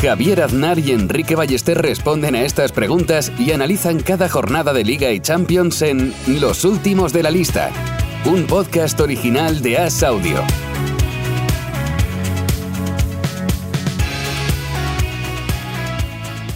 Javier 0.00 0.42
Aznar 0.42 0.78
y 0.78 0.92
Enrique 0.92 1.34
Ballester 1.34 1.76
responden 1.82 2.36
a 2.36 2.42
estas 2.42 2.70
preguntas 2.70 3.32
y 3.36 3.50
analizan 3.50 3.98
cada 4.00 4.28
jornada 4.28 4.72
de 4.72 4.84
Liga 4.84 5.10
y 5.10 5.18
Champions 5.20 5.82
en 5.82 6.14
Los 6.40 6.64
Últimos 6.64 7.12
de 7.12 7.24
la 7.24 7.30
Lista, 7.32 7.70
un 8.24 8.46
podcast 8.46 9.00
original 9.00 9.60
de 9.60 9.78
As 9.78 10.02
Audio. 10.04 10.44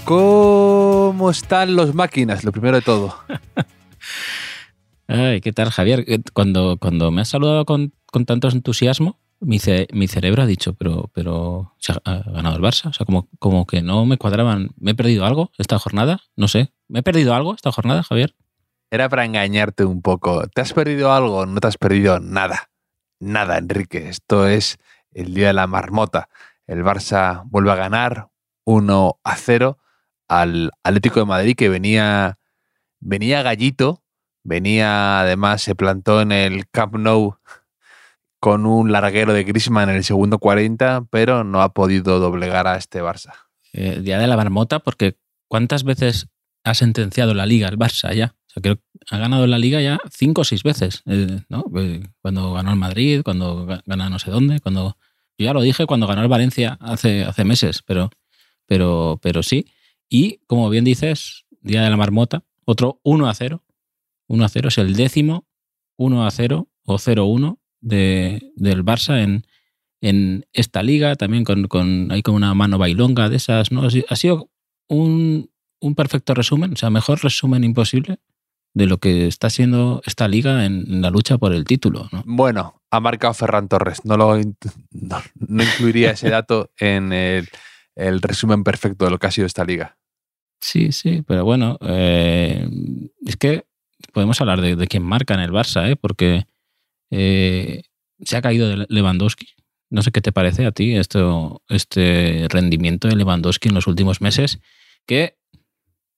¿Cómo 0.04 1.30
están 1.30 1.76
los 1.76 1.94
máquinas? 1.94 2.44
Lo 2.44 2.52
primero 2.52 2.76
de 2.76 2.82
todo. 2.82 3.14
Ay, 5.06 5.40
¿qué 5.40 5.52
tal, 5.52 5.70
Javier? 5.70 6.04
Eh, 6.06 6.18
Cuando, 6.32 6.76
cuando 6.78 7.10
me 7.10 7.22
has 7.22 7.28
saludado 7.28 7.64
con, 7.64 7.92
con 8.06 8.24
tanto 8.24 8.48
entusiasmo, 8.48 9.18
mi, 9.42 9.58
ce- 9.58 9.88
mi 9.92 10.08
cerebro 10.08 10.42
ha 10.42 10.46
dicho, 10.46 10.74
pero, 10.74 11.10
pero 11.14 11.74
se 11.78 11.92
ha, 11.92 12.00
ha 12.04 12.22
ganado 12.30 12.56
el 12.56 12.62
Barça. 12.62 12.88
O 12.88 12.92
sea, 12.92 13.04
como, 13.06 13.28
como 13.38 13.66
que 13.66 13.82
no 13.82 14.06
me 14.06 14.16
cuadraban. 14.18 14.70
¿Me 14.78 14.92
he 14.92 14.94
perdido 14.94 15.24
algo 15.26 15.50
esta 15.58 15.78
jornada? 15.78 16.20
No 16.36 16.48
sé. 16.48 16.72
¿Me 16.88 17.00
he 17.00 17.02
perdido 17.02 17.34
algo 17.34 17.54
esta 17.54 17.72
jornada, 17.72 18.02
Javier? 18.02 18.34
Era 18.90 19.08
para 19.08 19.24
engañarte 19.24 19.84
un 19.84 20.02
poco. 20.02 20.46
¿Te 20.48 20.60
has 20.60 20.72
perdido 20.72 21.12
algo? 21.12 21.46
No 21.46 21.60
te 21.60 21.66
has 21.68 21.78
perdido 21.78 22.20
nada. 22.20 22.70
Nada, 23.20 23.58
Enrique. 23.58 24.08
Esto 24.08 24.46
es 24.46 24.78
el 25.12 25.34
día 25.34 25.48
de 25.48 25.52
la 25.54 25.66
marmota. 25.66 26.28
El 26.66 26.82
Barça 26.84 27.42
vuelve 27.46 27.72
a 27.72 27.76
ganar 27.76 28.28
1 28.64 29.18
a 29.24 29.36
0 29.36 29.78
al 30.28 30.70
Atlético 30.82 31.20
de 31.20 31.26
Madrid 31.26 31.56
que 31.56 31.68
venía, 31.68 32.38
venía 33.00 33.42
gallito. 33.42 34.02
Venía, 34.44 35.20
además, 35.20 35.62
se 35.62 35.74
plantó 35.74 36.20
en 36.20 36.32
el 36.32 36.68
Camp 36.70 36.96
Nou 36.96 37.36
con 38.42 38.66
un 38.66 38.90
larguero 38.90 39.32
de 39.32 39.44
Griezmann 39.44 39.88
en 39.88 39.94
el 39.94 40.02
segundo 40.02 40.40
40, 40.40 41.06
pero 41.10 41.44
no 41.44 41.62
ha 41.62 41.72
podido 41.72 42.18
doblegar 42.18 42.66
a 42.66 42.76
este 42.76 43.00
Barça. 43.00 43.34
Eh, 43.72 44.00
día 44.02 44.18
de 44.18 44.26
la 44.26 44.36
marmota, 44.36 44.80
porque 44.80 45.16
¿cuántas 45.46 45.84
veces 45.84 46.26
ha 46.64 46.74
sentenciado 46.74 47.34
la 47.34 47.46
Liga 47.46 47.68
el 47.68 47.78
Barça 47.78 48.12
ya? 48.12 48.34
O 48.48 48.50
sea, 48.50 48.60
creo 48.60 48.76
que 48.78 48.82
ha 49.10 49.18
ganado 49.18 49.46
la 49.46 49.58
Liga 49.60 49.80
ya 49.80 50.00
cinco 50.10 50.40
o 50.40 50.44
seis 50.44 50.64
veces, 50.64 51.04
eh, 51.06 51.40
¿no? 51.48 51.66
Eh, 51.76 52.02
Cuando 52.20 52.52
ganó 52.52 52.72
el 52.72 52.78
Madrid, 52.78 53.22
cuando 53.22 53.64
ga- 53.64 53.82
gana 53.86 54.10
no 54.10 54.18
sé 54.18 54.32
dónde, 54.32 54.58
cuando... 54.58 54.96
Yo 55.38 55.44
ya 55.46 55.52
lo 55.52 55.62
dije 55.62 55.86
cuando 55.86 56.08
ganó 56.08 56.22
el 56.22 56.28
Valencia 56.28 56.76
hace, 56.80 57.22
hace 57.22 57.44
meses, 57.44 57.82
pero, 57.86 58.10
pero, 58.66 59.20
pero 59.22 59.44
sí. 59.44 59.66
Y, 60.08 60.38
como 60.48 60.68
bien 60.68 60.82
dices, 60.84 61.44
Día 61.60 61.82
de 61.84 61.90
la 61.90 61.96
Marmota, 61.96 62.42
otro 62.64 62.98
1 63.04 63.28
a 63.28 63.34
0. 63.34 63.62
1 64.26 64.44
a 64.44 64.48
0 64.48 64.68
es 64.68 64.78
el 64.78 64.94
décimo 64.96 65.46
1 65.96 66.26
a 66.26 66.30
0 66.32 66.68
o 66.84 66.94
0-1 66.98 67.58
de, 67.82 68.50
del 68.56 68.82
Barça 68.84 69.22
en, 69.22 69.46
en 70.00 70.46
esta 70.54 70.82
liga, 70.82 71.14
también 71.16 71.44
con, 71.44 71.68
con, 71.68 72.10
ahí 72.10 72.22
con 72.22 72.34
una 72.34 72.54
mano 72.54 72.78
bailonga 72.78 73.28
de 73.28 73.36
esas. 73.36 73.70
¿no? 73.72 73.82
Ha 73.82 73.90
si- 73.90 74.04
ha 74.08 74.16
sido 74.16 74.48
un, 74.88 75.50
un 75.80 75.94
perfecto 75.94 76.32
resumen, 76.34 76.72
o 76.72 76.76
sea, 76.76 76.88
mejor 76.88 77.22
resumen 77.22 77.62
imposible 77.64 78.18
de 78.74 78.86
lo 78.86 78.96
que 78.96 79.26
está 79.26 79.50
siendo 79.50 80.00
esta 80.06 80.28
liga 80.28 80.64
en, 80.64 80.86
en 80.88 81.02
la 81.02 81.10
lucha 81.10 81.36
por 81.36 81.52
el 81.52 81.64
título. 81.64 82.08
¿no? 82.10 82.22
Bueno, 82.24 82.80
ha 82.90 83.00
marcado 83.00 83.34
Ferran 83.34 83.68
Torres. 83.68 84.02
No, 84.04 84.16
lo, 84.16 84.34
no 84.90 85.62
incluiría 85.62 86.12
ese 86.12 86.30
dato 86.30 86.70
en 86.78 87.12
el, 87.12 87.48
el 87.96 88.22
resumen 88.22 88.64
perfecto 88.64 89.04
de 89.04 89.10
lo 89.10 89.18
que 89.18 89.26
ha 89.26 89.30
sido 89.30 89.46
esta 89.46 89.64
liga. 89.64 89.98
Sí, 90.60 90.92
sí, 90.92 91.22
pero 91.26 91.44
bueno, 91.44 91.76
eh, 91.82 92.66
es 93.26 93.36
que 93.36 93.66
podemos 94.12 94.40
hablar 94.40 94.60
de, 94.60 94.76
de 94.76 94.86
quién 94.86 95.02
marca 95.02 95.34
en 95.34 95.40
el 95.40 95.50
Barça, 95.50 95.90
¿eh? 95.90 95.96
porque 95.96 96.46
eh, 97.12 97.82
se 98.24 98.36
ha 98.36 98.42
caído 98.42 98.68
de 98.68 98.86
Lewandowski. 98.88 99.46
No 99.90 100.02
sé 100.02 100.10
qué 100.10 100.20
te 100.20 100.32
parece 100.32 100.66
a 100.66 100.72
ti 100.72 100.96
esto, 100.96 101.62
este 101.68 102.46
rendimiento 102.48 103.06
de 103.08 103.14
Lewandowski 103.16 103.68
en 103.68 103.74
los 103.74 103.86
últimos 103.86 104.20
meses, 104.20 104.58
que 105.06 105.36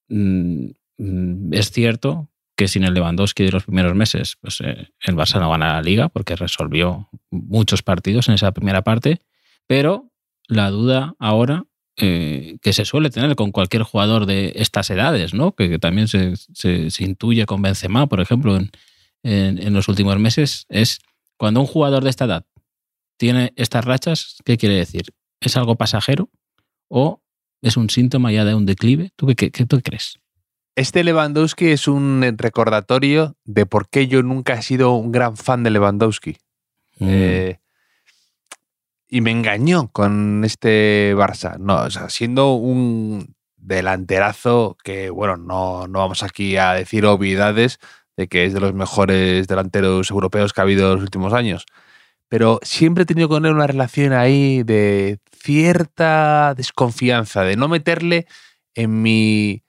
mm, 0.09 1.53
es 1.53 1.71
cierto 1.71 2.29
que 2.57 2.67
sin 2.69 2.85
el 2.85 2.93
Lewandowski 2.93 3.43
de 3.43 3.51
los 3.51 3.65
primeros 3.65 3.95
meses, 3.95 4.37
pues 4.39 4.61
eh, 4.61 4.87
el 5.01 5.15
Barça 5.15 5.39
no 5.41 5.49
gana 5.49 5.73
la 5.73 5.81
liga 5.81 6.07
porque 6.07 6.37
resolvió 6.37 7.09
muchos 7.29 7.83
partidos 7.83 8.29
en 8.29 8.35
esa 8.35 8.53
primera 8.53 8.81
parte, 8.81 9.19
pero 9.67 10.11
la 10.47 10.69
duda 10.69 11.15
ahora 11.19 11.65
eh, 11.97 12.57
que 12.61 12.71
se 12.71 12.85
suele 12.85 13.09
tener 13.09 13.35
con 13.35 13.51
cualquier 13.51 13.83
jugador 13.83 14.25
de 14.25 14.53
estas 14.55 14.89
edades, 14.89 15.33
¿no? 15.33 15.53
Que, 15.53 15.79
también 15.79 16.07
se, 16.07 16.35
se- 16.53 16.91
se 16.91 17.03
intuye 17.03 17.45
con 17.45 17.61
Benzema, 17.61 18.07
por 18.07 18.21
ejemplo, 18.21 18.55
en, 18.55 18.69
en- 19.25 19.57
en 19.61 19.73
los 19.73 19.87
últimos 19.87 20.17
meses, 20.19 20.65
es 20.69 20.99
cuando 21.37 21.59
un 21.59 21.65
jugador 21.67 22.03
de 22.03 22.09
esta 22.11 22.25
edad 22.25 22.45
tiene 23.17 23.51
estas 23.55 23.83
rachas, 23.85 24.37
¿qué 24.45 24.57
quiere 24.57 24.75
decir? 24.75 25.03
¿Es 25.41 25.57
algo 25.57 25.75
pasajero 25.75 26.29
o 26.87 27.21
es 27.61 27.75
un 27.77 27.89
síntoma 27.89 28.31
ya 28.31 28.45
de 28.45 28.53
un 28.55 28.65
declive? 28.65 29.11
¿Tú 29.15 29.27
qué, 29.27 29.35
qué- 29.35 29.51
qué 29.51 29.65
tú 29.65 29.81
crees? 29.81 30.19
Este 30.75 31.03
Lewandowski 31.03 31.67
es 31.69 31.87
un 31.87 32.21
recordatorio 32.37 33.35
de 33.45 33.65
por 33.65 33.87
qué 33.89 34.07
yo 34.07 34.21
nunca 34.23 34.53
he 34.55 34.61
sido 34.61 34.93
un 34.93 35.11
gran 35.11 35.37
fan 35.37 35.63
de 35.63 35.69
Lewandowski. 35.71 36.37
Mm, 36.99 37.07
Eh, 37.09 37.59
y 39.07 39.21
me 39.21 39.31
engañó 39.31 39.89
con 39.91 40.43
este 40.43 41.15
Barça. 41.15 41.57
No, 41.57 41.83
o 41.83 41.89
sea, 41.89 42.09
siendo 42.09 42.53
un 42.55 43.35
delanterazo 43.55 44.77
que, 44.83 45.09
bueno, 45.09 45.37
no, 45.37 45.87
no 45.87 45.99
vamos 45.99 46.23
aquí 46.23 46.57
a 46.57 46.73
decir 46.73 47.05
obviedades 47.05 47.79
de 48.17 48.27
que 48.27 48.45
es 48.45 48.53
de 48.53 48.59
los 48.59 48.73
mejores 48.73 49.47
delanteros 49.47 50.09
europeos 50.11 50.53
que 50.53 50.61
ha 50.61 50.63
habido 50.63 50.87
en 50.87 50.95
los 50.95 51.03
últimos 51.03 51.33
años. 51.33 51.65
Pero 52.27 52.59
siempre 52.63 53.03
he 53.03 53.05
tenido 53.05 53.29
con 53.29 53.45
él 53.45 53.53
una 53.53 53.67
relación 53.67 54.13
ahí 54.13 54.63
de 54.63 55.19
cierta 55.41 56.53
desconfianza, 56.55 57.43
de 57.43 57.55
no 57.55 57.67
meterle 57.67 58.25
en 58.73 59.01
mi 59.01 59.63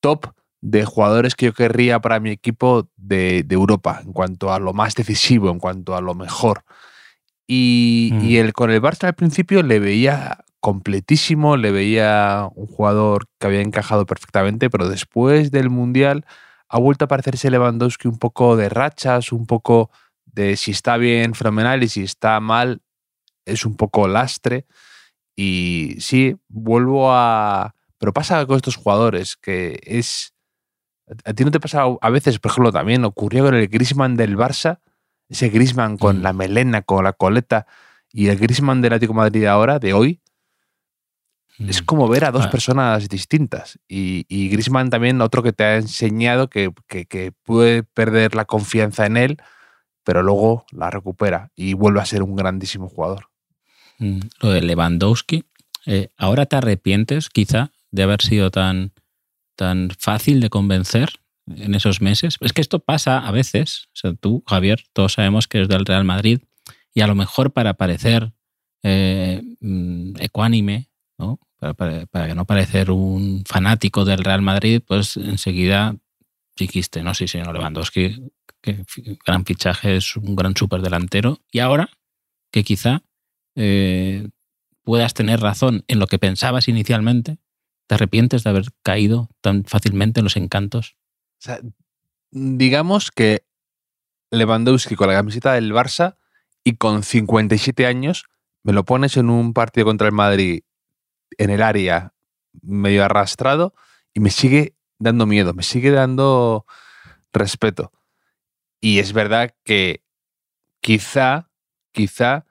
top 0.00 0.26
de 0.60 0.84
jugadores 0.84 1.34
que 1.34 1.46
yo 1.46 1.52
querría 1.52 2.00
para 2.00 2.20
mi 2.20 2.30
equipo 2.30 2.88
de, 2.96 3.42
de 3.44 3.54
Europa, 3.54 4.00
en 4.04 4.12
cuanto 4.12 4.52
a 4.52 4.58
lo 4.58 4.72
más 4.72 4.94
decisivo, 4.94 5.50
en 5.50 5.58
cuanto 5.58 5.94
a 5.96 6.00
lo 6.00 6.14
mejor. 6.14 6.62
Y, 7.46 8.10
Mm. 8.12 8.24
y 8.24 8.36
el, 8.38 8.52
con 8.52 8.70
el 8.70 8.82
Barça 8.82 9.04
al 9.04 9.14
principio 9.14 9.62
le 9.62 9.78
veía 9.78 10.44
completísimo, 10.60 11.56
le 11.56 11.70
veía 11.70 12.48
un 12.54 12.66
jugador 12.66 13.26
que 13.38 13.46
había 13.46 13.60
encajado 13.60 14.06
perfectamente, 14.06 14.70
pero 14.70 14.88
después 14.88 15.50
del 15.50 15.70
Mundial 15.70 16.24
ha 16.68 16.78
vuelto 16.78 17.04
a 17.04 17.08
parecerse 17.08 17.50
Lewandowski 17.50 18.08
un 18.08 18.18
poco 18.18 18.56
de 18.56 18.68
rachas, 18.68 19.32
un 19.32 19.46
poco 19.46 19.90
de 20.24 20.56
si 20.56 20.72
está 20.72 20.96
bien, 20.96 21.34
fenomenal, 21.34 21.82
y 21.82 21.88
si 21.88 22.02
está 22.02 22.40
mal, 22.40 22.80
es 23.44 23.64
un 23.64 23.76
poco 23.76 24.08
lastre. 24.08 24.66
Y 25.36 25.96
sí, 26.00 26.36
vuelvo 26.48 27.12
a... 27.12 27.74
Pero 27.98 28.12
pasa 28.12 28.44
con 28.46 28.56
estos 28.56 28.76
jugadores, 28.76 29.36
que 29.36 29.80
es... 29.84 30.34
¿A 31.24 31.32
ti 31.32 31.44
no 31.44 31.50
te 31.50 31.60
pasa 31.60 31.84
a 32.00 32.10
veces, 32.10 32.38
por 32.40 32.50
ejemplo, 32.50 32.72
también 32.72 33.04
ocurrió 33.04 33.44
con 33.44 33.54
el 33.54 33.68
Griezmann 33.68 34.16
del 34.16 34.36
Barça? 34.36 34.80
Ese 35.28 35.48
Griezmann 35.48 35.96
con 35.98 36.18
Mm. 36.18 36.22
la 36.22 36.32
melena, 36.32 36.82
con 36.82 37.04
la 37.04 37.12
coleta, 37.12 37.66
y 38.12 38.28
el 38.28 38.38
Griezmann 38.38 38.82
del 38.82 38.92
Atlético 38.92 39.12
de 39.12 39.16
Madrid 39.18 39.44
ahora, 39.46 39.78
de 39.78 39.92
hoy, 39.92 40.20
es 41.58 41.82
mm. 41.82 41.84
como 41.84 42.08
ver 42.08 42.24
a 42.24 42.32
dos 42.32 42.46
Ah. 42.46 42.50
personas 42.50 43.08
distintas. 43.08 43.78
Y, 43.88 44.26
y 44.28 44.48
Griezmann 44.48 44.90
también, 44.90 45.20
otro 45.20 45.42
que 45.42 45.52
te 45.52 45.64
ha 45.64 45.76
enseñado 45.76 46.48
que, 46.48 46.72
que, 46.88 47.06
que 47.06 47.32
puede 47.32 47.82
perder 47.82 48.34
la 48.34 48.44
confianza 48.44 49.06
en 49.06 49.16
él, 49.16 49.36
pero 50.04 50.22
luego 50.22 50.64
la 50.70 50.90
recupera 50.90 51.50
y 51.56 51.72
vuelve 51.74 52.00
a 52.00 52.06
ser 52.06 52.22
un 52.22 52.36
grandísimo 52.36 52.88
jugador. 52.88 53.28
Mm, 53.98 54.20
Lo 54.40 54.50
de 54.50 54.62
Lewandowski, 54.62 55.44
eh, 55.86 56.08
¿ahora 56.16 56.46
te 56.46 56.56
arrepientes 56.56 57.28
quizá 57.28 57.72
de 57.90 58.02
haber 58.02 58.20
sido 58.22 58.50
tan, 58.50 58.92
tan 59.56 59.90
fácil 59.98 60.40
de 60.40 60.50
convencer 60.50 61.20
en 61.48 61.74
esos 61.74 62.00
meses? 62.00 62.36
Es 62.40 62.52
que 62.52 62.60
esto 62.60 62.80
pasa 62.80 63.18
a 63.26 63.30
veces. 63.30 63.86
O 63.94 63.96
sea, 63.96 64.12
tú, 64.14 64.44
Javier, 64.46 64.84
todos 64.92 65.14
sabemos 65.14 65.48
que 65.48 65.58
eres 65.58 65.68
del 65.68 65.86
Real 65.86 66.04
Madrid 66.04 66.40
y 66.92 67.00
a 67.00 67.06
lo 67.06 67.14
mejor 67.14 67.52
para 67.52 67.74
parecer 67.74 68.32
eh, 68.82 69.42
mm, 69.60 70.16
ecuánime, 70.20 70.88
¿no? 71.18 71.40
Para, 71.58 72.06
para- 72.06 72.34
no 72.34 72.44
parecer 72.44 72.90
un 72.90 73.42
fanático 73.46 74.04
del 74.04 74.22
Real 74.24 74.42
Madrid, 74.42 74.82
pues 74.86 75.16
enseguida 75.16 75.96
dijiste, 76.56 77.02
no, 77.02 77.14
sí, 77.14 77.28
señor 77.28 77.52
Lewandowski, 77.54 78.30
que 78.62 78.84
gran 79.26 79.44
fichaje, 79.44 79.96
es 79.96 80.16
un 80.16 80.36
gran 80.36 80.54
superdelantero. 80.56 81.40
Y 81.50 81.60
ahora 81.60 81.88
que 82.50 82.62
quizá 82.64 83.02
eh, 83.54 84.28
puedas 84.82 85.14
tener 85.14 85.40
razón 85.40 85.84
en 85.88 85.98
lo 85.98 86.06
que 86.06 86.18
pensabas 86.18 86.68
inicialmente, 86.68 87.38
¿te 87.86 87.94
arrepientes 87.94 88.44
de 88.44 88.50
haber 88.50 88.66
caído 88.82 89.28
tan 89.40 89.64
fácilmente 89.64 90.20
en 90.20 90.24
los 90.24 90.36
encantos? 90.36 90.96
O 91.38 91.42
sea, 91.42 91.60
digamos 92.30 93.10
que 93.10 93.44
Lewandowski 94.30 94.94
con 94.96 95.08
la 95.08 95.14
camiseta 95.14 95.52
del 95.54 95.72
Barça 95.72 96.16
y 96.64 96.74
con 96.74 97.02
57 97.02 97.86
años 97.86 98.24
me 98.62 98.72
lo 98.72 98.84
pones 98.84 99.16
en 99.16 99.30
un 99.30 99.52
partido 99.52 99.86
contra 99.86 100.06
el 100.08 100.12
Madrid 100.12 100.62
en 101.38 101.50
el 101.50 101.62
área 101.62 102.12
medio 102.62 103.04
arrastrado 103.04 103.74
y 104.14 104.20
me 104.20 104.30
sigue 104.30 104.74
dando 104.98 105.26
miedo, 105.26 105.52
me 105.54 105.62
sigue 105.62 105.90
dando 105.90 106.64
respeto. 107.32 107.92
Y 108.80 108.98
es 108.98 109.12
verdad 109.12 109.54
que 109.64 110.02
quizá, 110.80 111.50
quizá 111.92 112.44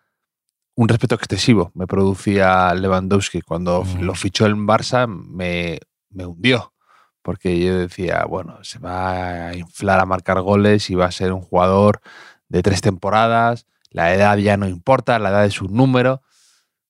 un 0.75 0.89
respeto 0.89 1.15
excesivo 1.15 1.71
me 1.73 1.87
producía 1.87 2.73
Lewandowski. 2.73 3.41
Cuando 3.41 3.83
Mm. 3.83 4.01
lo 4.01 4.13
fichó 4.15 4.45
el 4.45 4.55
Barça 4.55 5.07
me, 5.07 5.79
me 6.09 6.25
hundió. 6.25 6.73
Porque 7.21 7.59
yo 7.59 7.75
decía, 7.79 8.23
bueno, 8.25 8.63
se 8.63 8.77
va 8.77 9.47
a 9.47 9.55
inflar 9.55 9.99
a 9.99 10.05
marcar 10.05 10.41
goles 10.41 10.91
y 10.91 10.95
va 10.95 11.05
a 11.05 11.11
ser 11.11 11.33
un 11.33 11.41
jugador 11.41 12.01
de 12.49 12.61
tres 12.61 12.81
temporadas. 12.81 13.65
La 13.89 14.13
edad 14.13 14.37
ya 14.37 14.57
no 14.57 14.67
importa, 14.67 15.17
la 15.17 15.29
edad 15.29 15.45
es 15.45 15.59
un 15.59 15.73
número. 15.73 16.21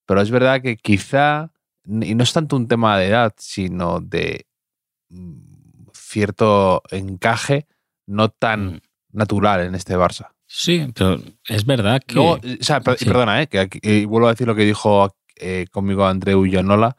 Pero 0.06 0.20
es 0.22 0.32
verdad 0.32 0.62
que 0.62 0.76
quizá, 0.76 1.52
y 1.88 2.16
no 2.16 2.24
es 2.24 2.34
tanto 2.34 2.56
un 2.56 2.68
tema 2.68 2.98
de 2.98 3.08
edad, 3.08 3.34
sino 3.38 4.00
de 4.02 4.46
mm, 5.10 5.88
cierto 5.94 6.82
encaje 6.92 7.68
no 8.08 8.30
tan 8.30 8.66
Mm. 8.76 8.80
natural 9.14 9.62
en 9.62 9.76
este 9.76 9.96
Barça. 9.98 10.30
Sí, 10.48 10.88
pero 10.94 11.20
es 11.48 11.66
verdad 11.66 12.02
que. 12.06 12.16
Luego, 12.16 12.38
eh, 12.44 12.58
o 12.60 12.64
sea, 12.64 12.82
per- 12.82 12.98
sí. 12.98 13.06
perdona, 13.06 13.42
eh, 13.42 13.48
que 13.48 13.60
aquí- 13.60 13.80
eh, 13.82 14.06
vuelvo 14.06 14.28
a 14.28 14.32
decir 14.32 14.46
lo 14.48 14.56
que 14.56 14.66
dijo 14.66 15.16
eh, 15.38 15.66
conmigo 15.72 16.06
Andreu 16.06 16.46
Ionola, 16.46 16.96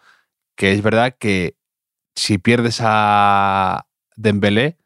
que 0.56 0.72
es 0.72 0.82
verdad 0.82 1.16
que 1.18 1.56
si 2.14 2.38
pierdes 2.38 2.80
a 2.82 3.86
Dembélé, 4.16 4.76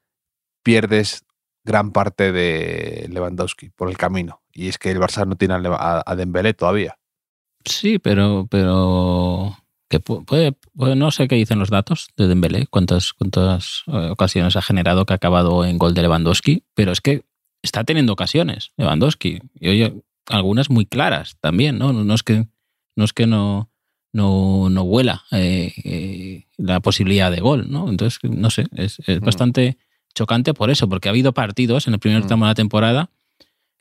pierdes 0.63 1.25
gran 1.65 1.91
parte 1.93 2.33
de 2.33 3.07
Lewandowski 3.11 3.71
por 3.71 3.89
el 3.91 3.97
camino. 3.97 4.43
Y 4.53 4.69
es 4.69 4.79
que 4.79 4.91
el 4.91 4.99
Barça 5.01 5.27
no 5.27 5.37
tiene 5.37 5.55
a, 5.55 6.03
a 6.05 6.17
Dembélé 6.17 6.55
todavía. 6.55 6.99
Sí, 7.65 7.99
pero. 7.99 8.47
pero 8.51 9.57
que 9.91 10.01
pu- 10.03 10.25
puede, 10.25 10.53
puede- 10.75 10.97
no 10.97 11.11
sé 11.11 11.29
qué 11.29 11.35
dicen 11.35 11.59
los 11.59 11.69
datos 11.69 12.09
de 12.17 12.29
Dembélé, 12.29 12.67
cuántas, 12.69 13.13
cuántas 13.13 13.83
eh, 13.89 14.09
ocasiones 14.11 14.57
ha 14.57 14.63
generado 14.63 15.05
que 15.05 15.13
ha 15.13 15.17
acabado 15.17 15.65
en 15.67 15.77
gol 15.77 15.93
de 15.93 16.03
Lewandowski, 16.03 16.63
pero 16.75 16.93
es 16.93 17.01
que 17.03 17.25
está 17.63 17.85
teniendo 17.85 18.13
ocasiones 18.15 18.71
Lewandowski. 18.79 19.41
Y 19.61 19.69
oye, 19.69 20.03
algunas 20.29 20.71
muy 20.71 20.87
claras 20.87 21.37
también, 21.41 21.77
¿no? 21.79 21.93
No 21.93 22.15
es 22.15 22.23
que 22.23 22.47
no, 22.97 23.05
es 23.05 23.13
que 23.13 23.27
no, 23.27 23.69
no, 24.13 24.71
no 24.71 24.85
vuela 24.85 25.25
eh, 25.33 25.73
eh, 25.85 26.45
la 26.57 26.81
posibilidad 26.81 27.31
de 27.31 27.41
gol, 27.41 27.67
¿no? 27.71 27.89
Entonces, 27.89 28.19
no 28.23 28.49
sé, 28.51 28.67
es, 28.77 29.01
es 29.07 29.21
Mm. 29.21 29.25
bastante 29.25 29.77
chocante 30.15 30.55
por 30.55 30.71
eso, 30.71 30.89
porque 30.89 31.09
ha 31.09 31.11
habido 31.13 31.33
partidos 31.33 31.87
en 31.89 31.95
el 31.95 32.01
primer 32.01 32.23
Mm. 32.23 32.27
tramo 32.29 32.45
de 32.47 32.51
la 32.51 32.55
temporada 32.55 33.11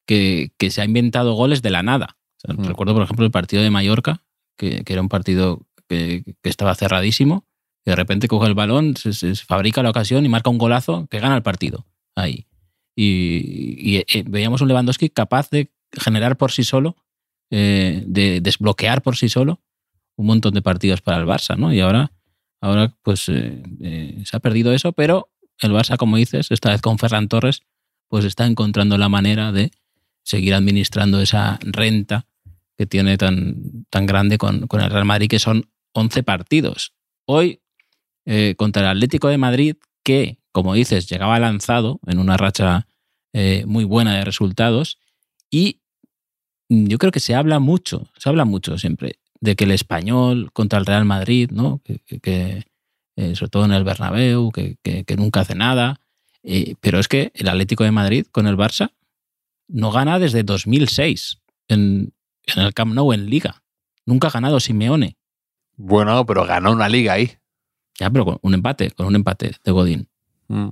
que, 0.08 0.52
que 0.58 0.72
se 0.72 0.82
ha 0.82 0.86
inventado 0.86 1.34
goles 1.34 1.62
de 1.62 1.70
la 1.70 1.84
nada. 1.84 2.18
O 2.38 2.40
sea, 2.42 2.56
Mm. 2.56 2.66
Recuerdo, 2.68 2.94
por 2.94 3.04
ejemplo, 3.04 3.26
el 3.26 3.32
partido 3.32 3.62
de 3.62 3.70
Mallorca, 3.70 4.22
que, 4.58 4.84
que 4.84 4.94
era 4.94 5.02
un 5.02 5.10
partido 5.10 5.62
que, 5.90 6.24
estaba 6.44 6.76
cerradísimo, 6.76 7.46
y 7.86 7.90
de 7.92 7.96
repente 7.96 8.28
coge 8.28 8.48
el 8.48 8.54
balón, 8.54 8.96
se, 8.96 9.36
fabrica 9.36 9.84
la 9.84 9.90
ocasión 9.90 10.26
y 10.26 10.30
marca 10.30 10.50
un 10.50 10.58
golazo 10.58 11.08
que 11.08 11.20
gana 11.20 11.36
el 11.36 11.44
partido. 11.44 11.86
Ahí. 12.16 12.46
Y, 12.96 13.76
y, 13.78 13.98
eh, 13.98 14.24
veíamos 14.26 14.62
un 14.62 14.68
Lewandowski 14.70 15.10
capaz 15.10 15.50
de 15.50 15.72
generar 15.92 16.38
por 16.38 16.52
sí 16.52 16.64
solo, 16.64 16.96
eh, 17.52 18.04
de 18.06 18.42
desbloquear 18.42 19.02
por 19.02 19.18
sí 19.18 19.28
solo 19.28 19.62
un 20.16 20.28
montón 20.28 20.54
de 20.54 20.62
partidos 20.62 21.02
para 21.02 21.18
el 21.18 21.26
Barça, 21.26 21.58
¿no? 21.58 21.74
Y 21.74 21.80
ahora, 21.80 22.12
ahora 22.62 22.94
pues 23.04 23.30
eh, 23.30 23.64
eh, 23.82 24.22
se 24.26 24.36
ha 24.36 24.40
perdido 24.40 24.74
eso, 24.74 24.92
pero 24.92 25.30
el 25.62 25.72
Barça, 25.72 25.98
como 25.98 26.18
dices, 26.18 26.52
esta 26.52 26.72
vez 26.72 26.82
con 26.82 27.00
Ferran 27.00 27.30
Torres, 27.30 27.62
pues 28.10 28.26
está 28.26 28.46
encontrando 28.46 28.98
la 28.98 29.08
manera 29.08 29.52
de 29.52 29.72
seguir 30.24 30.54
administrando 30.54 31.22
esa 31.22 31.58
renta 31.62 32.28
que 32.78 32.86
tiene 32.86 33.18
tan, 33.18 33.86
tan 33.90 34.06
grande 34.06 34.38
con, 34.38 34.68
con 34.68 34.82
el 34.82 34.92
Real 34.92 35.06
Madrid, 35.06 35.30
que 35.30 35.40
son 35.40 35.70
11 35.94 36.24
partidos. 36.24 36.94
Hoy, 37.26 37.62
eh, 38.26 38.56
contra 38.58 38.82
el 38.84 38.88
Atlético 38.90 39.28
de 39.28 39.38
Madrid, 39.38 39.76
que, 40.04 40.40
como 40.52 40.74
dices, 40.74 41.10
llegaba 41.10 41.40
lanzado 41.40 42.00
en 42.08 42.20
una 42.20 42.38
racha 42.38 42.88
eh, 43.34 43.64
muy 43.68 43.84
buena 43.84 44.16
de 44.16 44.26
resultados, 44.26 45.00
y 45.52 45.80
yo 46.70 46.98
creo 46.98 47.12
que 47.12 47.20
se 47.20 47.36
habla 47.36 47.60
mucho, 47.60 48.10
se 48.18 48.30
habla 48.30 48.46
mucho 48.46 48.78
siempre 48.78 49.20
de 49.42 49.56
que 49.56 49.64
el 49.64 49.72
español 49.72 50.52
contra 50.54 50.80
el 50.80 50.86
Real 50.86 51.06
Madrid, 51.06 51.50
¿no? 51.52 51.82
que, 51.84 52.66
eh, 53.16 53.36
sobre 53.36 53.50
todo 53.50 53.66
en 53.66 53.72
el 53.72 53.84
Bernabéu, 53.84 54.52
que, 54.52 55.16
nunca 55.18 55.42
hace 55.42 55.56
nada, 55.56 56.02
pero 56.82 57.00
es 57.00 57.08
que 57.08 57.32
el 57.36 57.48
Atlético 57.48 57.84
de 57.84 57.92
Madrid 57.92 58.26
con 58.32 58.48
el 58.48 58.58
Barça 58.58 58.92
no 59.68 59.92
gana 59.92 60.20
desde 60.20 60.44
2006 60.44 61.40
en, 61.70 62.14
en 62.56 62.64
el 62.64 62.74
Camp 62.74 62.94
Nou 62.94 63.14
en 63.14 63.30
Liga. 63.30 63.64
Nunca 64.06 64.28
ha 64.28 64.32
ganado 64.32 64.60
Simeone. 64.60 65.19
Bueno, 65.82 66.26
pero 66.26 66.46
ganó 66.46 66.74
una 66.74 66.90
liga 66.90 67.14
ahí. 67.14 67.38
Ya, 67.98 68.10
pero 68.10 68.26
con 68.26 68.38
un 68.42 68.54
empate, 68.54 68.92
con 68.92 69.06
un 69.08 69.16
empate 69.16 69.56
de 69.64 69.72
Godín. 69.72 70.10
Mm. 70.50 70.70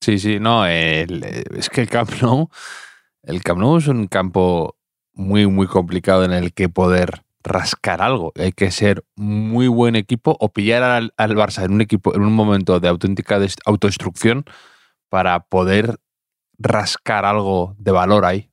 Sí, 0.00 0.18
sí, 0.18 0.38
no, 0.40 0.66
el- 0.66 1.22
es 1.56 1.70
que 1.70 1.80
el 1.82 1.88
Camp 1.88 2.10
Nou, 2.20 2.48
el 3.22 3.40
Camp 3.42 3.60
Nou 3.60 3.76
es 3.78 3.86
un 3.86 4.08
campo 4.08 4.76
muy, 5.14 5.46
muy 5.46 5.66
complicado 5.68 6.24
en 6.24 6.32
el 6.32 6.52
que 6.52 6.68
poder 6.68 7.22
rascar 7.44 8.02
algo. 8.02 8.32
Hay 8.36 8.50
que 8.52 8.70
ser 8.72 9.04
muy 9.14 9.68
buen 9.68 9.94
equipo 9.94 10.36
o 10.40 10.48
pillar 10.52 10.82
al, 10.82 11.12
al 11.16 11.36
Barça 11.36 11.64
en 11.64 11.72
un 11.72 11.80
equipo, 11.80 12.14
en 12.14 12.22
un 12.22 12.32
momento 12.32 12.80
de 12.80 12.88
auténtica 12.88 13.38
des- 13.38 13.56
autodestrucción 13.64 14.44
para 15.08 15.40
poder 15.46 15.98
rascar 16.58 17.24
algo 17.24 17.76
de 17.78 17.92
valor 17.92 18.24
ahí. 18.24 18.50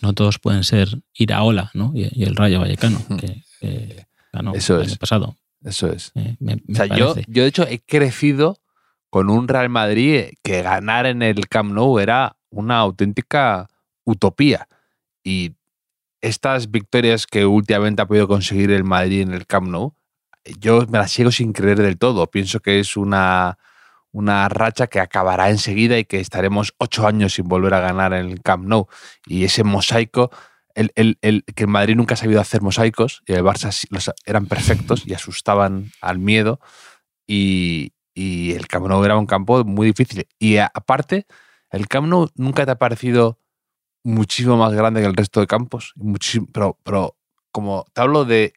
No 0.00 0.12
todos 0.12 0.38
pueden 0.38 0.62
ser 0.64 1.02
Iraola 1.14 1.70
¿no? 1.74 1.90
y, 1.94 2.08
y 2.12 2.24
el 2.24 2.36
Rayo 2.36 2.60
Vallecano, 2.60 2.98
Ujú. 2.98 3.16
que, 3.16 3.42
que 3.60 4.05
ganó 4.36 4.54
Eso 4.54 4.76
el 4.76 4.82
es. 4.82 4.88
año 4.88 4.96
pasado. 4.98 5.36
Eso 5.64 5.90
es. 5.90 6.12
Eh, 6.14 6.36
me, 6.38 6.56
me 6.66 6.72
O 6.72 6.76
sea, 6.76 6.86
yo, 6.86 7.14
yo 7.26 7.42
de 7.42 7.48
hecho 7.48 7.66
he 7.66 7.80
crecido 7.80 8.58
con 9.10 9.30
un 9.30 9.48
Real 9.48 9.68
Madrid 9.68 10.34
que 10.42 10.62
ganar 10.62 11.06
en 11.06 11.22
el 11.22 11.48
Camp 11.48 11.72
Nou 11.72 11.98
era 11.98 12.36
una 12.50 12.78
auténtica 12.78 13.68
utopía. 14.04 14.68
Y 15.24 15.52
estas 16.20 16.70
victorias 16.70 17.26
que 17.26 17.46
últimamente 17.46 18.02
ha 18.02 18.06
podido 18.06 18.28
conseguir 18.28 18.70
el 18.70 18.84
Madrid 18.84 19.22
en 19.22 19.32
el 19.32 19.46
Camp 19.46 19.68
Nou, 19.68 19.94
yo 20.60 20.86
me 20.88 20.98
las 20.98 21.10
sigo 21.10 21.30
sin 21.32 21.52
creer 21.52 21.78
del 21.78 21.98
todo. 21.98 22.26
Pienso 22.30 22.60
que 22.60 22.78
es 22.78 22.96
una, 22.96 23.58
una 24.12 24.48
racha 24.48 24.86
que 24.86 25.00
acabará 25.00 25.50
enseguida 25.50 25.98
y 25.98 26.04
que 26.04 26.20
estaremos 26.20 26.74
ocho 26.78 27.06
años 27.06 27.34
sin 27.34 27.48
volver 27.48 27.74
a 27.74 27.80
ganar 27.80 28.12
en 28.12 28.26
el 28.26 28.42
Camp 28.42 28.66
Nou. 28.66 28.86
Y 29.26 29.44
ese 29.44 29.64
mosaico, 29.64 30.30
el, 30.76 30.92
el- 30.94 31.18
el- 31.22 31.42
que 31.44 31.64
el 31.64 31.68
Madrid 31.68 31.96
nunca 31.96 32.14
ha 32.14 32.16
sabido 32.16 32.40
hacer 32.40 32.62
mosaicos 32.62 33.22
y 33.26 33.32
el 33.32 33.42
Barça 33.42 33.72
los 33.90 34.10
eran 34.24 34.46
perfectos 34.46 35.02
y 35.06 35.14
asustaban 35.14 35.90
al 36.00 36.18
miedo. 36.20 36.60
Y, 37.26 37.92
y 38.14 38.52
el 38.52 38.68
Camp 38.68 38.86
Nou 38.86 39.04
era 39.04 39.16
un 39.18 39.26
campo 39.26 39.64
muy 39.64 39.88
difícil. 39.88 40.28
Y 40.38 40.58
aparte, 40.58 41.26
el 41.70 41.88
Camp 41.88 42.06
nunca 42.36 42.64
te 42.64 42.70
ha 42.70 42.78
parecido 42.78 43.40
muchísimo 44.04 44.56
más 44.56 44.72
grande 44.72 45.00
que 45.00 45.06
el 45.08 45.14
resto 45.16 45.40
de 45.40 45.48
campos. 45.48 45.92
Muchísimo, 45.96 46.46
pero, 46.52 46.78
pero 46.84 47.16
como 47.50 47.84
te 47.92 48.00
hablo 48.02 48.24
de 48.24 48.52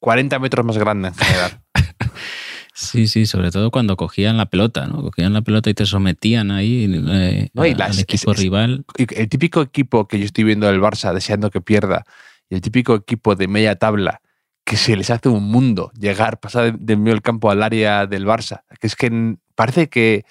40 0.00 0.38
metros 0.40 0.66
más 0.66 0.76
grande 0.78 1.08
en 1.08 1.14
general. 1.14 1.62
Sí, 2.74 3.06
sí, 3.06 3.24
sobre 3.26 3.50
todo 3.52 3.70
cuando 3.70 3.96
cogían 3.96 4.36
la 4.36 4.46
pelota, 4.46 4.86
¿no? 4.86 5.00
Cogían 5.00 5.32
la 5.32 5.42
pelota 5.42 5.70
y 5.70 5.74
te 5.74 5.86
sometían 5.86 6.50
ahí 6.50 6.84
eh, 7.08 7.48
No, 7.54 7.64
y 7.64 7.70
a- 7.70 7.76
las- 7.76 7.96
al 7.96 8.02
equipo 8.02 8.32
es- 8.32 8.38
rival. 8.38 8.84
El 8.96 9.28
típico 9.28 9.62
equipo 9.62 10.08
que 10.08 10.18
yo 10.18 10.24
estoy 10.24 10.42
viendo 10.44 10.66
del 10.66 10.80
Barça 10.80 11.12
deseando 11.14 11.50
que 11.50 11.60
pierda, 11.60 12.04
y 12.50 12.56
el 12.56 12.60
típico 12.60 12.94
equipo 12.96 13.36
de 13.36 13.46
media 13.48 13.76
tabla 13.76 14.20
que 14.64 14.76
se 14.76 14.96
les 14.96 15.10
hace 15.10 15.28
un 15.28 15.44
mundo 15.44 15.92
llegar, 15.98 16.40
pasar 16.40 16.72
de- 16.72 16.78
del 16.84 16.98
medio 16.98 17.12
del 17.14 17.22
campo 17.22 17.50
al 17.50 17.62
área 17.62 18.06
del 18.06 18.26
Barça. 18.26 18.62
Que 18.80 18.86
es 18.88 18.96
que 18.96 19.36
parece 19.54 19.88
que 19.88 20.24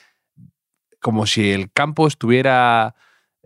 como 1.00 1.26
si 1.28 1.52
el 1.52 1.72
campo 1.72 2.08
estuviera 2.08 2.96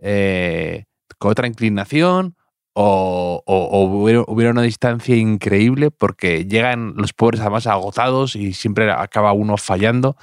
eh, 0.00 0.84
con 1.18 1.30
otra 1.32 1.46
inclinación 1.48 2.36
o, 2.80 3.42
o- 3.44 3.64
o 3.72 3.82
hubiera, 4.02 4.22
hubiera 4.28 4.52
una 4.52 4.62
distancia 4.62 5.16
increíble 5.16 5.90
porque 5.90 6.44
llegan 6.44 6.94
los 6.96 7.12
pobres 7.12 7.40
además 7.40 7.66
agotados 7.66 8.36
y 8.36 8.52
siempre 8.52 8.90
acaba 8.92 9.32
uno 9.32 9.56
fallando. 9.56 10.16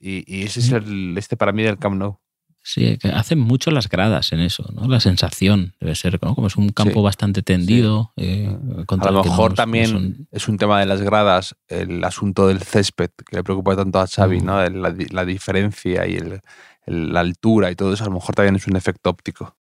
Y, 0.00 0.24
y 0.26 0.42
ese 0.42 0.60
es 0.60 0.72
el, 0.72 1.16
este 1.16 1.36
para 1.36 1.52
mí 1.52 1.62
del 1.62 1.78
Camp 1.78 1.96
Nou. 1.96 2.18
Sí, 2.62 2.98
que 2.98 3.08
hacen 3.10 3.38
mucho 3.38 3.70
las 3.70 3.88
gradas 3.88 4.32
en 4.32 4.40
eso, 4.40 4.64
¿no? 4.74 4.88
La 4.88 4.98
sensación 4.98 5.74
debe 5.80 5.94
ser, 5.94 6.18
¿no? 6.20 6.34
Como 6.34 6.48
es 6.48 6.56
un 6.56 6.70
campo 6.70 6.94
Sí. 6.98 7.04
bastante 7.04 7.42
tendido. 7.42 8.12
eh, 8.16 8.56
contra 8.86 9.10
A 9.10 9.12
lo 9.12 9.22
mejor 9.22 9.50
no- 9.52 9.54
también 9.54 9.86
son- 9.86 10.28
es 10.32 10.48
un 10.48 10.56
tema 10.58 10.80
de 10.80 10.86
las 10.86 11.00
gradas, 11.00 11.54
el 11.68 12.02
asunto 12.02 12.48
del 12.48 12.60
césped, 12.62 13.10
que 13.30 13.36
le 13.36 13.44
preocupa 13.44 13.76
tanto 13.76 14.00
a 14.00 14.08
Xavi, 14.08 14.40
Mm. 14.40 14.44
¿no? 14.44 14.68
La, 14.70 14.92
la 15.12 15.24
diferencia 15.24 16.04
y 16.08 16.16
el- 16.16 16.40
el- 16.86 17.12
la 17.12 17.20
altura 17.20 17.70
y 17.70 17.76
todo 17.76 17.92
eso, 17.92 18.02
a 18.02 18.08
lo 18.08 18.14
mejor 18.14 18.34
también 18.34 18.56
es 18.56 18.66
un 18.66 18.74
efecto 18.76 19.10
óptico. 19.10 19.55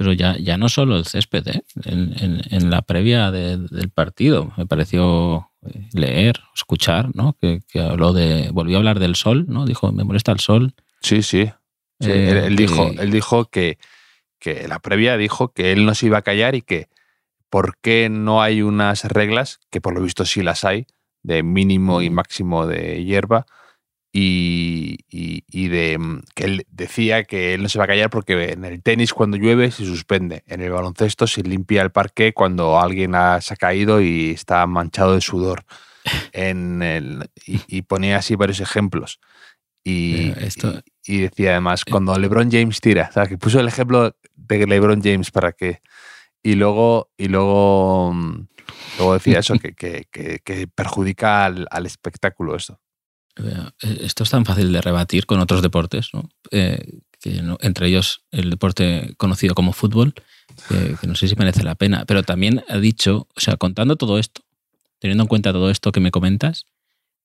Pero 0.00 0.14
ya, 0.14 0.34
ya 0.38 0.56
no 0.56 0.70
solo 0.70 0.96
el 0.96 1.04
césped, 1.04 1.46
¿eh? 1.48 1.62
En, 1.84 2.14
en- 2.18 2.40
en 2.50 2.70
la 2.70 2.80
previa 2.80 3.30
de- 3.30 3.58
del 3.58 3.90
partido 3.90 4.50
me 4.56 4.64
pareció 4.64 5.50
eh, 5.66 5.90
leer, 5.92 6.40
escuchar, 6.54 7.14
¿no? 7.14 7.36
Que, 7.38 7.60
que 7.68 7.80
habló 7.80 8.14
de. 8.14 8.48
Volvió 8.50 8.76
a 8.76 8.78
hablar 8.78 8.98
del 8.98 9.14
sol, 9.14 9.44
¿no? 9.46 9.66
Dijo, 9.66 9.92
me 9.92 10.02
molesta 10.04 10.32
el 10.32 10.40
sol. 10.40 10.72
Sí, 11.02 11.20
sí. 11.22 11.50
Sí, 12.00 12.10
Eh, 12.12 12.30
él, 12.30 12.36
él 12.38 12.56
que- 12.56 12.62
dijo, 12.62 12.90
él 12.98 13.10
dijo 13.10 13.44
que, 13.50 13.76
que 14.38 14.66
la 14.68 14.78
previa 14.78 15.18
dijo 15.18 15.52
que 15.52 15.70
él 15.72 15.84
no 15.84 15.94
se 15.94 16.06
iba 16.06 16.16
a 16.16 16.22
callar 16.22 16.54
y 16.54 16.62
que 16.62 16.88
por 17.50 17.76
qué 17.82 18.08
no 18.08 18.40
hay 18.40 18.62
unas 18.62 19.04
reglas, 19.04 19.60
que 19.70 19.82
por 19.82 19.92
lo 19.92 20.00
visto 20.00 20.24
sí 20.24 20.42
las 20.42 20.64
hay, 20.64 20.86
de 21.22 21.42
mínimo 21.42 22.00
y 22.00 22.08
máximo 22.08 22.66
de 22.66 23.04
hierba, 23.04 23.44
y, 24.12 24.98
y- 25.08 25.44
y 25.48 25.68
de 25.68 25.98
mm, 25.98 26.22
que 26.34 26.44
él 26.44 26.66
decía 26.70 27.24
que 27.24 27.54
él 27.54 27.62
no 27.62 27.68
se 27.68 27.78
va 27.78 27.84
a 27.84 27.88
callar 27.88 28.10
porque 28.10 28.52
en 28.52 28.64
el 28.64 28.82
tenis 28.82 29.12
cuando 29.14 29.36
llueve 29.36 29.70
se 29.70 29.84
suspende, 29.84 30.42
en 30.46 30.60
el 30.62 30.70
baloncesto 30.72 31.26
se 31.26 31.42
limpia 31.42 31.82
el 31.82 31.90
parque 31.92 32.32
cuando 32.32 32.80
alguien 32.80 33.14
ha- 33.14 33.40
se 33.40 33.54
ha 33.54 33.56
caído 33.56 34.00
y 34.00 34.30
está 34.30 34.66
manchado 34.66 35.14
de 35.14 35.20
sudor. 35.20 35.64
En 36.32 36.82
el, 36.82 37.28
y, 37.46 37.60
y 37.68 37.82
ponía 37.82 38.16
así 38.16 38.34
varios 38.34 38.60
ejemplos. 38.60 39.20
Y, 39.84 40.30
esto- 40.46 40.82
y- 41.04 41.20
decía 41.22 41.50
además, 41.52 41.84
cuando 41.84 42.18
LeBron 42.18 42.50
James 42.50 42.80
tira, 42.80 43.08
o 43.10 43.12
sea, 43.12 43.26
que 43.26 43.38
puso 43.38 43.60
el 43.60 43.68
ejemplo 43.68 44.14
de 44.34 44.66
LeBron 44.66 45.02
James 45.02 45.30
para 45.30 45.52
que. 45.52 45.80
Y 46.42 46.54
luego, 46.54 47.10
y 47.18 47.28
luego, 47.28 48.12
mm, 48.14 48.46
luego 48.98 49.14
decía 49.14 49.38
eso, 49.40 49.58
que, 49.58 49.72
que- 49.74 50.06
que- 50.10 50.38
que 50.42 50.66
perjudica 50.68 51.44
al, 51.44 51.66
al 51.70 51.84
espectáculo 51.86 52.56
eso. 52.56 52.80
Eh, 53.82 53.98
Esto 54.02 54.24
es 54.24 54.30
tan 54.30 54.44
fácil 54.44 54.72
de 54.72 54.80
rebatir 54.80 55.26
con 55.26 55.40
otros 55.40 55.62
deportes, 55.62 56.10
¿no? 56.12 56.28
Eh, 56.50 56.98
que 57.20 57.42
no- 57.42 57.58
entre 57.60 57.86
ellos 57.88 58.22
el 58.30 58.50
deporte 58.50 59.14
conocido 59.18 59.54
como 59.54 59.72
fútbol, 59.72 60.14
que, 60.68 60.96
que 61.00 61.06
no 61.06 61.14
sé 61.14 61.28
si 61.28 61.36
merece 61.36 61.62
la 61.62 61.74
pena. 61.74 62.04
Pero 62.06 62.22
también 62.22 62.62
ha 62.68 62.78
dicho, 62.78 63.28
o 63.36 63.40
sea, 63.40 63.56
contando 63.56 63.96
todo 63.96 64.18
esto, 64.18 64.42
teniendo 64.98 65.24
en 65.24 65.28
cuenta 65.28 65.52
todo 65.52 65.70
esto 65.70 65.92
que 65.92 66.00
me 66.00 66.10
comentas, 66.10 66.66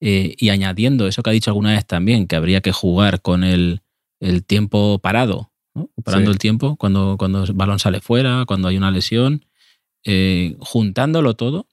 eh, 0.01 0.35
y 0.37 0.49
añadiendo 0.49 1.07
eso 1.07 1.23
que 1.23 1.29
ha 1.29 1.33
dicho 1.33 1.49
alguna 1.51 1.71
vez 1.71 1.85
también, 1.85 2.27
que 2.27 2.35
habría 2.35 2.61
que 2.61 2.71
jugar 2.73 3.21
con 3.21 3.43
el, 3.43 3.81
el 4.19 4.43
tiempo 4.43 4.99
parado, 4.99 5.51
¿no? 5.73 5.89
parando 6.03 6.31
Sí. 6.31 6.33
el 6.35 6.39
tiempo 6.39 6.75
cuando, 6.75 7.15
cuando 7.17 7.43
el 7.45 7.53
balón 7.53 7.79
sale 7.79 8.01
fuera, 8.01 8.43
cuando 8.45 8.67
hay 8.67 8.77
una 8.77 8.91
lesión, 8.91 9.45
eh, 10.03 10.55
juntándolo 10.59 11.35
todo 11.35 11.67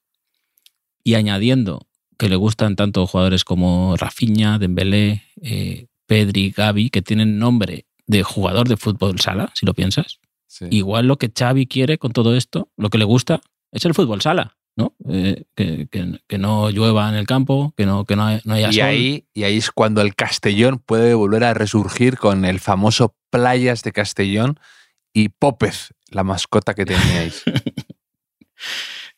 y 1.04 1.14
añadiendo 1.14 1.86
que 2.22 2.28
le 2.28 2.36
gustan 2.36 2.76
tanto 2.76 3.04
jugadores 3.08 3.42
como 3.44 3.96
Rafinha, 3.96 4.60
Dembélé, 4.60 5.24
eh, 5.42 5.86
Pedri, 6.06 6.52
Gavi, 6.52 6.88
que 6.88 7.02
tienen 7.02 7.36
nombre 7.40 7.86
de 8.06 8.22
jugador 8.22 8.68
de 8.68 8.76
fútbol 8.76 9.18
sala, 9.18 9.50
si 9.54 9.66
lo 9.66 9.74
piensas. 9.74 10.20
Igual 10.70 11.08
lo 11.08 11.18
que 11.18 11.32
Xavi 11.36 11.66
quiere 11.66 11.98
con 11.98 12.12
todo 12.12 12.36
esto, 12.36 12.68
lo 12.76 12.90
que 12.90 12.98
le 12.98 13.04
gusta, 13.04 13.40
es 13.72 13.84
el 13.86 13.94
fútbol 13.94 14.20
sala, 14.20 14.56
¿no? 14.76 14.94
Eh, 15.08 15.46
que, 15.56 15.88
que- 15.90 16.20
que 16.28 16.38
no 16.38 16.70
llueva 16.70 17.08
en 17.08 17.16
el 17.16 17.26
campo, 17.26 17.74
que 17.76 17.86
no, 17.86 18.04
que 18.04 18.14
no, 18.14 18.24
hay- 18.26 18.40
no 18.44 18.54
haya 18.54 18.68
Y 18.70 18.74
sol. 18.74 18.82
ahí, 18.84 19.26
y 19.34 19.42
ahí 19.42 19.56
es 19.56 19.72
cuando 19.72 20.00
el 20.00 20.14
Castellón 20.14 20.78
puede 20.78 21.14
volver 21.14 21.42
a 21.42 21.54
resurgir 21.54 22.18
con 22.18 22.44
el 22.44 22.60
famoso 22.60 23.16
Playas 23.30 23.82
de 23.82 23.90
Castellón 23.90 24.60
y 25.12 25.30
Pópez, 25.30 25.92
la 26.10 26.22
mascota 26.22 26.74
que 26.74 26.84
teníais. 26.84 27.42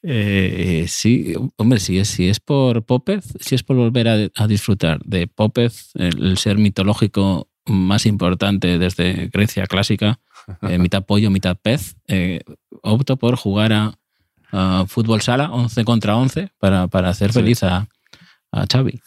Eh, 0.07 0.85
sí, 0.89 1.33
hombre, 1.57 1.81
si 1.81 1.99
es, 1.99 2.09
si 2.09 2.29
es 2.29 2.39
por 2.39 2.85
Pópez, 2.85 3.25
si 3.41 3.55
es 3.55 3.63
por 3.63 3.77
volver 3.77 4.07
a, 4.09 4.17
a 4.35 4.47
disfrutar 4.47 5.01
de 5.05 5.27
Pópez, 5.27 5.91
el, 5.95 6.23
el 6.23 6.37
ser 6.39 6.59
mitológico 6.59 7.49
más 7.65 8.05
importante 8.05 8.79
desde 8.79 9.31
Grecia 9.33 9.67
clásica, 9.67 10.21
eh, 10.63 10.77
mitad 10.79 11.05
pollo, 11.07 11.31
mitad 11.31 11.57
pez, 11.57 11.97
eh, 12.09 12.41
opto 12.83 13.17
por 13.17 13.37
jugar 13.37 13.73
a, 13.73 13.95
a 14.53 14.85
fútbol 14.87 15.23
sala 15.23 15.51
11 15.51 15.85
contra 15.85 16.17
11 16.17 16.51
para, 16.59 16.87
para 16.89 17.09
hacer 17.09 17.33
Sí. 17.33 17.41
feliz 17.41 17.63
a, 17.63 17.89
a 18.53 18.67
Xavi. 18.71 19.01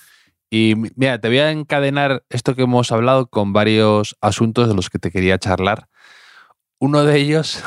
Y 0.49 0.73
mira, 0.95 1.19
te 1.21 1.27
voy 1.27 1.39
a 1.39 1.51
encadenar 1.51 2.23
esto 2.29 2.55
que 2.55 2.63
hemos 2.63 2.91
hablado 2.91 3.27
con 3.27 3.53
varios 3.53 4.15
asuntos 4.21 4.67
de 4.67 4.73
los 4.73 4.89
que 4.89 4.97
te 4.97 5.11
quería 5.11 5.37
charlar. 5.37 5.89
Uno 6.79 7.03
de 7.03 7.19
ellos 7.19 7.61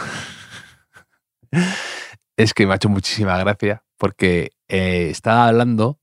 es 2.42 2.54
que 2.54 2.66
me 2.66 2.72
ha 2.72 2.76
hecho 2.76 2.88
muchísima 2.88 3.36
gracia 3.38 3.84
porque 3.98 4.52
eh, 4.68 5.08
estaba 5.10 5.48
hablando 5.48 6.00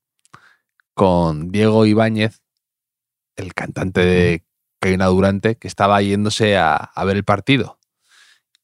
con 0.93 1.51
Diego 1.51 1.85
Ibáñez, 1.85 2.41
el 3.35 3.55
cantante 3.55 4.01
de 4.01 4.45
Caína 4.79 5.07
Durante, 5.07 5.55
que 5.55 5.67
estaba 5.67 6.01
yéndose 6.01 6.57
a, 6.57 6.75
a 6.75 7.05
ver 7.05 7.17
el 7.17 7.23
partido. 7.23 7.79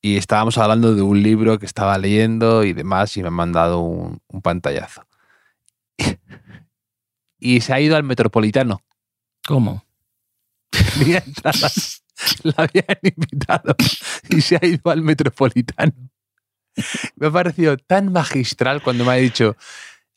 Y 0.01 0.17
estábamos 0.17 0.57
hablando 0.57 0.93
de 0.93 1.01
un 1.01 1.23
libro 1.23 1.57
que 1.57 1.65
estaba 1.65 1.97
leyendo 1.97 2.63
y 2.63 2.73
demás, 2.73 3.17
y 3.17 3.21
me 3.21 3.29
han 3.29 3.33
mandado 3.33 3.79
un, 3.79 4.21
un 4.27 4.41
pantallazo. 4.41 5.07
Y 7.45 7.59
se 7.59 7.73
ha 7.73 7.81
ido 7.81 7.97
al 7.97 8.03
Metropolitano. 8.03 8.81
¿Cómo? 9.45 9.83
La 12.43 12.53
habían 12.55 12.99
invitado 13.01 13.75
y 14.29 14.39
se 14.39 14.55
ha 14.55 14.65
ido 14.65 14.89
al 14.89 15.01
Metropolitano. 15.01 16.12
Me 17.15 17.27
ha 17.27 17.31
parecido 17.31 17.77
tan 17.77 18.11
magistral 18.11 18.81
cuando 18.81 19.05
me 19.05 19.11
ha 19.11 19.15
dicho, 19.15 19.55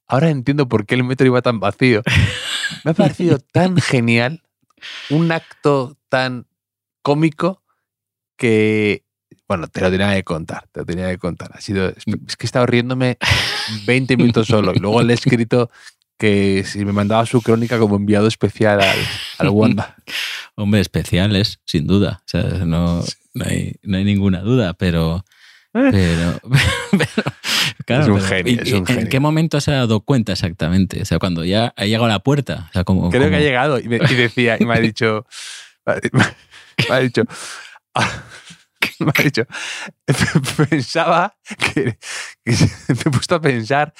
ahora 0.06 0.30
entiendo 0.30 0.68
por 0.68 0.86
qué 0.86 0.94
el 0.94 1.04
metro 1.04 1.26
iba 1.26 1.42
tan 1.42 1.60
vacío. 1.60 2.02
Me 2.84 2.92
ha 2.92 2.94
parecido 2.94 3.38
tan 3.52 3.76
genial, 3.76 4.42
un 5.10 5.32
acto 5.32 5.96
tan 6.08 6.46
cómico 7.02 7.62
que, 8.36 9.04
bueno, 9.48 9.68
te 9.68 9.80
lo 9.80 9.90
tenía 9.90 10.14
que 10.14 10.24
contar, 10.24 10.66
te 10.72 10.80
lo 10.80 10.86
tenía 10.86 11.08
que 11.10 11.18
contar. 11.18 11.50
Ha 11.54 11.60
sido, 11.60 11.88
es 11.88 12.04
que 12.04 12.44
he 12.44 12.46
estado 12.46 12.66
riéndome 12.66 13.18
20 13.86 14.16
minutos 14.16 14.46
solo 14.46 14.72
y 14.74 14.78
luego 14.78 15.02
le 15.02 15.12
he 15.12 15.16
escrito 15.16 15.70
que 16.18 16.64
si 16.64 16.84
me 16.84 16.92
mandaba 16.92 17.26
su 17.26 17.42
crónica 17.42 17.78
como 17.78 17.96
enviado 17.96 18.26
especial 18.26 18.80
al, 18.80 18.98
al 19.38 19.48
Wanda. 19.50 19.96
Hombre, 20.54 20.80
especiales, 20.80 21.60
sin 21.66 21.86
duda. 21.86 22.22
O 22.24 22.28
sea, 22.28 22.42
no, 22.64 23.04
no, 23.34 23.44
hay, 23.44 23.76
no 23.82 23.98
hay 23.98 24.04
ninguna 24.04 24.40
duda, 24.40 24.72
pero. 24.74 25.24
Pero, 25.90 26.40
pero, 26.90 27.22
claro, 27.84 28.02
Es 28.02 28.08
un 28.08 28.14
pero, 28.16 28.26
genio, 28.26 28.52
¿y- 28.52 28.58
es 28.68 28.72
un 28.72 28.78
¿En 28.78 28.86
genio. 28.86 29.08
qué 29.10 29.20
momento 29.20 29.60
se 29.60 29.70
ha 29.72 29.74
dado 29.76 30.00
cuenta 30.00 30.32
exactamente? 30.32 31.02
O 31.02 31.04
sea, 31.04 31.18
cuando 31.18 31.44
ya 31.44 31.72
ha 31.76 31.84
llegado 31.84 32.04
a 32.06 32.08
la 32.08 32.20
puerta. 32.20 32.66
O 32.70 32.72
sea, 32.72 32.84
como, 32.84 33.10
Creo 33.10 33.28
que 33.30 33.36
ha 33.36 33.40
llegado 33.40 33.78
y, 33.78 33.88
me- 33.88 33.96
y 33.96 34.14
decía, 34.14 34.56
y 34.60 34.64
me 34.64 34.74
ha 34.74 34.80
dicho, 34.80 35.26
me 35.86 35.92
ha 35.92 35.96
dicho, 37.00 37.24
me 39.00 39.12
ha 39.14 39.22
dicho, 39.22 39.46
pensaba 40.70 41.36
que, 41.74 41.98
que 42.44 42.52
me 42.88 43.00
he 43.06 43.10
puesto 43.10 43.34
a 43.36 43.40
pensar 43.40 43.92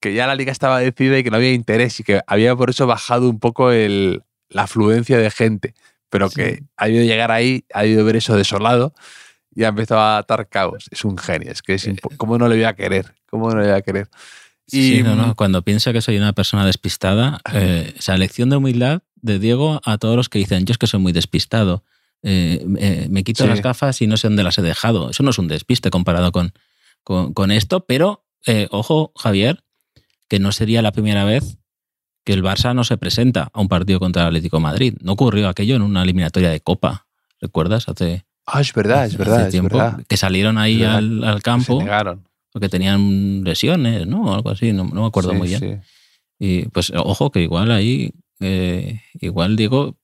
que 0.00 0.14
ya 0.14 0.26
la 0.26 0.34
liga 0.34 0.52
estaba 0.52 0.78
decidida 0.80 1.18
y 1.18 1.24
que 1.24 1.30
no 1.30 1.36
había 1.36 1.52
interés 1.52 1.98
y 2.00 2.04
que 2.04 2.20
había 2.26 2.54
por 2.54 2.70
eso 2.70 2.86
bajado 2.86 3.28
un 3.30 3.38
poco 3.40 3.72
el, 3.72 4.22
la 4.48 4.62
afluencia 4.62 5.18
de 5.18 5.30
gente, 5.30 5.74
pero 6.10 6.28
que 6.30 6.62
ha 6.76 6.88
ido 6.88 7.02
llegar 7.04 7.30
ahí, 7.32 7.64
ha 7.72 7.86
ido 7.86 8.04
ver 8.04 8.16
eso 8.16 8.36
desolado 8.36 8.94
y 9.56 9.64
ha 9.64 9.68
empezado 9.68 10.00
a 10.00 10.18
atar 10.18 10.48
cabos. 10.48 10.86
Es 10.92 11.04
un 11.04 11.16
genio, 11.18 11.50
es 11.50 11.62
que 11.62 11.74
es 11.74 11.88
¿cómo 12.16 12.38
no 12.38 12.46
le 12.46 12.54
voy 12.56 12.64
a 12.64 12.74
querer? 12.74 13.14
¿Cómo 13.28 13.50
no 13.50 13.56
le 13.60 13.66
voy 13.68 13.74
a 13.76 13.80
querer? 13.82 14.08
Sí, 14.68 14.98
Y- 14.98 15.02
no, 15.02 15.16
no, 15.16 15.34
Cuando 15.34 15.62
pienso 15.62 15.92
que 15.92 16.00
soy 16.02 16.16
una 16.18 16.32
persona 16.32 16.64
despistada, 16.66 17.40
eh, 17.52 17.94
esa 17.98 18.16
lección 18.18 18.50
de 18.50 18.56
humildad 18.56 19.02
de 19.16 19.38
Diego 19.38 19.80
a 19.84 19.98
todos 19.98 20.14
los 20.16 20.28
que 20.28 20.38
dicen, 20.38 20.66
yo 20.66 20.72
es 20.72 20.78
que 20.78 20.86
soy 20.86 21.00
muy 21.00 21.12
despistado, 21.12 21.84
eh, 22.22 22.64
eh, 22.78 23.06
me 23.10 23.24
quito 23.24 23.44
Sí. 23.44 23.48
las 23.48 23.62
gafas 23.62 24.00
y 24.02 24.06
no 24.06 24.16
sé 24.16 24.28
dónde 24.28 24.42
las 24.42 24.58
he 24.58 24.62
dejado. 24.62 25.10
Eso 25.10 25.22
no 25.22 25.30
es 25.30 25.38
un 25.38 25.48
despiste 25.48 25.90
comparado 25.90 26.32
con, 26.32 26.52
con, 27.04 27.32
con 27.32 27.50
esto, 27.50 27.86
pero 27.86 28.24
eh, 28.46 28.68
ojo, 28.70 29.12
Javier, 29.16 29.64
que 30.28 30.38
no 30.38 30.52
sería 30.52 30.82
la 30.82 30.92
primera 30.92 31.24
vez 31.24 31.58
que 32.24 32.32
el 32.32 32.42
Barça 32.42 32.74
no 32.74 32.82
se 32.84 32.96
presenta 32.98 33.50
a 33.52 33.60
un 33.60 33.68
partido 33.68 34.00
contra 34.00 34.22
el 34.22 34.28
Atlético 34.28 34.56
de 34.56 34.62
Madrid. 34.64 34.94
No 35.00 35.12
ocurrió 35.12 35.48
aquello 35.48 35.76
en 35.76 35.82
una 35.82 36.02
eliminatoria 36.02 36.50
de 36.50 36.60
Copa, 36.60 37.06
¿recuerdas? 37.40 37.88
Hace, 37.88 38.24
Ah, 38.46 38.60
es 38.60 38.72
verdad, 38.72 39.04
es 39.06 39.14
hace 39.14 39.18
verdad, 39.18 39.46
es 39.46 39.50
tiempo, 39.50 39.76
verdad. 39.76 40.00
que 40.08 40.16
salieron 40.16 40.56
ahí 40.58 40.82
al, 40.84 41.24
al 41.24 41.36
Se 41.38 41.42
campo 41.42 41.78
negaron. 41.80 42.24
porque 42.52 42.68
tenían 42.68 43.42
lesiones, 43.44 44.06
¿no? 44.06 44.22
O 44.22 44.34
algo 44.34 44.50
así, 44.50 44.72
no, 44.72 44.84
no 44.84 45.02
me 45.02 45.06
acuerdo 45.08 45.30
Sí, 45.32 45.36
muy 45.36 45.48
bien. 45.48 45.60
sí. 45.60 45.74
Y 46.38 46.68
pues 46.68 46.92
ojo 46.94 47.30
que 47.32 47.40
igual 47.42 47.70
ahí, 47.72 48.12
eh, 48.40 49.00
igual 49.20 49.56
Diego 49.56 49.96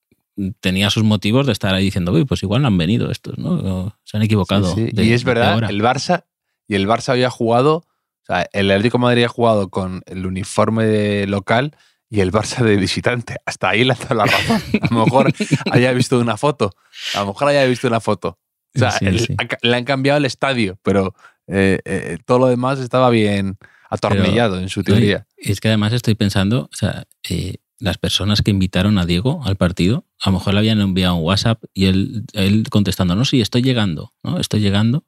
tenía 0.61 0.89
sus 0.91 1.05
motivos 1.05 1.47
de 1.47 1.53
estar 1.53 1.75
ahí 1.75 1.85
diciendo, 1.85 2.11
uy, 2.13 2.25
pues 2.25 2.43
igual 2.43 2.63
no 2.63 2.69
han 2.69 2.79
venido 2.79 3.11
estos, 3.11 3.39
¿no? 3.39 3.51
O 3.53 3.95
se 4.03 4.17
han 4.17 4.23
equivocado. 4.23 4.75
Sí, 4.75 4.87
sí. 4.87 4.91
de- 4.93 5.05
y 5.05 5.13
es 5.13 5.25
verdad, 5.25 5.71
el 5.71 5.83
Barça 5.83 6.25
y 6.67 6.75
el 6.75 6.89
Barça 6.89 7.11
había 7.11 7.29
jugado, 7.31 7.77
o 7.77 8.25
sea, 8.27 8.49
el 8.53 8.71
Atlético 8.71 8.97
de 8.99 9.03
Madrid 9.03 9.25
ha 9.25 9.29
jugado 9.29 9.69
con 9.69 10.03
el 10.07 10.25
uniforme 10.27 10.85
de 10.87 11.27
local 11.27 11.77
y 12.15 12.21
el 12.21 12.31
Barça 12.31 12.63
de 12.63 12.77
visitante. 12.77 13.37
Hasta 13.47 13.71
ahí 13.71 13.85
le 13.85 13.95
ha 13.95 13.97
dado 13.97 14.15
la 14.17 14.25
razón. 14.27 14.63
A 14.83 14.95
lo 14.95 15.05
mejor 15.05 15.33
haya 15.73 15.93
visto 15.93 16.19
una 16.19 16.37
foto. 16.37 16.71
A 17.15 17.21
lo 17.21 17.29
mejor 17.29 17.49
haya 17.49 17.65
visto 17.65 17.89
una 17.89 18.01
foto. 18.01 18.39
O 18.75 18.79
sea, 18.79 18.91
Sí, 18.91 19.07
el- 19.07 19.19
sí. 19.21 19.35
ha 19.39 19.47
ca- 19.49 19.59
le 19.63 19.77
han 19.77 19.85
cambiado 19.85 20.19
el 20.19 20.25
estadio, 20.27 20.79
pero 20.83 21.15
eh, 21.47 21.79
eh, 21.85 22.19
todo 22.27 22.39
lo 22.39 22.47
demás 22.49 22.79
estaba 22.81 23.09
bien 23.11 23.57
atornillado 23.91 24.59
en 24.61 24.69
su 24.69 24.83
teoría. 24.83 25.27
y 25.39 25.53
es 25.53 25.61
que 25.61 25.69
además 25.69 25.93
estoy 25.93 26.15
pensando, 26.15 26.69
o 26.73 26.77
sea, 26.77 27.05
eh, 27.29 27.57
las 27.79 27.99
personas 27.99 28.43
que 28.43 28.51
invitaron 28.51 28.97
a 28.99 29.07
Diego 29.07 29.41
al 29.45 29.57
partido, 29.57 30.07
a 30.23 30.31
lo 30.31 30.39
mejor 30.39 30.53
le 30.55 30.61
habían 30.61 30.81
enviado 30.81 31.17
un 31.17 31.25
WhatsApp 31.25 31.63
y 31.75 31.87
él, 31.87 32.25
él 32.35 32.65
contestando, 32.71 33.17
no, 33.17 33.25
sí, 33.25 33.41
estoy 33.41 33.63
llegando, 33.63 34.15
¿no? 34.23 34.39
Estoy 34.39 34.61
llegando. 34.61 35.05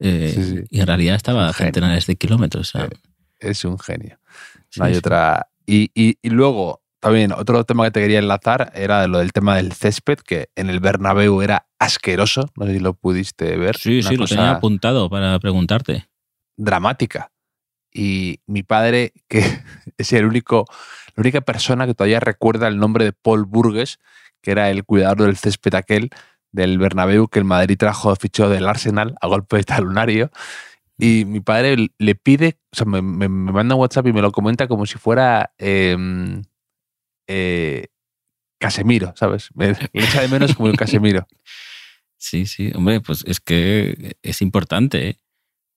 Sí. 0.00 0.64
Y 0.70 0.80
en 0.80 0.86
realidad 0.86 1.14
estaba 1.16 1.48
a 1.48 1.52
centenares 1.52 2.06
de 2.06 2.16
kilómetros. 2.16 2.74
o 2.74 2.78
sea, 2.78 2.88
Es 3.40 3.64
un 3.64 3.78
genio. 3.78 4.18
No 4.76 4.84
hay 4.86 4.94
otra. 4.96 5.48
Y, 5.66 5.90
y- 5.94 6.18
y 6.22 6.30
luego, 6.30 6.82
también, 7.00 7.32
otro 7.32 7.64
tema 7.64 7.84
que 7.84 7.90
te 7.90 8.00
quería 8.00 8.18
enlazar 8.18 8.72
era 8.74 9.06
lo 9.06 9.18
del 9.18 9.32
tema 9.32 9.56
del 9.56 9.72
césped, 9.72 10.18
que 10.18 10.48
en 10.56 10.70
el 10.70 10.80
Bernabéu 10.80 11.40
era 11.42 11.66
asqueroso, 11.78 12.50
no 12.56 12.66
sé 12.66 12.72
si 12.74 12.80
lo 12.80 12.94
pudiste 12.94 13.56
ver. 13.56 13.76
Sí, 13.76 14.02
sí, 14.02 14.16
lo 14.16 14.26
tenía 14.26 14.50
apuntado 14.52 15.08
para 15.10 15.38
preguntarte. 15.38 16.06
dramática. 16.56 17.30
Y 17.92 18.40
mi 18.46 18.62
padre, 18.62 19.12
que 19.28 19.40
es 19.98 20.12
el 20.12 20.24
único, 20.26 20.64
la 21.14 21.20
única 21.20 21.40
persona 21.40 21.86
que 21.86 21.94
todavía 21.94 22.20
recuerda 22.20 22.68
el 22.68 22.78
nombre 22.78 23.04
de 23.04 23.12
Paul 23.12 23.44
Burgues, 23.44 23.98
que 24.42 24.50
era 24.50 24.70
el 24.70 24.84
cuidador 24.84 25.22
del 25.26 25.36
césped 25.36 25.74
aquel 25.74 26.10
del 26.52 26.78
Bernabéu 26.78 27.28
que 27.28 27.38
el 27.40 27.44
Madrid 27.44 27.76
trajo 27.78 28.14
fichó 28.16 28.48
del 28.48 28.66
Arsenal 28.68 29.14
a 29.20 29.26
golpe 29.26 29.56
de 29.56 29.64
talonario. 29.64 30.30
Y 30.98 31.24
mi 31.24 31.40
padre 31.40 31.88
le 31.98 32.14
pide, 32.14 32.58
o 32.72 32.76
sea, 32.76 32.86
me, 32.86 33.02
me- 33.02 33.28
me 33.28 33.52
manda 33.52 33.74
un 33.74 33.80
WhatsApp 33.80 34.06
y 34.06 34.12
me 34.12 34.22
lo 34.22 34.30
comenta 34.32 34.68
como 34.68 34.86
si 34.86 34.96
fuera 34.98 35.52
em, 35.58 36.42
eh, 37.26 37.86
Casemiro, 38.60 39.12
¿sabes? 39.16 39.50
Me, 39.54 39.68
le 39.68 40.04
echa 40.04 40.20
de 40.22 40.28
menos 40.28 40.54
como 40.54 40.68
un 40.70 40.76
Casemiro. 40.76 41.26
Sí, 42.16 42.46
sí, 42.46 42.72
hombre, 42.74 43.02
pues 43.02 43.22
es 43.26 43.38
que 43.38 44.16
es 44.22 44.40
importante, 44.40 45.08
¿eh? 45.10 45.18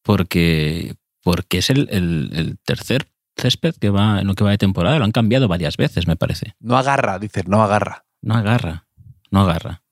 porque, 0.02 0.96
porque 1.22 1.58
es 1.58 1.70
el, 1.70 1.90
el- 1.92 2.30
el 2.34 2.58
tercer 2.60 3.10
césped 3.36 3.76
que 3.76 3.90
va 3.90 4.22
en 4.22 4.28
lo 4.28 4.34
que 4.34 4.46
va 4.46 4.52
de 4.52 4.58
temporada. 4.58 4.98
Lo 4.98 5.04
han 5.04 5.12
cambiado 5.12 5.50
varias 5.50 5.76
veces, 5.76 6.08
me 6.08 6.16
parece. 6.16 6.56
No 6.62 6.78
agarra, 6.78 7.20
dice, 7.20 7.44
no 7.46 7.62
agarra. 7.64 8.06
No 8.22 8.36
agarra, 8.36 8.88
no 9.30 9.42
agarra. 9.42 9.84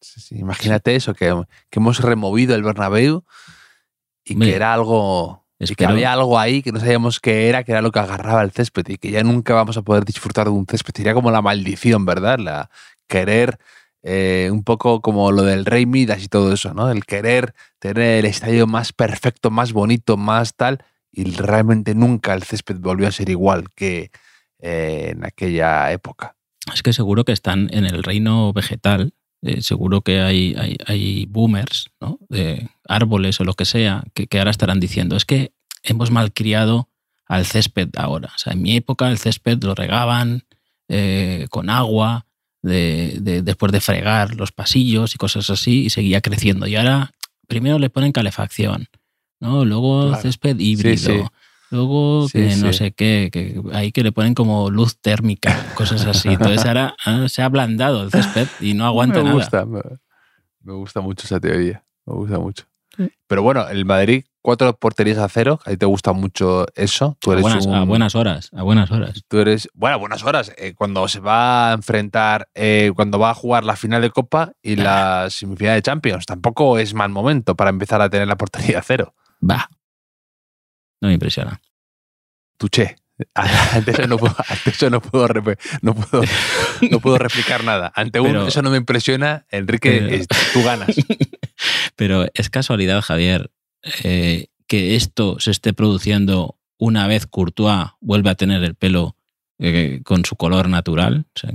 Sí, 0.00 0.20
sí, 0.22 0.38
Imagínate 0.38 0.96
eso, 0.96 1.12
que, 1.12 1.26
que 1.68 1.78
hemos 1.78 2.00
removido 2.00 2.54
el 2.54 2.62
Bernabéu 2.62 3.24
y 4.28 4.34
Hombre, 4.34 4.50
que 4.50 4.56
era 4.56 4.72
algo... 4.72 5.44
Y 5.60 5.74
que 5.74 5.86
había 5.86 6.12
algo 6.12 6.38
ahí 6.38 6.62
que 6.62 6.70
no 6.70 6.78
sabíamos 6.78 7.18
qué 7.18 7.48
era, 7.48 7.64
que 7.64 7.72
era 7.72 7.82
lo 7.82 7.90
que 7.90 7.98
agarraba 7.98 8.42
el 8.42 8.52
césped 8.52 8.86
y 8.88 8.96
que 8.96 9.10
ya 9.10 9.24
nunca 9.24 9.54
vamos 9.54 9.76
a 9.76 9.82
poder 9.82 10.04
disfrutar 10.04 10.46
de 10.46 10.52
un 10.52 10.66
césped. 10.66 10.94
Sería 10.94 11.14
como 11.14 11.32
la 11.32 11.42
maldición, 11.42 12.04
¿verdad? 12.04 12.38
La 12.38 12.70
querer, 13.08 13.58
eh, 14.04 14.50
un 14.52 14.62
poco 14.62 15.00
como 15.00 15.32
lo 15.32 15.42
del 15.42 15.64
Rey 15.64 15.84
Midas 15.84 16.22
y 16.22 16.28
todo 16.28 16.52
eso, 16.52 16.74
¿no? 16.74 16.92
El 16.92 17.04
querer 17.04 17.54
tener 17.80 18.20
el 18.20 18.26
estadio 18.26 18.68
más 18.68 18.92
perfecto, 18.92 19.50
más 19.50 19.72
bonito, 19.72 20.16
más 20.16 20.54
tal, 20.54 20.84
y 21.10 21.24
realmente 21.32 21.96
nunca 21.96 22.34
el 22.34 22.44
césped 22.44 22.76
volvió 22.76 23.08
a 23.08 23.12
ser 23.12 23.28
igual 23.28 23.64
que 23.74 24.12
eh, 24.60 25.08
en 25.12 25.24
aquella 25.24 25.90
época. 25.90 26.36
Es 26.72 26.82
que 26.82 26.92
seguro 26.92 27.24
que 27.24 27.32
están 27.32 27.68
en 27.72 27.84
el 27.84 28.02
reino 28.02 28.52
vegetal. 28.52 29.12
Eh, 29.42 29.62
seguro 29.62 30.00
que 30.02 30.20
hay, 30.20 30.54
hay, 30.58 30.76
hay 30.86 31.26
boomers, 31.26 31.90
¿no? 32.00 32.18
De 32.28 32.68
árboles 32.88 33.40
o 33.40 33.44
lo 33.44 33.54
que 33.54 33.64
sea, 33.64 34.04
que, 34.14 34.26
que 34.26 34.38
ahora 34.38 34.50
estarán 34.50 34.80
diciendo, 34.80 35.16
es 35.16 35.24
que 35.24 35.52
hemos 35.82 36.10
malcriado 36.10 36.88
al 37.26 37.44
césped 37.46 37.88
ahora. 37.96 38.30
O 38.34 38.38
sea, 38.38 38.52
en 38.54 38.62
mi 38.62 38.74
época 38.76 39.08
el 39.10 39.18
césped 39.18 39.62
lo 39.62 39.74
regaban 39.74 40.44
eh, 40.88 41.46
con 41.50 41.70
agua, 41.70 42.24
de, 42.62 43.18
de- 43.20 43.42
después 43.42 43.70
de 43.70 43.80
fregar 43.80 44.34
los 44.34 44.50
pasillos 44.50 45.14
y 45.14 45.18
cosas 45.18 45.48
así, 45.50 45.84
y 45.84 45.90
seguía 45.90 46.20
creciendo. 46.20 46.66
Y 46.66 46.74
ahora 46.76 47.12
primero 47.46 47.78
le 47.78 47.90
ponen 47.90 48.10
calefacción, 48.12 48.88
¿no? 49.40 49.64
Luego 49.64 50.08
Claro. 50.08 50.22
césped 50.22 50.58
híbrido. 50.58 50.96
sí. 50.96 51.20
Luego 51.70 52.26
Sí, 52.28 52.38
que 52.38 52.56
no 52.56 52.72
sí. 52.72 52.78
sé 52.78 52.92
qué, 52.92 53.28
que 53.32 53.60
ahí 53.72 53.92
que 53.92 54.02
le 54.02 54.12
ponen 54.12 54.34
como 54.34 54.70
luz 54.70 54.98
térmica, 55.00 55.66
cosas 55.74 56.04
así. 56.06 56.28
Entonces 56.32 56.64
ahora 56.66 56.94
ah, 57.04 57.26
se 57.28 57.42
ha 57.42 57.44
ablandado 57.46 58.02
el 58.02 58.10
césped 58.10 58.48
y 58.58 58.74
no 58.74 58.86
aguanta 58.86 59.18
me 59.22 59.24
nada. 59.24 59.34
Gusta, 59.36 59.66
me, 59.66 59.80
me 60.62 60.72
gusta 60.72 61.00
mucho 61.00 61.26
esa 61.26 61.38
teoría. 61.40 61.84
Me 62.06 62.14
gusta 62.14 62.38
mucho. 62.38 62.64
Sí. 62.96 63.10
Pero 63.26 63.42
bueno, 63.42 63.68
el 63.68 63.84
Madrid, 63.84 64.24
cuatro 64.40 64.74
porterías 64.76 65.18
a 65.18 65.28
cero. 65.28 65.60
A 65.66 65.70
ti 65.70 65.76
te 65.76 65.84
gusta 65.86 66.12
mucho 66.14 66.66
eso. 66.74 67.16
Tú 67.20 67.30
A 67.30 67.34
eres 67.34 67.42
buenas, 67.42 67.66
un- 67.66 67.74
a 67.74 67.84
buenas 67.84 68.14
horas, 68.14 68.50
a 68.56 68.62
buenas 68.62 68.90
horas. 68.90 69.22
Tú 69.28 69.38
eres, 69.38 69.68
bueno, 69.74 69.96
a 69.96 69.98
buenas 69.98 70.24
horas. 70.24 70.52
eh, 70.56 70.72
cuando 70.74 71.06
se 71.06 71.20
va 71.20 71.70
a 71.70 71.74
enfrentar, 71.74 72.48
eh, 72.54 72.90
cuando 72.96 73.18
va 73.18 73.30
a 73.30 73.34
jugar 73.34 73.64
la 73.64 73.76
final 73.76 74.00
de 74.02 74.10
Copa 74.10 74.52
y 74.62 74.76
la 74.76 75.26
semifinal 75.28 75.74
de 75.76 75.82
Champions, 75.82 76.24
tampoco 76.24 76.78
es 76.78 76.94
mal 76.94 77.10
momento 77.10 77.54
para 77.54 77.68
empezar 77.70 78.00
a 78.00 78.08
tener 78.08 78.26
la 78.26 78.36
portería 78.38 78.78
a 78.78 78.82
cero. 78.82 79.14
Va. 79.48 79.68
No 81.00 81.08
me 81.08 81.14
impresiona. 81.14 81.60
Tuché. 82.58 82.96
Ante 83.34 83.90
eso 83.90 84.06
no 84.06 84.16
puedo, 84.16 84.34
ante 84.48 84.70
eso 84.70 84.90
no 84.90 85.00
puedo, 85.00 85.26
no 85.82 85.92
puedo, 85.94 86.22
no 86.88 87.00
puedo 87.00 87.18
replicar 87.18 87.64
nada. 87.64 87.90
Ante 87.96 88.20
un, 88.20 88.28
Pero- 88.28 88.46
eso 88.46 88.62
no 88.62 88.70
me 88.70 88.76
impresiona, 88.76 89.44
Enrique, 89.50 89.90
Pero- 89.90 90.08
es- 90.14 90.28
tú 90.52 90.62
ganas. 90.62 90.88
Pero 91.96 92.26
es 92.32 92.48
casualidad, 92.48 93.00
Javier, 93.02 93.50
eh, 94.04 94.46
que 94.68 94.94
esto 94.94 95.40
se 95.40 95.50
esté 95.50 95.72
produciendo 95.72 96.58
una 96.78 97.08
vez 97.08 97.26
Courtois 97.26 97.88
vuelve 98.00 98.30
a 98.30 98.34
tener 98.36 98.62
el 98.62 98.76
pelo 98.76 99.16
eh, 99.58 100.00
con 100.04 100.24
su 100.24 100.36
color 100.36 100.68
natural. 100.68 101.26
O 101.34 101.38
sea, 101.40 101.50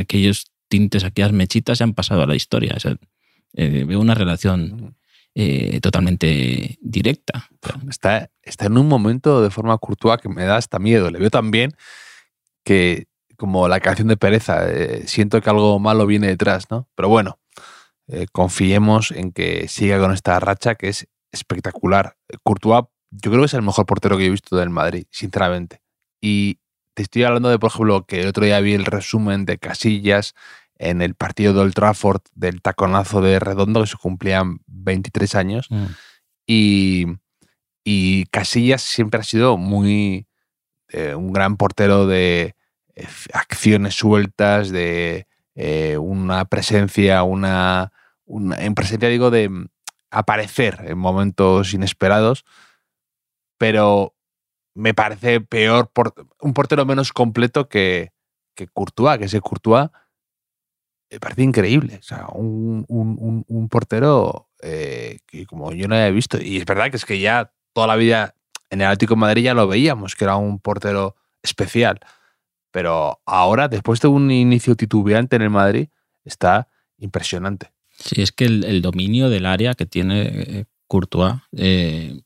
aquellos 0.00 0.46
tintes, 0.68 1.04
aquellas 1.04 1.32
mechitas 1.32 1.76
se 1.78 1.84
han 1.84 1.92
pasado 1.92 2.22
a 2.22 2.26
la 2.26 2.34
historia. 2.36 2.72
O 2.76 2.80
sea, 2.80 2.96
eh, 3.54 3.84
veo 3.86 4.00
una 4.00 4.14
relación 4.14 4.96
eh, 5.40 5.78
totalmente 5.80 6.78
directa. 6.80 7.48
Está, 7.88 8.28
está 8.42 8.66
en 8.66 8.76
un 8.76 8.88
momento 8.88 9.40
de 9.40 9.50
forma 9.50 9.78
Courtois 9.78 10.20
que 10.20 10.28
me 10.28 10.42
da 10.42 10.56
hasta 10.56 10.80
miedo. 10.80 11.12
Le 11.12 11.20
veo 11.20 11.30
tan 11.30 11.52
bien 11.52 11.76
que, 12.64 13.06
como 13.36 13.68
la 13.68 13.78
canción 13.78 14.08
de 14.08 14.16
Pereza, 14.16 14.68
eh, 14.68 15.04
siento 15.06 15.40
que 15.40 15.48
algo 15.48 15.78
malo 15.78 16.06
viene 16.06 16.26
detrás, 16.26 16.68
¿no? 16.72 16.88
Pero 16.96 17.08
bueno, 17.08 17.38
eh, 18.08 18.26
confiemos 18.32 19.12
en 19.12 19.30
que 19.30 19.68
siga 19.68 20.00
con 20.00 20.10
esta 20.10 20.40
racha 20.40 20.74
que 20.74 20.88
es 20.88 21.06
espectacular. 21.30 22.16
Courtois, 22.42 22.86
yo 23.12 23.30
creo 23.30 23.42
que 23.42 23.46
es 23.46 23.54
el 23.54 23.62
mejor 23.62 23.86
portero 23.86 24.18
que 24.18 24.26
he 24.26 24.30
visto 24.30 24.56
del 24.56 24.70
Madrid, 24.70 25.04
sinceramente. 25.12 25.82
Y 26.20 26.58
te 26.94 27.04
estoy 27.04 27.22
hablando 27.22 27.48
de, 27.48 27.60
por 27.60 27.70
ejemplo, 27.70 28.06
que 28.06 28.22
el 28.22 28.26
otro 28.26 28.44
día 28.44 28.58
vi 28.58 28.74
el 28.74 28.86
resumen 28.86 29.44
de 29.44 29.58
Casillas 29.58 30.34
en 30.78 31.02
el 31.02 31.14
partido 31.14 31.52
de 31.52 31.60
Old 31.60 31.74
Trafford 31.74 32.22
del 32.34 32.62
taconazo 32.62 33.20
de 33.20 33.38
Redondo, 33.40 33.80
que 33.80 33.88
se 33.88 33.96
cumplían 33.96 34.60
23 34.66 35.34
años. 35.34 35.66
Mm. 35.70 35.84
Y, 36.46 37.06
y 37.84 38.26
Casillas 38.26 38.82
siempre 38.82 39.20
ha 39.20 39.24
sido 39.24 39.56
muy 39.56 40.26
eh, 40.88 41.14
un 41.14 41.32
gran 41.32 41.56
portero 41.56 42.06
de 42.06 42.54
eh, 42.94 43.08
acciones 43.32 43.94
sueltas, 43.94 44.70
de 44.70 45.26
eh, 45.54 45.98
una 45.98 46.44
presencia, 46.46 47.22
una, 47.24 47.92
una- 48.24 48.56
en 48.64 48.74
presencia 48.74 49.08
digo 49.08 49.30
de 49.30 49.48
mm, 49.48 49.66
aparecer 50.10 50.84
en 50.86 50.96
momentos 50.98 51.74
inesperados, 51.74 52.44
pero 53.58 54.14
me 54.74 54.94
parece 54.94 55.40
peor, 55.40 55.90
por, 55.92 56.14
un 56.40 56.54
portero 56.54 56.86
menos 56.86 57.12
completo 57.12 57.68
que, 57.68 58.12
que 58.54 58.68
Courtois, 58.68 59.18
que 59.18 59.24
ese 59.24 59.40
Courtois 59.40 59.88
me 61.10 61.20
parece 61.20 61.42
increíble. 61.42 61.96
O 62.00 62.02
sea, 62.02 62.26
un, 62.32 62.84
un- 62.88 63.44
un- 63.48 63.68
portero 63.68 64.48
eh, 64.62 65.18
que 65.26 65.46
como 65.46 65.72
yo 65.72 65.88
no 65.88 65.94
había 65.94 66.10
visto. 66.10 66.38
Y 66.40 66.56
es 66.58 66.64
verdad 66.64 66.90
que 66.90 66.96
es 66.96 67.04
que 67.04 67.20
ya 67.20 67.52
toda 67.72 67.86
la 67.86 67.96
vida 67.96 68.34
en 68.70 68.80
el 68.80 68.86
Atlético 68.86 69.16
Madrid 69.16 69.44
ya 69.44 69.54
lo 69.54 69.66
veíamos, 69.66 70.14
que 70.14 70.24
era 70.24 70.36
un 70.36 70.58
portero 70.58 71.16
especial. 71.42 72.00
Pero 72.70 73.20
ahora, 73.24 73.68
después 73.68 74.00
de 74.00 74.08
un 74.08 74.30
inicio 74.30 74.74
titubeante 74.74 75.36
en 75.36 75.42
el 75.42 75.50
Madrid, 75.50 75.88
está 76.24 76.68
impresionante. 76.98 77.72
Sí, 77.98 78.20
es 78.22 78.32
que 78.32 78.44
el, 78.44 78.82
dominio 78.82 79.30
del 79.30 79.46
área 79.46 79.74
que 79.74 79.86
tiene 79.86 80.22
eh, 80.26 80.64
Courtois, 80.86 81.34
eh, 81.56 82.20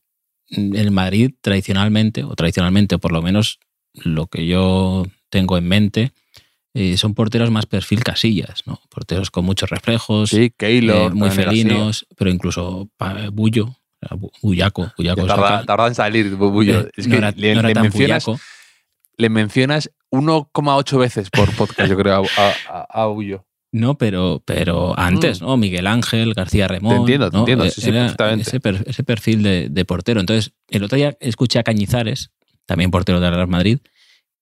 el 0.48 0.90
Madrid 0.90 1.32
tradicionalmente, 1.40 2.24
o 2.24 2.34
tradicionalmente, 2.34 2.98
por 2.98 3.12
lo 3.12 3.22
menos 3.22 3.58
lo 3.94 4.26
que 4.26 4.46
yo 4.46 5.04
tengo 5.30 5.56
en 5.56 5.68
mente, 5.68 6.12
eh, 6.74 6.96
son 6.96 7.14
porteros 7.14 7.50
más 7.50 7.66
perfil 7.66 8.02
casillas, 8.02 8.62
¿no? 8.66 8.80
Porteros 8.88 9.30
con 9.30 9.44
muchos 9.44 9.68
reflejos, 9.70 10.30
Sí, 10.30 10.44
eh, 10.44 10.52
Keylor, 10.56 11.14
muy 11.14 11.28
era 11.28 11.35
así. 11.50 11.62
felinos, 11.62 12.06
pero 12.16 12.30
incluso 12.30 12.88
Bullo, 13.32 13.76
Bullaco, 14.42 14.92
Bullaco 14.96 15.26
tarda, 15.26 15.87
en 15.87 15.94
salir, 15.94 16.35
Bullo. 16.35 16.80
Eh, 16.80 16.90
Es 16.96 17.06
no 17.06 17.12
que 17.12 17.18
era, 17.18 17.30
le, 17.32 17.54
no 17.54 17.61
era 17.61 17.68
le 17.68 17.74
tan 17.74 17.82
mencionas, 17.85 18.26
le 19.16 19.28
mencionas 19.28 19.90
1,8 20.11 20.98
veces 20.98 21.30
por 21.30 21.54
podcast, 21.54 21.88
yo 21.88 21.96
creo, 21.96 22.22
a, 22.37 22.52
a, 22.68 23.02
a 23.02 23.06
Bullo. 23.06 23.44
No, 23.74 23.96
pero, 23.96 24.42
pero 24.44 24.98
antes, 24.98 25.40
¿no? 25.40 25.56
Miguel 25.56 25.87
Ángel, 25.87 26.35
García 26.35 26.68
Remón. 26.68 26.92
Mm. 26.92 26.96
Te 26.96 27.00
entiendo, 27.00 27.30
te 27.30 27.37
¿no? 27.37 27.40
entiendo, 27.40 27.64
Eh, 27.64 27.70
sí, 27.70 27.90
perfectamente. 27.90 28.42
Ese, 28.42 28.61
per- 28.61 28.85
ese 28.87 29.02
perfil 29.04 29.42
de, 29.42 29.68
de 29.70 29.85
portero. 29.87 30.20
Entonces, 30.20 30.52
el 30.68 30.85
otro 30.85 30.96
día 30.96 31.16
escuché 31.20 31.58
a 31.58 31.62
Cañizares, 31.62 32.32
también 32.66 32.90
portero 32.90 33.18
del 33.20 33.35
Real 33.35 33.48
Madrid, 33.48 33.78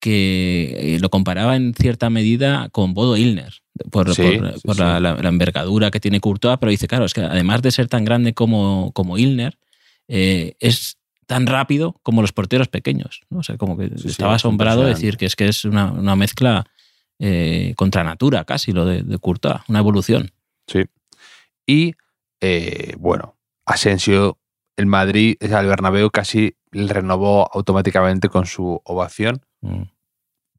que 0.01 0.95
eh, 0.97 0.99
lo 1.01 1.11
comparaba 1.11 1.57
en 1.57 1.75
cierta 1.75 2.11
medida 2.11 2.69
con 2.71 2.95
Bodo 2.95 3.17
Ilner, 3.17 3.53
por, 3.91 4.15
Sí, 4.15 4.23
por- 4.23 4.55
sí, 4.55 4.61
por 4.67 4.75
sí. 4.77 4.81
La, 4.83 4.99
la- 5.01 5.15
la 5.15 5.29
envergadura 5.29 5.91
que 5.91 6.01
tiene 6.01 6.21
Courtois, 6.21 6.59
pero 6.59 6.71
dice, 6.71 6.89
claro, 6.89 7.05
es 7.05 7.15
que 7.15 7.21
además 7.21 7.63
de 7.63 7.71
ser 7.71 7.87
tan 7.89 8.05
grande 8.05 8.33
como, 8.35 8.91
como 8.93 9.19
Ilner, 9.19 9.59
eh, 10.09 10.55
es 10.59 10.97
tan 11.27 11.47
rápido 11.47 11.97
como 12.03 12.23
los 12.23 12.33
porteros 12.33 12.67
pequeños. 12.69 13.21
¿no? 13.31 13.39
O 13.39 13.43
sea, 13.43 13.57
como 13.57 13.77
que 13.77 13.91
estaba 14.05 14.35
es 14.35 14.41
asombrado 14.43 14.83
de 14.83 14.89
decir 14.89 15.17
que 15.17 15.27
es 15.27 15.37
que 15.37 15.47
es 15.49 15.65
una, 15.65 15.93
una 15.93 16.17
mezcla 16.17 16.67
eh, 17.21 17.75
contra 17.77 18.03
natura 18.03 18.45
casi 18.45 18.73
lo 18.73 18.85
de, 18.87 19.03
de 19.03 19.19
Courtois, 19.19 19.61
una 19.69 19.79
evolución. 19.79 20.33
Sí. 20.67 20.85
Y 21.67 21.95
eh, 22.41 22.95
bueno, 22.99 23.37
Asensio, 23.67 24.39
el 24.77 24.87
Madrid, 24.87 25.37
el 25.41 25.51
Bernabéu 25.67 26.11
casi 26.11 26.57
renovó 26.73 27.49
automáticamente 27.53 28.29
con 28.29 28.47
su 28.47 28.81
ovación. 28.85 29.43
Mm. 29.62 29.83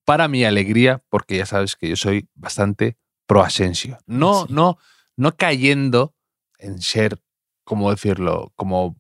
Para 0.06 0.28
mi 0.28 0.44
alegría, 0.44 1.02
porque 1.10 1.38
ya 1.38 1.46
sabes 1.46 1.76
que 1.76 1.90
yo 1.90 1.96
soy 1.96 2.28
bastante 2.36 2.98
pro 3.28 3.42
Asensio. 3.44 3.98
No, 4.08 4.46
Sí. 4.48 4.54
no, 4.54 4.78
no 5.16 5.36
cayendo 5.36 6.14
en 6.58 6.82
ser, 6.82 7.20
¿cómo 7.64 7.90
decirlo? 7.92 8.52
Como, 8.56 8.98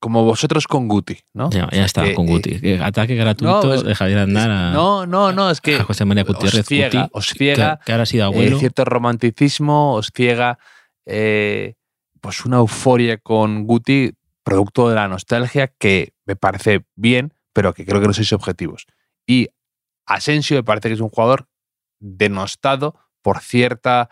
como 0.00 0.22
vosotros 0.24 0.66
con 0.68 0.86
Guti, 0.88 1.18
¿no? 1.34 1.50
Ya, 1.50 1.68
ya 1.72 1.84
está, 1.84 2.02
con 2.14 2.28
eh, 2.28 2.30
Guti. 2.32 2.60
Que 2.60 2.78
Ataque 2.80 3.14
gratuito 3.16 3.74
es- 3.74 3.82
de 3.84 3.94
Javier 3.94 4.20
Aznar 4.20 4.50
a, 4.50 4.70
No, 4.72 5.06
no, 5.06 5.32
no, 5.32 5.50
es 5.50 5.60
que 5.60 5.76
a 5.76 5.84
José 5.84 6.04
María 6.04 6.22
Gutiérrez 6.24 6.60
os 6.60 6.66
ciega, 6.66 7.02
Guti, 7.02 7.10
os 7.12 7.26
ciega 7.26 7.78
que, 7.78 7.84
que 7.86 7.92
ahora 7.92 8.02
ha 8.04 8.06
sido 8.06 8.24
eh, 8.24 8.26
abuelo. 8.26 8.58
cierto 8.60 8.84
romanticismo, 8.84 9.94
os 9.94 10.10
ciega 10.14 10.58
eh, 11.04 11.74
pues 12.20 12.44
una 12.44 12.58
euforia 12.58 13.18
con 13.18 13.64
Guti, 13.66 14.12
producto 14.44 14.88
de 14.88 14.94
la 14.94 15.08
nostalgia, 15.08 15.66
que 15.66 16.14
me 16.26 16.36
parece 16.36 16.84
bien, 16.94 17.34
pero 17.52 17.74
que 17.74 17.84
creo 17.84 18.00
que 18.00 18.06
no 18.06 18.12
sois 18.14 18.32
objetivos. 18.32 18.86
Y 19.28 19.48
Asensio 20.06 20.56
me 20.56 20.64
parece 20.64 20.88
que 20.88 20.94
es 20.94 21.00
un 21.00 21.10
jugador 21.10 21.46
denostado 22.00 22.96
por 23.22 23.40
cierta. 23.40 24.08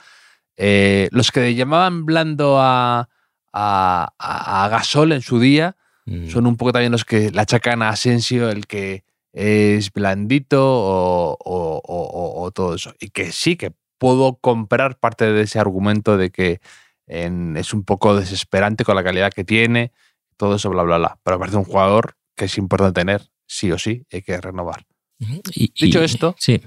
eh, 0.58 1.08
los 1.10 1.32
que 1.32 1.54
llamaban 1.54 2.06
blando 2.06 2.58
a, 2.60 3.08
a, 3.52 4.68
Gasol 4.70 5.12
en 5.12 5.22
su 5.22 5.40
día 5.40 5.76
Mm. 6.08 6.28
son 6.28 6.46
un 6.46 6.56
poco 6.56 6.70
también 6.72 6.92
los 6.92 7.04
que 7.04 7.30
le 7.32 7.40
achacan 7.40 7.82
a 7.82 7.88
Asensio 7.88 8.48
el 8.48 8.68
que 8.68 9.02
es 9.32 9.92
blandito 9.92 10.62
o, 10.64 11.32
o- 11.44 11.80
o- 11.82 11.82
o- 11.84 12.42
o 12.44 12.50
todo 12.52 12.74
eso. 12.76 12.94
Y 13.00 13.08
que 13.10 13.32
sí, 13.32 13.56
que 13.56 13.72
puedo 13.98 14.36
comprar 14.36 14.98
parte 15.00 15.32
de 15.32 15.42
ese 15.42 15.58
argumento 15.58 16.16
de 16.16 16.30
que 16.30 16.60
en- 17.08 17.56
es 17.56 17.74
un 17.74 17.82
poco 17.84 18.14
desesperante 18.14 18.84
con 18.84 18.94
la 18.94 19.02
calidad 19.02 19.32
que 19.32 19.42
tiene, 19.44 19.90
todo 20.36 20.54
eso, 20.56 20.70
bla, 20.70 20.84
bla, 20.84 20.98
bla. 20.98 21.18
Pero 21.24 21.36
me 21.38 21.40
parece 21.40 21.56
un 21.58 21.64
jugador 21.64 22.16
que 22.36 22.44
es 22.44 22.56
importante 22.56 23.00
tener, 23.00 23.28
sí 23.46 23.72
o 23.72 23.78
sí, 23.78 24.06
hay 24.12 24.22
que 24.22 24.40
renovar. 24.40 24.86
Y- 25.18 25.72
dicho 25.84 26.00
y- 26.00 26.04
esto, 26.04 26.34
sí. 26.38 26.60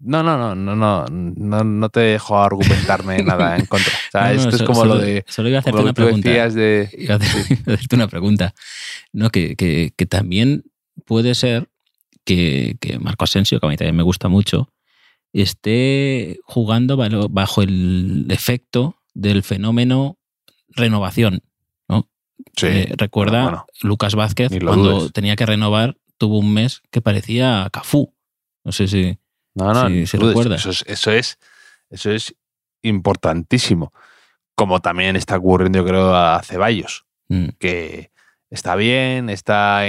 No, 0.00 0.22
no, 0.22 0.38
no, 0.38 0.54
no, 0.54 0.76
no, 0.76 1.06
no, 1.08 1.64
no 1.64 1.88
te 1.88 2.00
dejo 2.00 2.38
argumentarme 2.40 3.20
nada 3.24 3.56
en 3.56 3.66
contra. 3.66 3.92
O 3.92 4.10
sea, 4.12 4.28
No, 4.28 4.34
no, 4.34 4.40
esto 4.42 4.56
es 4.56 4.62
como 4.62 4.80
solo, 4.82 4.94
lo 4.94 5.00
de 5.00 5.24
Solo 5.26 5.48
iba 5.48 5.58
a 5.58 5.60
hacerte 5.60 5.80
una 5.80 5.92
pregunta. 5.92 6.28
de 6.30 6.88
Iba 6.98 7.14
a 7.14 7.16
hacerte 7.16 7.94
una 7.96 8.06
pregunta. 8.08 8.54
No, 9.12 9.30
que, 9.30 9.56
que- 9.56 9.92
que 9.96 10.06
también 10.06 10.62
puede 11.04 11.34
ser 11.34 11.68
que, 12.24 12.76
que 12.80 12.98
Marco 13.00 13.24
Asensio, 13.24 13.58
que 13.58 13.66
a 13.66 13.70
mí 13.70 13.76
también 13.76 13.96
me 13.96 14.02
gusta 14.04 14.28
mucho, 14.28 14.70
esté 15.32 16.38
jugando 16.44 16.96
bajo 17.30 17.62
el 17.62 18.26
efecto 18.30 18.96
del 19.14 19.42
fenómeno 19.42 20.18
renovación. 20.68 21.42
Sí, 22.56 22.66
Eh, 22.66 22.94
recuerda, 22.96 23.42
bueno, 23.42 23.66
Lucas 23.82 24.14
Vázquez, 24.14 24.50
cuando 24.64 25.00
dudes. 25.00 25.12
tenía 25.12 25.34
que 25.34 25.44
renovar, 25.44 25.96
tuvo 26.18 26.38
un 26.38 26.52
mes 26.52 26.82
que 26.90 27.00
parecía 27.00 27.68
Cafú. 27.72 28.14
No 28.64 28.72
sé 28.72 28.86
si. 28.88 29.18
No, 29.54 29.72
no, 29.72 29.86
Sí, 29.88 29.92
ni 29.94 30.06
se 30.06 30.18
recuerda. 30.18 30.56
Eso 30.56 30.70
es, 30.70 30.84
eso 30.86 31.10
es, 31.10 31.38
eso 31.90 32.10
es 32.10 32.34
importantísimo. 32.82 33.92
Como 34.54 34.80
también 34.80 35.16
está 35.16 35.36
ocurriendo, 35.36 35.78
yo 35.78 35.86
creo, 35.86 36.14
a 36.14 36.42
Ceballos, 36.42 37.04
Mm, 37.30 37.48
que 37.58 38.10
está 38.50 38.74
bien, 38.74 39.28
está 39.28 39.82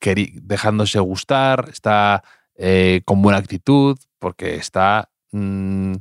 dejándose 0.00 0.98
gustar, 0.98 1.68
está 1.72 2.24
eh, 2.56 3.02
con 3.04 3.22
buena 3.22 3.38
actitud, 3.38 3.96
porque 4.18 4.56
está 4.56 5.10
mm, 5.32 5.94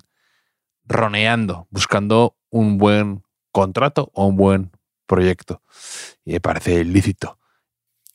roneando, 0.86 1.67
buscando 1.69 2.36
un 2.49 2.78
buen 2.78 3.23
contrato 3.52 4.10
o 4.13 4.26
un 4.28 4.36
buen 4.36 4.71
proyecto. 5.06 5.62
Y 6.26 6.34
me 6.34 6.39
parece 6.41 6.84
lícito. 6.84 7.39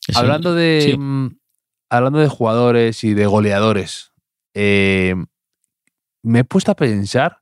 eso- 0.07 0.19
Hablando 0.19 0.53
de, 0.55 0.81
sí. 0.97 0.97
Mm, 1.89 1.95
hablando 1.95 2.19
de 2.19 2.27
jugadores 2.27 3.03
y 3.03 3.13
de 3.13 3.25
goleadores, 3.25 4.13
eh, 4.53 5.15
me 6.23 6.39
he 6.39 6.43
puesto 6.43 6.71
a 6.71 6.75
pensar, 6.75 7.41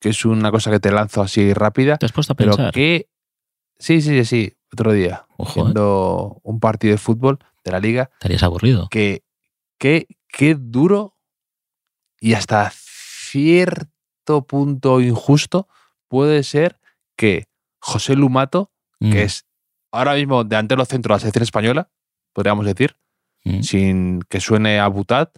que 0.00 0.10
es 0.10 0.24
una 0.24 0.50
cosa 0.50 0.70
que 0.70 0.80
te 0.80 0.90
lanzo 0.92 1.22
así 1.22 1.52
rápida, 1.54 1.96
¿Te 1.98 2.06
has 2.06 2.12
puesto 2.12 2.32
a 2.32 2.36
pero 2.36 2.52
pensar? 2.52 2.72
que... 2.74 3.08
Sí, 3.78 4.00
sí, 4.00 4.24
sí, 4.24 4.56
otro 4.72 4.92
día, 4.92 5.26
Ojo, 5.36 5.60
¿eh? 5.60 5.62
viendo 5.64 6.40
un 6.44 6.60
partido 6.60 6.92
de 6.92 6.98
fútbol 6.98 7.38
de 7.64 7.72
la 7.72 7.80
liga, 7.80 8.10
Estarías 8.14 8.42
aburrido. 8.44 8.88
que 8.90 9.24
qué 9.78 10.06
qué 10.28 10.54
duro 10.54 11.16
y 12.20 12.34
hasta 12.34 12.70
cierto 12.74 14.46
punto 14.46 15.00
injusto 15.00 15.68
puede 16.08 16.42
ser 16.44 16.78
que 17.16 17.46
José 17.80 18.14
Lumato, 18.14 18.70
Mm, 19.00 19.10
que 19.10 19.22
es 19.24 19.46
ahora 19.90 20.14
mismo 20.14 20.44
delantero 20.44 20.84
centro 20.84 21.12
de 21.12 21.16
la 21.16 21.20
selección 21.20 21.42
española, 21.42 21.90
podríamos 22.32 22.64
decir, 22.64 22.96
mm. 23.44 23.62
sin 23.62 24.22
que 24.28 24.40
suene 24.40 24.78
a 24.78 24.88
Butat, 24.88 25.36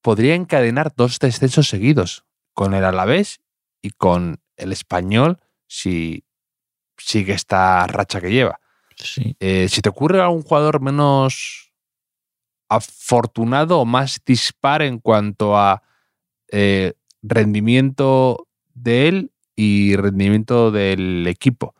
podría 0.00 0.34
encadenar 0.34 0.92
dos 0.94 1.18
descensos 1.18 1.68
seguidos 1.68 2.24
con 2.54 2.74
el 2.74 2.84
Alavés 2.84 3.40
y 3.80 3.90
con 3.90 4.40
el 4.56 4.72
Español 4.72 5.38
si 5.66 6.24
sigue 6.98 7.32
esta 7.32 7.86
racha 7.86 8.20
que 8.20 8.30
lleva. 8.30 8.60
Sí. 8.96 9.36
Eh, 9.40 9.68
si 9.68 9.80
te 9.80 9.88
ocurre 9.88 10.20
algún 10.20 10.42
jugador 10.42 10.80
menos 10.80 11.72
afortunado 12.68 13.80
o 13.80 13.84
más 13.84 14.20
dispar 14.24 14.82
en 14.82 14.98
cuanto 14.98 15.56
a 15.56 15.82
eh, 16.50 16.94
rendimiento 17.22 18.48
de 18.74 19.08
él 19.08 19.32
y 19.54 19.96
rendimiento 19.96 20.70
del 20.70 21.26
equipo. 21.26 21.74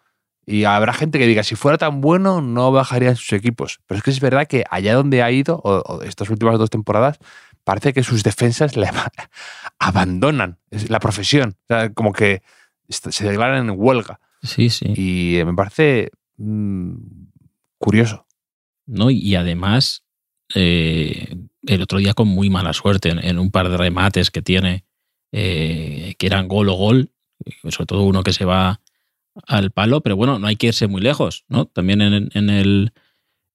Y 0.44 0.64
habrá 0.64 0.92
gente 0.92 1.18
que 1.18 1.26
diga, 1.26 1.44
si 1.44 1.54
fuera 1.54 1.78
tan 1.78 2.00
bueno, 2.00 2.40
no 2.40 2.72
bajarían 2.72 3.16
sus 3.16 3.32
equipos. 3.32 3.80
Pero 3.86 3.98
es 3.98 4.04
que 4.04 4.10
es 4.10 4.20
verdad 4.20 4.46
que 4.46 4.64
allá 4.70 4.94
donde 4.94 5.22
ha 5.22 5.30
ido, 5.30 5.60
o, 5.62 5.82
o 5.86 6.02
estas 6.02 6.30
últimas 6.30 6.58
dos 6.58 6.70
temporadas, 6.70 7.18
parece 7.64 7.92
que 7.92 8.02
sus 8.02 8.22
defensas 8.22 8.76
le 8.76 8.88
abandonan 9.78 10.58
la 10.88 11.00
profesión. 11.00 11.56
O 11.62 11.66
sea, 11.68 11.92
como 11.92 12.12
que 12.12 12.42
se 12.88 13.28
declaran 13.28 13.68
en 13.68 13.74
huelga. 13.76 14.20
Sí, 14.42 14.70
sí. 14.70 14.92
Y 14.96 15.36
eh, 15.36 15.44
me 15.44 15.54
parece 15.54 16.10
mm, 16.36 16.94
curioso. 17.78 18.26
¿no? 18.86 19.10
Y 19.10 19.34
además, 19.36 20.04
eh, 20.54 21.36
el 21.66 21.82
otro 21.82 21.98
día 21.98 22.14
con 22.14 22.28
muy 22.28 22.50
mala 22.50 22.72
suerte 22.72 23.10
en, 23.10 23.18
en 23.18 23.38
un 23.38 23.50
par 23.50 23.68
de 23.68 23.76
remates 23.76 24.30
que 24.30 24.42
tiene, 24.42 24.84
eh, 25.30 26.14
que 26.18 26.26
eran 26.26 26.48
gol 26.48 26.68
o 26.68 26.74
gol, 26.74 27.12
sobre 27.68 27.86
todo 27.86 28.02
uno 28.02 28.22
que 28.22 28.32
se 28.32 28.44
va 28.44 28.81
al 29.46 29.70
palo, 29.70 30.00
pero 30.02 30.16
bueno, 30.16 30.38
no 30.38 30.46
hay 30.46 30.56
que 30.56 30.68
irse 30.68 30.86
muy 30.88 31.00
lejos, 31.00 31.44
¿no? 31.48 31.66
También 31.66 32.00
en, 32.02 32.28
en 32.34 32.50
el, 32.50 32.92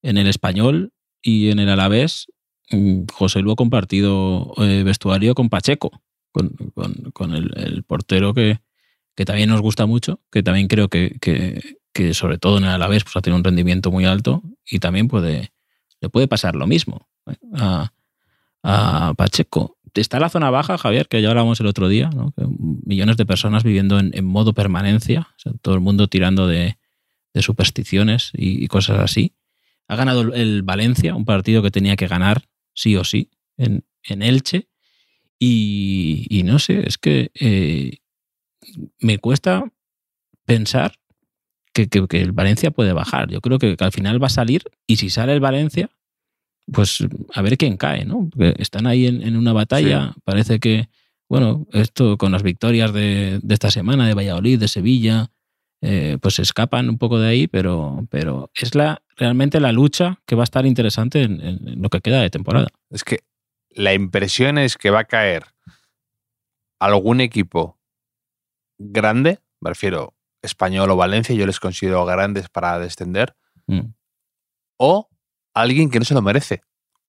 en 0.04 0.18
el 0.18 0.28
español 0.28 0.94
y 1.22 1.50
en 1.50 1.60
el 1.60 1.70
alavés, 1.70 2.28
mm, 2.72 3.04
José 3.14 3.42
Lu 3.42 3.52
ha 3.52 3.56
compartido 3.56 4.54
eh, 4.58 4.84
vestuario 4.84 5.36
con 5.36 5.50
Pacheco, 5.50 6.02
con, 6.32 6.50
con- 6.74 7.12
con 7.14 7.34
el, 7.36 7.52
el 7.58 7.84
portero 7.84 8.34
que, 8.34 8.60
que 9.16 9.26
también 9.26 9.50
nos 9.50 9.62
gusta 9.62 9.86
mucho, 9.86 10.22
que 10.32 10.44
también 10.44 10.68
creo 10.68 10.90
que, 10.90 11.18
que- 11.22 11.78
que 11.94 12.14
sobre 12.14 12.38
todo 12.38 12.60
en 12.60 12.66
el 12.66 12.70
Alavés 12.70 13.04
pues, 13.04 13.16
ha 13.18 13.22
tenido 13.22 13.38
un 13.38 13.44
rendimiento 13.44 13.92
muy 13.92 14.06
alto 14.06 14.44
y 14.70 14.80
también 14.80 15.08
puede, 15.08 15.52
le 16.02 16.10
puede 16.10 16.28
pasar 16.28 16.56
lo 16.56 16.68
mismo 16.68 17.10
¿eh? 17.28 17.36
A 18.70 19.14
Pacheco. 19.16 19.78
Está 19.94 20.20
la 20.20 20.30
zona 20.30 20.50
baja, 20.50 20.78
Javier, 20.78 21.08
que 21.08 21.22
ya 21.22 21.30
hablamos 21.30 21.60
el 21.62 21.68
otro 21.68 21.88
día, 21.88 22.10
millones 22.86 23.16
de 23.16 23.26
personas 23.26 23.64
viviendo 23.64 23.98
en, 23.98 24.26
modo 24.26 24.54
permanencia, 24.54 25.30
todo 25.62 25.74
el 25.74 25.82
mundo 25.82 26.08
tirando 26.08 26.48
de, 26.48 26.78
supersticiones 27.40 28.32
y, 28.34 28.68
cosas 28.68 29.00
así. 29.00 29.36
Ha 29.88 29.96
ganado 29.96 30.34
el, 30.34 30.64
Valencia, 30.64 31.16
un 31.16 31.24
partido 31.24 31.64
que 31.64 31.72
tenía 31.72 31.96
que 31.96 32.08
ganar 32.08 32.44
sí 32.74 32.96
o 32.98 33.04
sí 33.04 33.32
en, 33.58 33.86
en 34.04 34.22
Elche. 34.22 34.68
Y, 35.40 36.42
no 36.46 36.60
sé, 36.60 36.88
es 36.88 36.98
que 36.98 37.32
eh, 37.40 38.00
me 39.00 39.20
cuesta 39.20 39.64
pensar 40.46 40.94
que, 41.74 41.88
que- 41.88 42.08
que 42.08 42.22
el 42.22 42.34
Valencia 42.34 42.72
puede 42.72 42.92
bajar. 42.92 43.30
Yo 43.30 43.40
creo 43.40 43.60
que, 43.60 43.78
que 43.78 43.84
al 43.84 43.92
final 43.92 44.22
va 44.22 44.28
a 44.28 44.32
salir 44.32 44.64
y 44.88 44.98
si 44.98 45.10
sale 45.10 45.34
el 45.34 45.40
Valencia, 45.40 45.90
pues 46.72 47.06
a 47.34 47.42
ver 47.42 47.58
quién 47.58 47.78
cae, 47.78 48.06
¿no? 48.06 48.30
Porque 48.30 48.56
están 48.60 48.88
ahí 48.88 49.08
en, 49.08 49.22
en 49.24 49.38
una 49.38 49.54
batalla. 49.54 50.14
Parece 50.24 50.60
que, 50.60 50.90
bueno, 51.30 51.66
esto 51.72 52.18
con 52.18 52.32
las 52.32 52.44
victorias 52.44 52.94
de, 52.94 53.40
de 53.42 53.54
esta 53.54 53.72
semana, 53.72 54.08
de 54.08 54.14
Valladolid, 54.14 54.60
de 54.60 54.68
Sevilla, 54.68 55.32
eh, 55.82 56.18
pues 56.22 56.36
se 56.36 56.42
escapan 56.42 56.90
un 56.90 56.98
poco 56.98 57.20
de 57.20 57.28
ahí, 57.30 57.48
pero, 57.48 58.06
pero 58.10 58.50
es 58.56 58.74
la 58.76 59.02
realmente 59.16 59.60
la 59.60 59.72
lucha 59.72 60.20
que 60.26 60.36
va 60.36 60.44
a 60.44 60.46
estar 60.46 60.66
interesante 60.66 61.24
en 61.24 61.82
lo 61.82 61.90
que 61.90 62.02
queda 62.02 62.22
de 62.22 62.30
temporada. 62.30 62.68
Es 62.90 63.04
que 63.04 63.20
la 63.72 63.94
impresión 63.94 64.58
es 64.58 64.76
que 64.78 64.90
va 64.90 65.00
a 65.02 65.06
caer 65.06 65.46
algún 66.80 67.22
equipo 67.22 67.80
grande, 68.80 69.40
me 69.60 69.70
refiero 69.70 70.14
español 70.44 70.92
o 70.92 70.96
Valencia, 70.96 71.36
yo 71.36 71.46
les 71.48 71.60
considero 71.60 72.06
grandes 72.06 72.50
para 72.50 72.78
descender, 72.80 73.36
Mm. 73.70 73.94
o 74.80 75.10
alguien 75.62 75.90
que 75.90 76.00
no 76.00 76.06
se 76.06 76.14
lo 76.14 76.22
merece, 76.22 76.62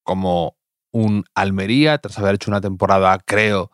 como 0.03 0.57
un 0.91 1.25
Almería, 1.35 1.99
tras 1.99 2.19
haber 2.19 2.37
hecho 2.37 2.51
una 2.51 2.61
temporada, 2.61 3.19
creo 3.25 3.71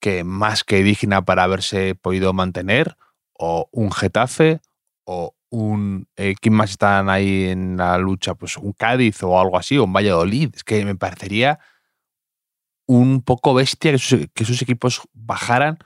que 0.00 0.24
más 0.24 0.64
que 0.64 0.82
digna 0.82 1.24
para 1.24 1.44
haberse 1.44 1.94
podido 1.94 2.32
mantener, 2.32 2.96
o 3.32 3.68
un 3.72 3.90
Getafe, 3.90 4.60
o 5.04 5.34
un. 5.50 6.08
eh, 6.16 6.34
¿Quién 6.40 6.54
más 6.54 6.70
están 6.70 7.08
ahí 7.08 7.44
en 7.44 7.76
la 7.76 7.98
lucha? 7.98 8.34
Pues 8.34 8.56
un 8.56 8.72
Cádiz 8.72 9.22
o 9.22 9.38
algo 9.40 9.58
así, 9.58 9.78
o 9.78 9.84
un 9.84 9.92
Valladolid. 9.92 10.50
Es 10.54 10.64
que 10.64 10.84
me 10.84 10.94
parecería 10.94 11.58
un 12.86 13.22
poco 13.22 13.54
bestia 13.54 13.92
que 13.92 14.44
sus, 14.44 14.62
equipos 14.62 15.02
bajaran 15.12 15.78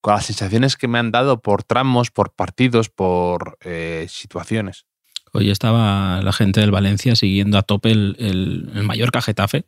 con 0.00 0.14
las 0.14 0.26
sensaciones 0.26 0.76
que 0.76 0.88
me 0.88 0.98
han 0.98 1.12
dado 1.12 1.40
por 1.40 1.62
tramos, 1.62 2.10
por 2.10 2.34
partidos, 2.34 2.88
por 2.88 3.58
eh, 3.60 4.06
situaciones. 4.08 4.86
Hoy 5.32 5.50
estaba 5.50 6.20
la 6.22 6.32
gente 6.32 6.60
del 6.60 6.70
Valencia 6.70 7.16
siguiendo 7.16 7.56
a 7.56 7.62
tope 7.62 7.90
el, 7.90 8.16
el, 8.18 8.70
el 8.74 8.82
Mallorca 8.82 9.22
Getafe, 9.22 9.62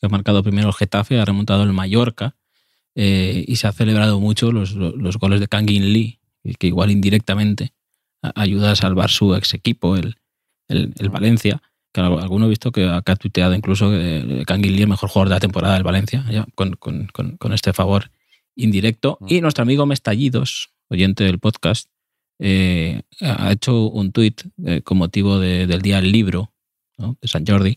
que 0.00 0.06
ha 0.06 0.08
marcado 0.08 0.42
primero 0.42 0.68
el 0.68 0.74
Getafe, 0.74 1.20
ha 1.20 1.24
remontado 1.24 1.62
el 1.62 1.72
Mallorca 1.72 2.34
eh, 2.96 3.44
y 3.46 3.56
se 3.56 3.68
ha 3.68 3.72
celebrado 3.72 4.18
mucho 4.18 4.50
los, 4.50 4.72
los 4.72 5.16
goles 5.18 5.38
de 5.38 5.46
Kangin 5.46 5.92
Lee, 5.92 6.18
que 6.58 6.66
igual 6.66 6.90
indirectamente 6.90 7.72
ayuda 8.34 8.72
a 8.72 8.76
salvar 8.76 9.10
su 9.10 9.34
ex 9.36 9.54
equipo, 9.54 9.96
el, 9.96 10.16
el, 10.68 10.92
el 10.98 11.08
Valencia. 11.08 11.62
Que 11.92 12.00
alguno 12.00 12.46
he 12.46 12.48
visto 12.48 12.72
que 12.72 12.84
ha 12.84 13.00
tuiteado 13.02 13.54
incluso 13.54 13.90
que 13.90 14.42
Kangin 14.46 14.74
Lee 14.74 14.82
el 14.82 14.88
mejor 14.88 15.08
jugador 15.08 15.28
de 15.28 15.34
la 15.36 15.40
temporada 15.40 15.74
del 15.74 15.82
Valencia, 15.84 16.26
ya, 16.30 16.46
con, 16.54 16.72
con, 16.74 17.06
con, 17.06 17.36
con 17.36 17.52
este 17.52 17.72
favor 17.72 18.10
indirecto. 18.54 19.18
Y 19.28 19.40
nuestro 19.40 19.62
amigo 19.62 19.86
Mestallidos, 19.86 20.70
oyente 20.88 21.24
del 21.24 21.38
podcast, 21.38 21.88
eh, 22.38 23.02
ha 23.20 23.52
hecho 23.52 23.86
un 23.88 24.12
tuit 24.12 24.42
eh, 24.64 24.82
con 24.82 24.98
motivo 24.98 25.38
de, 25.38 25.66
del 25.66 25.82
Día 25.82 25.96
del 26.00 26.12
Libro 26.12 26.52
¿no? 26.98 27.16
de 27.20 27.28
San 27.28 27.44
Jordi. 27.46 27.74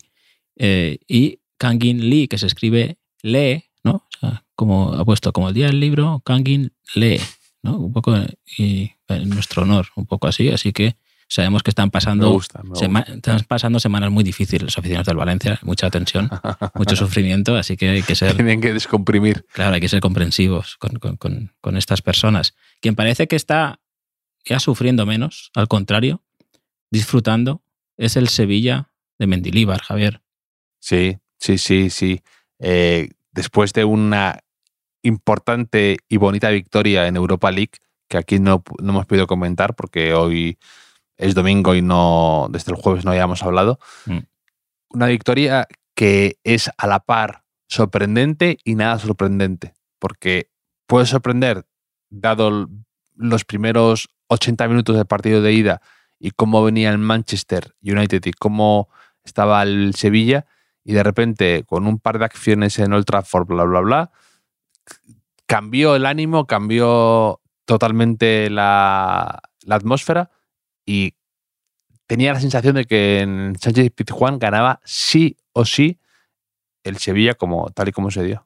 Eh, 0.56 0.98
y 1.08 1.40
Kangin 1.58 2.08
Lee, 2.10 2.28
que 2.28 2.38
se 2.38 2.46
escribe 2.46 2.98
lee, 3.22 3.64
¿no? 3.84 3.92
O 3.92 4.18
sea, 4.20 4.44
como 4.54 4.92
ha 4.94 5.04
puesto 5.04 5.32
como 5.32 5.48
el 5.48 5.54
Día 5.54 5.66
del 5.66 5.80
Libro, 5.80 6.20
Kangin 6.24 6.72
lee, 6.94 7.20
¿no? 7.62 7.78
Un 7.78 7.92
poco 7.92 8.14
y, 8.58 8.92
en 9.08 9.28
nuestro 9.30 9.62
honor, 9.62 9.86
un 9.96 10.06
poco 10.06 10.26
así. 10.26 10.48
Así 10.50 10.72
que 10.72 10.96
sabemos 11.28 11.62
que 11.62 11.70
están 11.70 11.90
pasando, 11.90 12.26
Me 12.28 12.32
gusta, 12.32 12.62
me 12.62 12.74
sema- 12.76 13.00
gusta. 13.00 13.14
están 13.14 13.40
pasando 13.46 13.78
semanas 13.80 14.10
muy 14.10 14.24
difíciles 14.24 14.62
los 14.62 14.76
aficionados 14.78 15.06
del 15.06 15.16
Valencia, 15.16 15.58
mucha 15.62 15.88
tensión, 15.90 16.28
mucho 16.74 16.96
sufrimiento, 16.96 17.56
así 17.56 17.76
que 17.76 17.88
hay 17.88 18.02
que 18.02 18.14
ser 18.14 18.34
Tienen 18.34 18.60
que 18.60 18.72
descomprimir. 18.72 19.46
Claro, 19.52 19.74
hay 19.74 19.80
que 19.80 19.88
ser 19.88 20.00
comprensivos 20.00 20.76
con, 20.78 20.98
con- 20.98 21.16
con- 21.16 21.52
con 21.60 21.76
estas 21.76 22.02
personas. 22.02 22.54
Quien 22.80 22.94
parece 22.96 23.28
que 23.28 23.36
está 23.36 23.79
ya 24.44 24.60
sufriendo 24.60 25.06
menos, 25.06 25.50
al 25.54 25.68
contrario, 25.68 26.22
disfrutando, 26.90 27.62
es 27.96 28.16
el 28.16 28.28
Sevilla 28.28 28.90
de 29.18 29.26
Mendilíbar, 29.26 29.82
Javier. 29.82 30.22
Sí, 30.80 31.18
sí, 31.38 31.58
sí, 31.58 31.90
sí. 31.90 32.22
Eh, 32.58 33.10
después 33.32 33.72
de 33.72 33.84
una 33.84 34.38
importante 35.02 35.98
y 36.08 36.16
bonita 36.16 36.50
victoria 36.50 37.06
en 37.06 37.16
Europa 37.16 37.50
League, 37.50 37.72
que 38.08 38.18
aquí 38.18 38.38
no, 38.38 38.62
no 38.80 38.90
hemos 38.90 39.06
podido 39.06 39.26
comentar 39.26 39.74
porque 39.74 40.14
hoy 40.14 40.58
es 41.16 41.34
domingo 41.34 41.74
y 41.74 41.82
no 41.82 42.48
desde 42.50 42.72
el 42.72 42.78
jueves 42.78 43.04
no 43.04 43.12
hayamos 43.12 43.42
hablado. 43.42 43.78
Mm. 44.06 44.18
Una 44.90 45.06
victoria 45.06 45.68
que 45.94 46.38
es 46.44 46.70
a 46.76 46.86
la 46.86 47.00
par 47.00 47.44
sorprendente 47.68 48.58
y 48.64 48.74
nada 48.74 48.98
sorprendente, 48.98 49.74
porque 49.98 50.50
puede 50.86 51.06
sorprender 51.06 51.66
dado 52.08 52.68
los 53.14 53.44
primeros 53.44 54.08
80 54.30 54.68
minutos 54.68 54.96
del 54.96 55.06
partido 55.06 55.42
de 55.42 55.52
ida 55.52 55.82
y 56.18 56.30
cómo 56.30 56.62
venía 56.62 56.90
el 56.90 56.98
Manchester 56.98 57.74
United 57.82 58.24
y 58.24 58.32
cómo 58.32 58.88
estaba 59.24 59.62
el 59.62 59.94
Sevilla 59.94 60.46
y 60.84 60.92
de 60.92 61.02
repente 61.02 61.64
con 61.66 61.86
un 61.86 61.98
par 61.98 62.18
de 62.18 62.24
acciones 62.24 62.78
en 62.78 62.92
Old 62.92 63.04
Trafford, 63.04 63.46
bla, 63.46 63.64
bla, 63.64 63.80
bla, 63.80 64.10
cambió 65.46 65.96
el 65.96 66.06
ánimo, 66.06 66.46
cambió 66.46 67.40
totalmente 67.64 68.50
la, 68.50 69.42
atmósfera 69.68 70.30
y 70.86 71.14
tenía 72.06 72.32
la 72.32 72.40
sensación 72.40 72.76
de 72.76 72.84
que 72.84 73.20
en 73.20 73.56
Sánchez 73.60 73.90
Pizjuán 73.92 74.38
ganaba 74.38 74.80
sí 74.84 75.36
o 75.52 75.64
sí 75.64 75.98
el 76.84 76.98
Sevilla 76.98 77.34
como 77.34 77.70
tal 77.70 77.88
y 77.88 77.92
como 77.92 78.10
se 78.10 78.24
dio. 78.24 78.44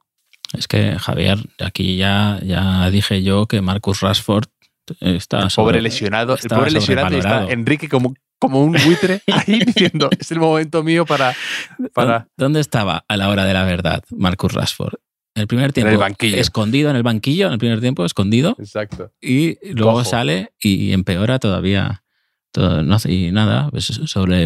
Es 0.52 0.68
que, 0.68 0.98
Javier, 0.98 1.38
aquí 1.60 1.96
ya, 1.96 2.38
ya 2.42 2.88
dije 2.90 3.22
yo 3.22 3.46
que 3.46 3.60
Marcus 3.60 4.00
Rashford 4.00 4.46
está 5.00 5.42
El 5.44 5.50
sobre- 5.50 5.64
pobre 5.72 5.82
lesionado, 5.82 6.36
el 6.40 6.48
pobre 6.48 6.70
lesionado 6.70 7.16
está. 7.16 7.46
Enrique 7.50 7.88
como, 7.88 8.14
como 8.38 8.62
un 8.62 8.72
buitre 8.72 9.20
ahí 9.32 9.60
diciendo, 9.60 10.10
es 10.18 10.30
el 10.32 10.38
momento 10.40 10.82
mío 10.82 11.04
para... 11.06 11.34
para... 11.92 12.28
¿Dónde 12.36 12.60
estaba 12.60 13.04
a 13.08 13.16
la 13.16 13.28
hora 13.28 13.44
de 13.44 13.54
la 13.54 13.64
verdad 13.64 14.02
Marcus 14.10 14.52
Rashford? 14.52 14.94
En 15.36 15.40
el 15.40 15.46
primer 15.48 15.72
tiempo, 15.72 15.90
el 15.90 15.98
banquillo. 15.98 16.36
escondido 16.36 16.90
en 16.90 16.96
el 16.96 17.02
banquillo, 17.02 17.48
en 17.48 17.54
el 17.54 17.58
primer 17.58 17.80
tiempo, 17.80 18.04
escondido, 18.04 18.54
Exacto. 18.58 19.10
y 19.20 19.56
luego 19.74 19.94
Cojo. 19.94 20.04
sale 20.04 20.52
y 20.60 20.92
empeora 20.92 21.38
todavía. 21.40 22.02
Todo, 22.52 22.84
no 22.84 22.94
hace 22.94 23.32
nada, 23.32 23.68
pues 23.70 23.86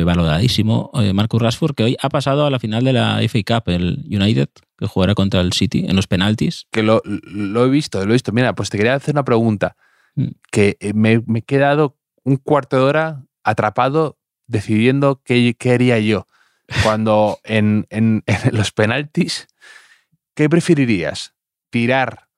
sobrevaloradísimo. 0.08 0.90
Eh, 0.94 1.12
Marcus 1.12 1.42
Rashford, 1.42 1.74
que 1.74 1.82
hoy 1.84 1.96
ha 2.00 2.08
pasado 2.08 2.46
a 2.46 2.50
la 2.50 2.58
final 2.58 2.84
de 2.84 2.92
la 2.94 3.20
FA 3.28 3.40
Cup, 3.46 3.68
el 3.70 4.04
United, 4.10 4.48
que 4.78 4.86
jugará 4.86 5.14
contra 5.14 5.40
el 5.42 5.52
City 5.52 5.84
en 5.86 5.96
los 5.96 6.06
penaltis. 6.06 6.66
Que 6.72 6.82
lo, 6.82 7.02
lo 7.04 7.66
he 7.66 7.68
visto, 7.68 7.98
lo 8.04 8.10
he 8.10 8.14
visto. 8.14 8.32
Mira, 8.32 8.54
pues 8.54 8.70
te 8.70 8.78
quería 8.78 8.94
hacer 8.94 9.14
una 9.14 9.24
pregunta. 9.24 9.76
Mm. 10.18 10.28
Que 10.50 10.76
eh, 10.80 10.92
me, 10.94 11.22
me 11.26 11.38
he 11.40 11.42
quedado 11.42 11.96
un 12.24 12.36
cuarto 12.36 12.76
de 12.76 12.82
hora 12.82 13.24
atrapado 13.44 14.18
decidiendo 14.46 15.22
qué, 15.24 15.54
qué 15.58 15.72
haría 15.72 15.98
yo. 16.00 16.26
Cuando 16.82 17.38
en, 17.44 17.86
en- 17.90 18.24
en 18.26 18.56
los 18.56 18.72
penaltis, 18.72 19.46
¿qué 20.34 20.48
preferirías? 20.48 21.34
¿Tirar 21.70 22.28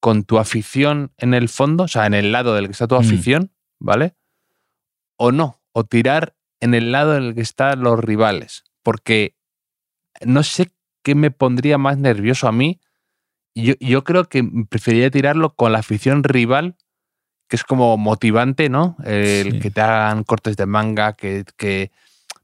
con 0.00 0.24
tu 0.24 0.38
afición 0.38 1.12
en 1.16 1.34
el 1.34 1.48
fondo, 1.48 1.84
o 1.84 1.88
sea, 1.88 2.06
en 2.06 2.14
el 2.14 2.32
lado 2.32 2.54
del 2.54 2.66
que 2.66 2.72
está 2.72 2.86
tu 2.88 2.94
Mm. 2.96 2.98
afición, 2.98 3.52
¿vale? 3.78 4.14
O 5.16 5.32
no, 5.32 5.60
o 5.72 5.84
tirar 5.84 6.36
en 6.60 6.74
el 6.74 6.92
lado 6.92 7.16
en 7.16 7.24
el 7.24 7.34
que 7.34 7.40
están 7.40 7.82
los 7.82 7.98
rivales. 7.98 8.64
Porque 8.82 9.36
no 10.24 10.42
sé 10.42 10.70
qué 11.02 11.14
me 11.14 11.30
pondría 11.30 11.78
más 11.78 11.98
nervioso 11.98 12.48
a 12.48 12.52
mí. 12.52 12.80
Yo, 13.54 13.74
yo 13.80 14.04
creo 14.04 14.24
que 14.28 14.44
preferiría 14.68 15.10
tirarlo 15.10 15.54
con 15.54 15.72
la 15.72 15.78
afición 15.80 16.22
rival, 16.24 16.76
que 17.48 17.56
es 17.56 17.64
como 17.64 17.96
motivante, 17.96 18.68
¿no? 18.68 18.96
El 19.04 19.52
Sí. 19.52 19.58
que 19.58 19.70
te 19.70 19.80
hagan 19.80 20.22
cortes 20.24 20.56
de 20.56 20.66
manga, 20.66 21.14
que, 21.14 21.44
que 21.56 21.90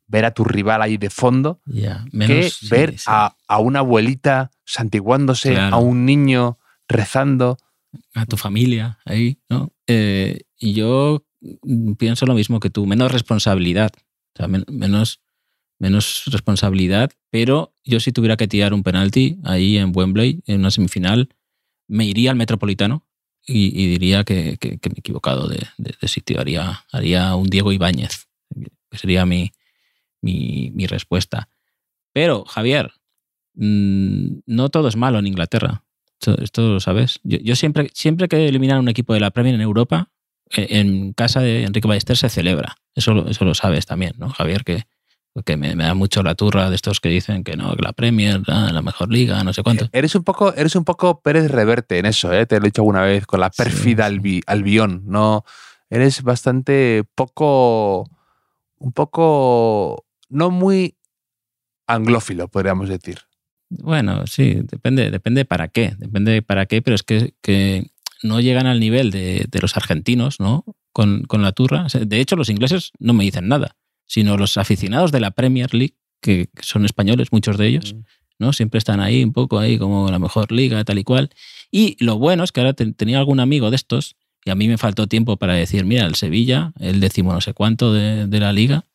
ver 0.06 0.24
a 0.24 0.30
tu 0.32 0.44
rival 0.44 0.82
ahí 0.82 0.96
de 0.96 1.10
fondo, 1.10 1.60
que 1.66 1.94
menos, 2.12 2.54
sí, 2.54 2.68
ver 2.68 2.98
sí. 2.98 3.04
A, 3.06 3.36
a 3.48 3.58
una 3.58 3.80
abuelita 3.80 4.50
santiguándose, 4.64 5.52
Claro. 5.52 5.76
a 5.76 5.78
un 5.78 6.04
niño 6.06 6.58
rezando. 6.88 7.56
a 8.14 8.26
tu 8.26 8.36
familia 8.36 8.98
ahí, 9.04 9.38
¿no? 9.48 9.70
Eh, 9.86 10.40
y 10.58 10.72
yo 10.74 11.24
pienso 11.98 12.26
lo 12.26 12.34
mismo 12.34 12.58
que 12.60 12.70
tú, 12.70 12.86
menos 12.86 13.12
responsabilidad, 13.12 13.92
o 14.34 14.36
sea, 14.38 14.48
men- 14.48 14.64
menos, 14.68 15.20
menos 15.78 16.24
responsabilidad, 16.26 17.10
pero 17.30 17.74
yo 17.84 18.00
si 18.00 18.10
tuviera 18.12 18.36
que 18.36 18.48
tirar 18.48 18.72
un 18.74 18.82
penalti 18.82 19.38
ahí 19.44 19.76
en 19.78 19.92
Wembley, 19.94 20.42
en 20.46 20.60
una 20.60 20.70
semifinal, 20.70 21.28
me 21.88 22.04
iría 22.04 22.30
al 22.30 22.36
Metropolitano 22.36 23.06
y, 23.46 23.88
diría 23.88 24.24
que, 24.24 24.56
que- 24.58 24.78
me 24.88 24.96
he 24.96 25.00
equivocado 25.00 25.48
de, 25.48 25.66
sitio, 26.08 26.40
haría, 26.40 26.84
haría 26.92 27.34
un 27.34 27.48
Diego 27.48 27.72
Ibáñez, 27.72 28.26
que 28.90 28.98
sería 28.98 29.26
mi, 29.26 29.52
mi, 30.22 30.86
respuesta. 30.86 31.48
Pero, 32.12 32.44
Javier, 32.44 32.92
mm, 33.54 34.40
no 34.46 34.68
todo 34.68 34.88
es 34.88 34.96
malo 34.96 35.18
en 35.18 35.26
Inglaterra. 35.26 35.84
Esto, 36.40 36.72
lo 36.72 36.80
sabes. 36.80 37.20
Yo, 37.22 37.38
yo 37.38 37.54
siempre, 37.54 37.90
siempre 37.92 38.28
que 38.28 38.48
eliminan 38.48 38.78
un 38.78 38.88
equipo 38.88 39.12
de 39.12 39.20
la 39.20 39.30
Premier 39.30 39.54
en 39.54 39.60
Europa, 39.60 40.10
eh, 40.56 40.68
en 40.70 41.12
casa 41.12 41.40
de 41.40 41.64
Enrique 41.64 41.88
Ballester 41.88 42.16
se 42.16 42.30
celebra. 42.30 42.76
Eso, 42.94 43.28
eso 43.28 43.44
lo 43.44 43.54
sabes 43.54 43.84
también, 43.84 44.14
¿no, 44.18 44.30
Javier? 44.30 44.64
Que, 44.64 44.84
que 45.42 45.56
me, 45.56 45.74
me 45.74 45.84
da 45.84 45.94
mucho 45.94 46.22
la 46.22 46.34
turra 46.36 46.70
de 46.70 46.76
estos 46.76 47.00
que 47.00 47.08
dicen 47.08 47.42
que 47.42 47.56
no, 47.56 47.74
que 47.74 47.82
la 47.82 47.92
Premier, 47.92 48.40
ah, 48.46 48.70
la 48.72 48.82
mejor 48.82 49.10
liga, 49.12 49.42
no 49.42 49.52
sé 49.52 49.62
cuánto. 49.64 49.88
Eres 49.92 50.14
un 50.14 50.22
poco, 50.22 50.54
eres 50.54 50.76
un 50.76 50.84
poco 50.84 51.20
Pérez 51.22 51.50
Reverte 51.50 51.98
en 51.98 52.06
eso, 52.06 52.32
¿eh? 52.32 52.46
te 52.46 52.60
lo 52.60 52.66
he 52.66 52.68
dicho 52.68 52.82
alguna 52.82 53.02
vez, 53.02 53.26
con 53.26 53.40
la 53.40 53.50
Sí, 53.52 53.62
pérfida 53.62 54.08
sí. 54.08 54.14
albi- 54.16 54.42
albión. 54.46 55.02
No, 55.06 55.44
eres 55.90 56.22
bastante 56.22 57.02
poco, 57.16 58.08
un 58.78 58.92
poco, 58.92 60.04
no 60.28 60.50
muy 60.50 60.96
anglófilo, 61.86 62.48
podríamos 62.48 62.88
decir. 62.88 63.18
Bueno, 63.70 64.26
sí, 64.26 64.60
depende, 64.62 65.10
depende 65.10 65.44
para 65.44 65.68
qué, 65.68 65.94
depende 65.98 66.42
para 66.42 66.66
qué, 66.66 66.80
pero 66.80 66.94
es 66.94 67.02
que, 67.02 67.34
que 67.42 67.90
no 68.22 68.40
llegan 68.40 68.66
al 68.66 68.78
nivel 68.78 69.10
de, 69.10 69.46
de 69.50 69.58
los 69.60 69.76
argentinos, 69.76 70.38
¿no? 70.38 70.64
Con, 70.92 71.24
con 71.24 71.42
la 71.42 71.50
turra. 71.52 71.86
De 71.92 72.20
hecho, 72.20 72.36
los 72.36 72.48
ingleses 72.50 72.92
no 73.00 73.14
me 73.14 73.24
dicen 73.24 73.48
nada, 73.48 73.74
sino 74.06 74.36
los 74.36 74.56
aficionados 74.56 75.12
de 75.12 75.20
la 75.20 75.30
Premier 75.32 75.72
League, 75.74 75.94
que 76.20 76.48
son 76.60 76.84
españoles, 76.84 77.28
muchos 77.32 77.58
de 77.58 77.66
ellos, 77.68 77.94
¿no? 78.38 78.52
Siempre 78.52 78.78
están 78.78 79.00
ahí, 79.00 79.22
un 79.22 79.32
poco 79.32 79.58
ahí 79.58 79.78
como 79.78 80.10
la 80.10 80.18
mejor 80.18 80.50
liga, 80.52 80.82
tal 80.84 80.98
y 80.98 81.04
cual. 81.04 81.30
Y 81.70 81.96
lo 82.04 82.18
bueno 82.18 82.44
es 82.44 82.52
que 82.52 82.60
ahora 82.60 82.72
te- 82.72 82.92
tenía 82.92 83.18
algún 83.18 83.40
amigo 83.40 83.70
de 83.70 83.76
estos, 83.76 84.16
y 84.44 84.50
a 84.50 84.54
mí 84.54 84.68
me 84.68 84.76
faltó 84.78 85.06
tiempo 85.06 85.36
para 85.36 85.54
decir, 85.54 85.84
mira, 85.84 86.04
el 86.06 86.14
Sevilla, 86.16 86.72
el 86.78 87.00
décimo 87.00 87.32
no 87.32 87.40
sé 87.40 87.54
cuánto 87.54 87.92
de, 87.92 88.26
de 88.26 88.40
la 88.40 88.52
liga, 88.52 88.86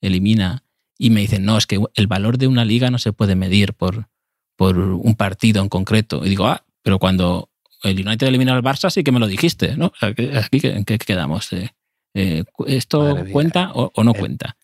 elimina. 0.00 0.62
Y 0.98 1.10
me 1.10 1.20
dicen, 1.20 1.44
no, 1.44 1.56
es 1.56 1.66
que 1.66 1.80
el 1.94 2.06
valor 2.06 2.36
de 2.36 2.46
una 2.46 2.64
liga 2.64 2.90
no 2.90 2.98
se 2.98 3.12
puede 3.12 3.34
medir 3.34 3.72
por, 3.72 4.08
por 4.56 4.78
un 4.78 5.14
partido 5.14 5.62
en 5.62 5.68
concreto. 5.70 6.24
Y 6.26 6.28
digo, 6.30 6.46
ah, 6.46 6.64
pero 6.82 6.98
cuando 6.98 7.48
el 7.82 8.06
United 8.06 8.26
eliminó 8.26 8.52
al 8.52 8.62
Barça 8.62 8.90
sí 8.90 9.02
que 9.02 9.12
me 9.12 9.20
lo 9.20 9.26
dijiste, 9.26 9.76
¿no? 9.76 9.86
O 9.86 9.92
sea, 9.98 10.12
que 10.12 10.36
¿Aquí 10.36 10.60
en 10.64 10.84
qué 10.84 10.98
quedamos? 10.98 11.50
Eh, 11.54 11.70
eh, 12.14 12.44
¿Esto 12.66 13.14
Madre 13.14 13.30
cuenta 13.32 13.70
o, 13.74 13.90
o 13.94 14.04
no 14.04 14.12
El- 14.12 14.18
cuenta? 14.18 14.56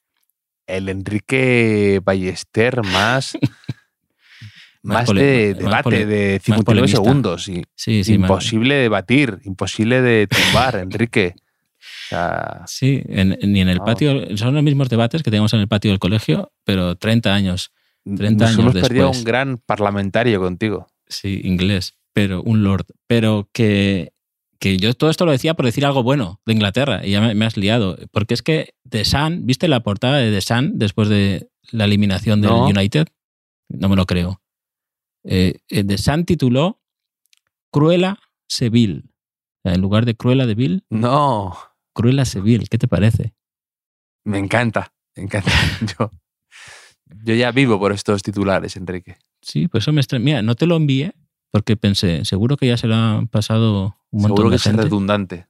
El 0.66 0.88
Enrique 0.88 2.00
Ballester 2.04 2.82
más, 2.82 3.38
más, 4.82 5.08
de 5.12 5.54
debate 5.54 6.06
de 6.06 6.34
más 6.38 6.42
59 6.44 6.64
polemista. 6.64 6.96
segundos. 7.02 7.48
Y, 7.48 7.64
Sí, 7.74 8.04
sí, 8.04 8.14
imposible 8.14 8.74
debatir, 8.76 9.38
imposible 9.44 10.02
de 10.02 10.26
tumbar, 10.26 10.76
Enrique. 10.80 11.34
O 11.38 12.08
sea, 12.08 12.62
Sí, 12.66 13.02
en- 13.08 13.38
ni 13.42 13.60
en 13.60 13.68
el 13.68 13.78
patio. 13.80 14.36
Son 14.36 14.54
los 14.54 14.62
mismos 14.62 14.88
debates 14.88 15.22
que 15.22 15.30
teníamos 15.30 15.52
en 15.54 15.60
el 15.60 15.68
patio 15.68 15.90
del 15.90 16.00
colegio, 16.00 16.52
pero 16.64 16.96
30 16.96 17.32
años. 17.34 17.70
30 18.04 18.44
nos 18.46 18.50
años 18.54 18.58
hemos 18.60 18.74
perdido 18.74 19.06
después. 19.06 19.18
un 19.18 19.24
gran 19.24 19.58
parlamentario 19.58 20.40
contigo. 20.40 20.88
Sí, 21.08 21.40
inglés, 21.44 21.94
pero 22.12 22.42
un 22.42 22.62
lord. 22.64 22.86
Pero 23.06 23.48
que, 23.52 24.12
que 24.58 24.76
yo 24.78 24.94
todo 24.94 25.10
esto 25.10 25.24
lo 25.26 25.32
decía 25.32 25.54
por 25.54 25.66
decir 25.66 25.84
algo 25.86 26.02
bueno 26.02 26.40
de 26.46 26.52
Inglaterra 26.54 27.04
y 27.06 27.10
ya 27.12 27.20
me, 27.20 27.34
me 27.34 27.44
has 27.44 27.56
liado. 27.56 27.96
Porque 28.12 28.34
es 28.34 28.42
que 28.42 28.74
The 28.88 29.04
Sun, 29.04 29.46
¿viste 29.46 29.68
la 29.68 29.80
portada 29.80 30.16
de 30.18 30.30
The 30.30 30.40
Sun 30.40 30.78
después 30.78 31.08
de 31.08 31.48
la 31.70 31.84
eliminación 31.84 32.40
del 32.40 32.50
No. 32.50 32.66
United? 32.66 33.06
No 33.68 33.88
me 33.88 33.96
lo 33.96 34.06
creo. 34.06 34.40
Eh, 35.24 35.58
eh, 35.68 35.84
The 35.84 35.98
Sun 35.98 36.24
tituló 36.24 36.80
Cruella 37.72 38.18
Seville. 38.48 39.02
O 39.06 39.60
sea, 39.68 39.74
En 39.74 39.80
lugar 39.80 40.04
de 40.06 40.14
Cruella 40.14 40.46
de 40.46 40.54
Vil, 40.54 40.84
No, 40.90 41.56
Cruella 41.92 42.24
Seville. 42.24 42.66
¿Qué 42.70 42.78
te 42.78 42.88
parece? 42.88 43.34
me 44.24 44.38
encanta, 44.38 44.92
me 45.16 45.22
encanta. 45.24 45.50
Yo, 45.98 46.10
yo 47.24 47.34
ya 47.34 47.52
vivo 47.52 47.78
por 47.78 47.92
estos 47.92 48.22
titulares, 48.24 48.76
Enrique. 48.76 49.16
Sí, 49.40 49.68
pues 49.68 49.84
eso 49.84 49.92
me 49.92 50.00
extra... 50.00 50.18
Mira, 50.18 50.42
no 50.42 50.56
te 50.56 50.66
lo 50.66 50.74
envié 50.74 51.14
porque 51.50 51.76
pensé, 51.76 52.24
seguro 52.24 52.56
que 52.56 52.66
ya 52.66 52.76
se 52.76 52.86
lo 52.86 52.94
han 52.94 53.28
pasado 53.28 53.96
un 54.10 54.22
montón 54.22 54.36
Seguro 54.36 54.50
de 54.50 54.56
que 54.56 54.56
es 54.56 54.62
redundante. 54.84 55.46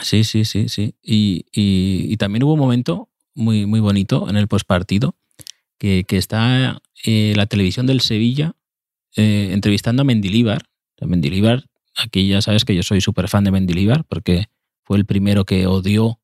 Sí, 0.00 0.24
sí, 0.24 0.44
sí, 0.44 0.68
sí. 0.68 0.94
Y, 1.02 1.46
y- 1.52 2.12
y 2.12 2.16
también 2.18 2.42
hubo 2.42 2.52
un 2.52 2.58
momento 2.60 3.08
muy, 3.34 3.64
muy 3.66 3.80
bonito 3.80 4.28
en 4.28 4.36
el 4.36 4.46
postpartido 4.48 5.16
que, 5.78 6.04
que 6.04 6.16
está 6.18 6.80
eh, 7.04 7.32
la 7.36 7.46
televisión 7.46 7.86
del 7.86 8.00
Sevilla 8.00 8.54
eh, 9.16 9.50
entrevistando 9.52 10.02
a 10.02 10.04
Mendilíbar. 10.04 10.68
A 11.00 11.06
Mendilíbar, 11.06 11.64
aquí 11.96 12.28
ya 12.28 12.42
sabes 12.42 12.64
que 12.64 12.74
yo 12.74 12.82
soy 12.82 13.00
súper 13.00 13.28
fan 13.28 13.44
de 13.44 13.50
Mendilíbar 13.50 14.04
porque 14.04 14.46
fue 14.84 14.98
el 14.98 15.06
primero 15.06 15.44
que 15.44 15.66
odió, 15.66 16.20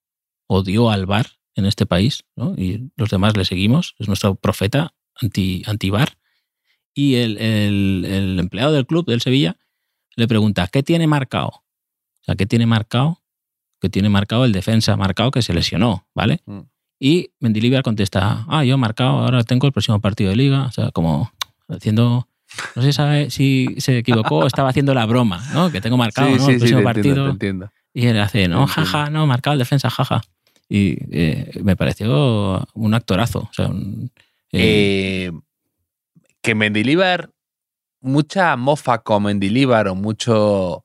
odió 0.46 0.90
al 0.90 1.06
bar 1.06 1.26
en 1.54 1.64
este 1.66 1.84
país, 1.86 2.24
¿no? 2.36 2.54
Y 2.56 2.90
los 2.96 3.10
demás 3.10 3.36
le 3.36 3.44
seguimos, 3.44 3.94
es 3.98 4.08
nuestro 4.08 4.34
profeta 4.34 4.94
anti, 5.20 5.62
anti-bar. 5.66 6.16
Y 6.94 7.14
el, 7.16 7.38
el- 7.38 8.04
el 8.08 8.38
empleado 8.38 8.72
del 8.72 8.86
club 8.86 9.06
del 9.06 9.20
Sevilla 9.20 9.56
le 10.16 10.28
pregunta, 10.28 10.68
¿qué 10.70 10.82
tiene 10.82 11.06
marcado? 11.06 11.48
O 11.48 12.24
sea, 12.24 12.34
¿qué 12.36 12.46
tiene 12.46 12.66
marcado? 12.66 13.18
que 13.80 13.88
tiene 13.88 14.08
marcado 14.08 14.44
el 14.44 14.52
defensa 14.52 14.96
marcado 14.96 15.32
que 15.32 15.42
se 15.42 15.52
lesionó, 15.52 16.06
¿vale? 16.14 16.40
Mm. 16.46 16.60
Y 17.00 17.30
Mendilibar 17.40 17.82
contesta, 17.82 18.44
ah, 18.48 18.62
yo 18.64 18.74
he 18.74 18.76
marcado, 18.76 19.18
ahora 19.18 19.42
tengo 19.42 19.66
el 19.66 19.72
próximo 19.72 20.00
partido 20.00 20.30
de 20.30 20.36
liga, 20.36 20.66
o 20.66 20.70
sea, 20.70 20.92
como 20.92 21.32
haciendo, 21.68 22.28
no 22.76 22.82
se 22.82 22.92
sabe 22.92 23.30
si 23.30 23.74
se 23.78 23.98
equivocó 23.98 24.36
o 24.38 24.46
estaba 24.46 24.68
haciendo 24.68 24.94
la 24.94 25.04
broma, 25.04 25.42
¿no? 25.52 25.72
Que 25.72 25.80
tengo 25.80 25.96
marcado, 25.96 26.28
¿no? 26.28 26.48
el 26.48 26.58
próximo 26.58 26.78
te 26.78 26.84
partido. 26.84 27.08
entiendo, 27.08 27.24
te 27.24 27.30
entiendo. 27.32 27.72
Y 27.92 28.06
él 28.06 28.20
hace, 28.20 28.46
no, 28.46 28.68
jaja, 28.68 29.10
no, 29.10 29.26
marcado 29.26 29.54
el 29.54 29.58
defensa, 29.58 29.90
jaja. 29.90 30.20
Y 30.68 30.96
eh, 31.10 31.50
me 31.64 31.74
pareció 31.74 32.64
un 32.74 32.94
actorazo. 32.94 33.40
O 33.40 33.52
sea, 33.52 33.66
un- 33.66 34.12
eh, 34.52 35.26
Eh, 35.28 35.32
que 36.42 36.54
Mendilíbar, 36.54 37.30
mucha 38.00 38.56
mofa 38.56 38.98
con 39.02 39.22
Mendilíbar 39.24 39.88
o 39.88 39.94
mucho 39.94 40.84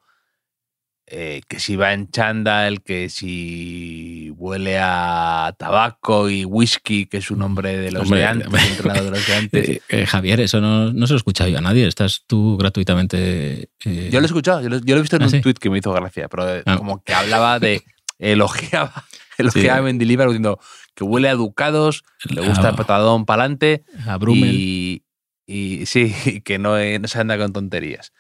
eh, 1.09 1.41
que 1.47 1.59
si 1.59 1.75
va 1.77 1.93
en 1.93 2.11
chándal, 2.11 2.81
que 2.83 3.09
si 3.09 4.29
huele 4.35 4.77
a 4.79 5.55
tabaco 5.57 6.29
y 6.29 6.43
whisky, 6.45 7.05
que 7.05 7.17
es 7.17 7.31
un 7.31 7.41
hombre 7.41 7.77
de 7.77 7.91
los 7.91 8.03
Hombre, 8.03 8.19
de 8.19 8.25
antes, 8.25 8.47
hombre. 8.47 8.61
entrenador 8.67 9.03
de 9.05 9.11
los 9.11 9.25
de 9.27 9.35
antes. 9.35 9.69
eh, 9.69 9.81
eh, 9.89 10.05
Javier, 10.05 10.41
eso 10.41 10.59
no, 10.59 10.91
no 10.91 11.07
se 11.07 11.13
lo 11.13 11.17
he 11.17 11.19
escuchado 11.19 11.49
yo 11.49 11.57
a 11.59 11.61
nadie. 11.61 11.87
Estás 11.87 12.23
tú 12.27 12.57
gratuitamente. 12.57 13.69
eh, 13.85 14.09
Yo 14.11 14.19
lo 14.19 14.25
he 14.25 14.27
escuchado, 14.27 14.61
yo 14.61 14.69
lo, 14.69 14.79
yo 14.79 14.95
lo 14.95 14.99
he 14.99 15.01
visto 15.01 15.15
en 15.15 15.21
¿Ah, 15.23 15.25
un 15.25 15.31
sí? 15.31 15.41
tuit 15.41 15.57
que 15.59 15.69
me 15.69 15.77
hizo 15.79 15.93
gracia, 15.93 16.27
pero 16.27 16.61
Ah. 16.65 16.77
como 16.77 17.01
que 17.03 17.13
hablaba 17.13 17.59
de. 17.59 17.81
elogiaba, 18.19 19.05
elogiaba 19.37 19.77
a 19.79 19.81
Mendilíbar 19.83 20.27
diciendo 20.27 20.59
que 20.95 21.03
huele 21.03 21.29
a 21.29 21.35
ducados, 21.35 22.03
le 22.29 22.41
gusta 22.41 22.67
a- 22.67 22.69
el 22.71 22.75
patadón 22.75 23.25
para 23.25 23.43
adelante 23.43 23.85
a 24.07 24.17
Brummel. 24.17 24.53
Y, 24.55 25.03
y 25.47 25.85
sí, 25.85 26.41
que 26.45 26.59
no, 26.59 26.77
eh, 26.77 26.99
no 26.99 27.07
se 27.07 27.19
anda 27.19 27.37
con 27.37 27.53
tonterías. 27.53 28.13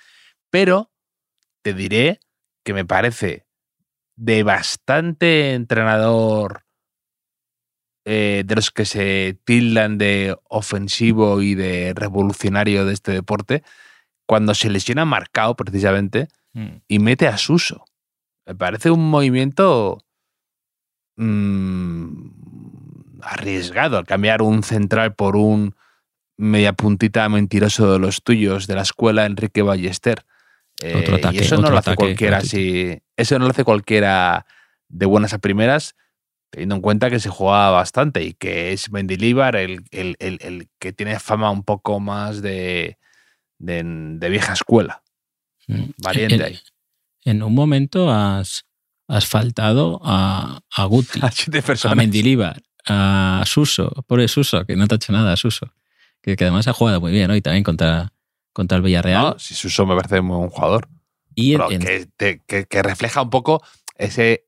Pero 0.49 0.91
te 1.63 1.73
diré 1.73 2.19
que 2.65 2.73
me 2.73 2.85
parece 2.85 3.45
de 4.15 4.43
bastante 4.43 5.53
entrenador 5.53 6.63
eh, 8.05 8.43
de 8.45 8.55
los 8.55 8.71
que 8.71 8.85
se 8.85 9.37
tildan 9.43 9.97
de 9.97 10.35
ofensivo 10.45 11.41
y 11.41 11.55
de 11.55 11.93
revolucionario 11.93 12.85
de 12.85 12.93
este 12.93 13.11
deporte, 13.11 13.63
cuando 14.25 14.55
se 14.55 14.69
lesiona 14.69 15.05
marcado 15.05 15.55
precisamente 15.55 16.29
Mm. 16.57 16.81
y 16.87 16.99
mete 16.99 17.27
a 17.27 17.37
Suso. 17.37 17.85
Me 18.47 18.55
parece 18.55 18.89
un 18.89 19.11
movimiento 19.11 19.99
mm, 21.17 22.29
arriesgado 23.21 23.97
al 23.97 24.07
cambiar 24.07 24.41
un 24.41 24.63
central 24.63 25.13
por 25.13 25.35
un 25.35 25.75
media 26.37 26.73
puntita 26.73 27.27
mentiroso 27.29 27.91
de 27.91 27.99
los 27.99 28.23
tuyos 28.23 28.67
de 28.67 28.75
la 28.75 28.83
escuela 28.83 29.25
Enrique 29.25 29.61
Ballester. 29.61 30.25
Eh, 30.79 30.95
Otro 30.95 31.15
ataque, 31.15 31.37
y 31.37 31.39
eso 31.39 31.55
no 31.57 31.69
lo 31.71 31.77
hace 31.79 31.89
ataque 31.91 31.95
cualquiera 31.95 32.37
así. 32.37 32.99
Eso 33.15 33.39
no 33.39 33.45
lo 33.45 33.51
hace 33.51 33.63
cualquiera 33.63 34.45
de 34.89 35.05
buenas 35.07 35.33
a 35.33 35.39
primeras, 35.39 35.95
teniendo 36.51 36.75
en 36.75 36.81
cuenta 36.81 37.09
que 37.09 37.19
se 37.19 37.29
juega 37.29 37.71
bastante 37.71 38.23
y 38.23 38.33
que 38.33 38.71
es 38.73 38.91
Mendilíbar 38.91 39.55
el, 39.55 39.81
el- 39.91 40.15
el- 40.19 40.37
el 40.41 40.69
que 40.79 40.93
tiene 40.93 41.19
fama 41.19 41.49
un 41.49 41.63
poco 41.63 41.99
más 41.99 42.41
de, 42.43 42.97
de, 43.57 43.81
de 43.83 44.29
vieja 44.29 44.53
escuela. 44.53 45.01
Valiente 45.97 46.35
En- 46.35 46.41
ahí. 46.43 46.59
En 47.25 47.43
un 47.43 47.53
momento 47.53 48.09
has, 48.11 48.65
has 49.09 49.25
faltado 49.25 49.99
a, 50.03 50.61
a 50.71 50.85
Guti, 50.85 51.19
A 51.23 51.27
a 51.27 51.61
personas. 51.61 51.97
Mendilíbar, 51.97 52.61
a 52.87 53.43
Suso, 53.45 53.89
pobre 54.07 54.27
Suso, 54.29 54.63
que 54.65 54.75
no 54.77 54.87
te 54.87 54.95
ha 54.95 54.97
hecho 54.97 55.11
nada, 55.11 55.35
Suso. 55.35 55.73
Que, 56.27 56.35
que 56.35 56.43
además 56.43 56.67
ha 56.67 56.73
jugado 56.73 56.99
muy 56.99 57.13
bien 57.13 57.31
hoy 57.31 57.41
también 57.41 57.63
contra, 57.63 58.11
contra 58.51 58.75
el 58.75 58.83
Villarreal. 58.83 59.21
No, 59.23 59.39
si 59.39 59.53
Suso 59.55 59.85
me 59.85 59.95
parece 59.95 60.19
muy 60.19 60.35
buen 60.35 60.49
jugador. 60.49 60.89
y 61.35 61.53
en- 61.53 61.79
que, 61.79 62.07
te- 62.17 62.41
que- 62.45 62.65
que 62.65 62.83
refleja 62.83 63.21
un 63.21 63.29
poco 63.29 63.63
ese 63.95 64.43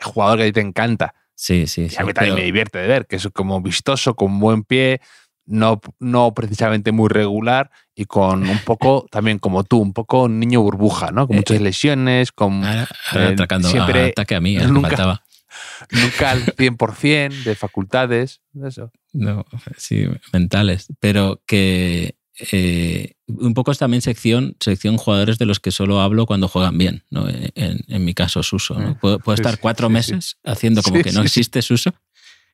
jugador 0.00 0.38
que 0.38 0.44
a 0.44 0.46
ti 0.46 0.52
te 0.52 0.60
encanta. 0.60 1.12
sí, 1.34 1.66
sí, 1.66 1.82
Y 1.86 1.88
sí. 1.88 1.96
a 1.98 2.04
mí 2.04 2.12
también 2.12 2.34
pero- 2.34 2.36
me 2.36 2.44
divierte 2.44 2.78
de 2.78 2.86
ver, 2.86 3.06
que 3.08 3.16
es 3.16 3.28
como 3.32 3.60
vistoso, 3.60 4.14
con 4.14 4.38
buen 4.38 4.62
pie, 4.62 5.00
no, 5.44 5.80
no 5.98 6.32
precisamente 6.34 6.92
muy 6.92 7.08
regular 7.08 7.68
y 7.96 8.04
con 8.04 8.48
un 8.48 8.58
poco, 8.60 9.04
también 9.10 9.40
como 9.40 9.64
tú, 9.64 9.80
un 9.80 9.92
poco 9.92 10.28
niño 10.28 10.60
burbuja, 10.62 11.10
¿no? 11.10 11.26
Con 11.26 11.34
Eh, 11.34 11.38
muchas 11.40 11.60
lesiones, 11.60 12.30
con 12.30 12.62
ahora, 12.64 12.86
ahora 13.10 13.28
eh, 13.30 13.32
atacando, 13.32 13.68
siempre- 13.68 14.10
ataque 14.10 14.36
a 14.36 14.40
mí, 14.40 14.54
nunca- 14.58 14.90
faltaba. 14.90 15.23
Nunca 15.90 16.30
al 16.30 16.44
100% 16.44 17.44
de 17.44 17.54
facultades. 17.54 18.40
Eso. 18.64 18.90
No, 19.12 19.44
sí, 19.76 20.04
mentales. 20.32 20.86
Pero 21.00 21.42
que 21.46 22.16
eh, 22.52 23.14
un 23.26 23.54
poco 23.54 23.70
es 23.72 23.78
también 23.78 24.02
sección, 24.02 24.56
sección 24.60 24.96
jugadores 24.96 25.38
de 25.38 25.46
los 25.46 25.60
que 25.60 25.70
solo 25.70 26.00
hablo 26.00 26.26
cuando 26.26 26.48
juegan 26.48 26.76
bien, 26.78 27.04
¿no? 27.10 27.28
En, 27.28 27.80
en 27.86 28.04
mi 28.04 28.14
caso, 28.14 28.42
Suso. 28.42 28.78
¿no? 28.78 28.90
Mm. 28.90 28.94
Puedo, 28.98 29.18
puedo 29.20 29.36
Sí, 29.36 29.42
estar 29.42 29.58
cuatro 29.60 29.86
sí, 29.88 29.92
meses 29.92 30.36
haciendo 30.44 30.82
como 30.82 31.02
que 31.02 31.12
no 31.12 31.22
existe 31.22 31.62
Suso 31.62 31.94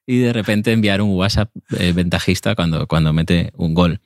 y 0.06 0.18
de 0.18 0.32
repente 0.32 0.72
enviar 0.72 1.00
un 1.02 1.10
WhatsApp 1.14 1.50
eh, 1.78 1.92
ventajista 1.92 2.54
cuando, 2.54 2.86
cuando 2.86 3.12
mete 3.12 3.52
un 3.56 3.74
gol. 3.74 4.00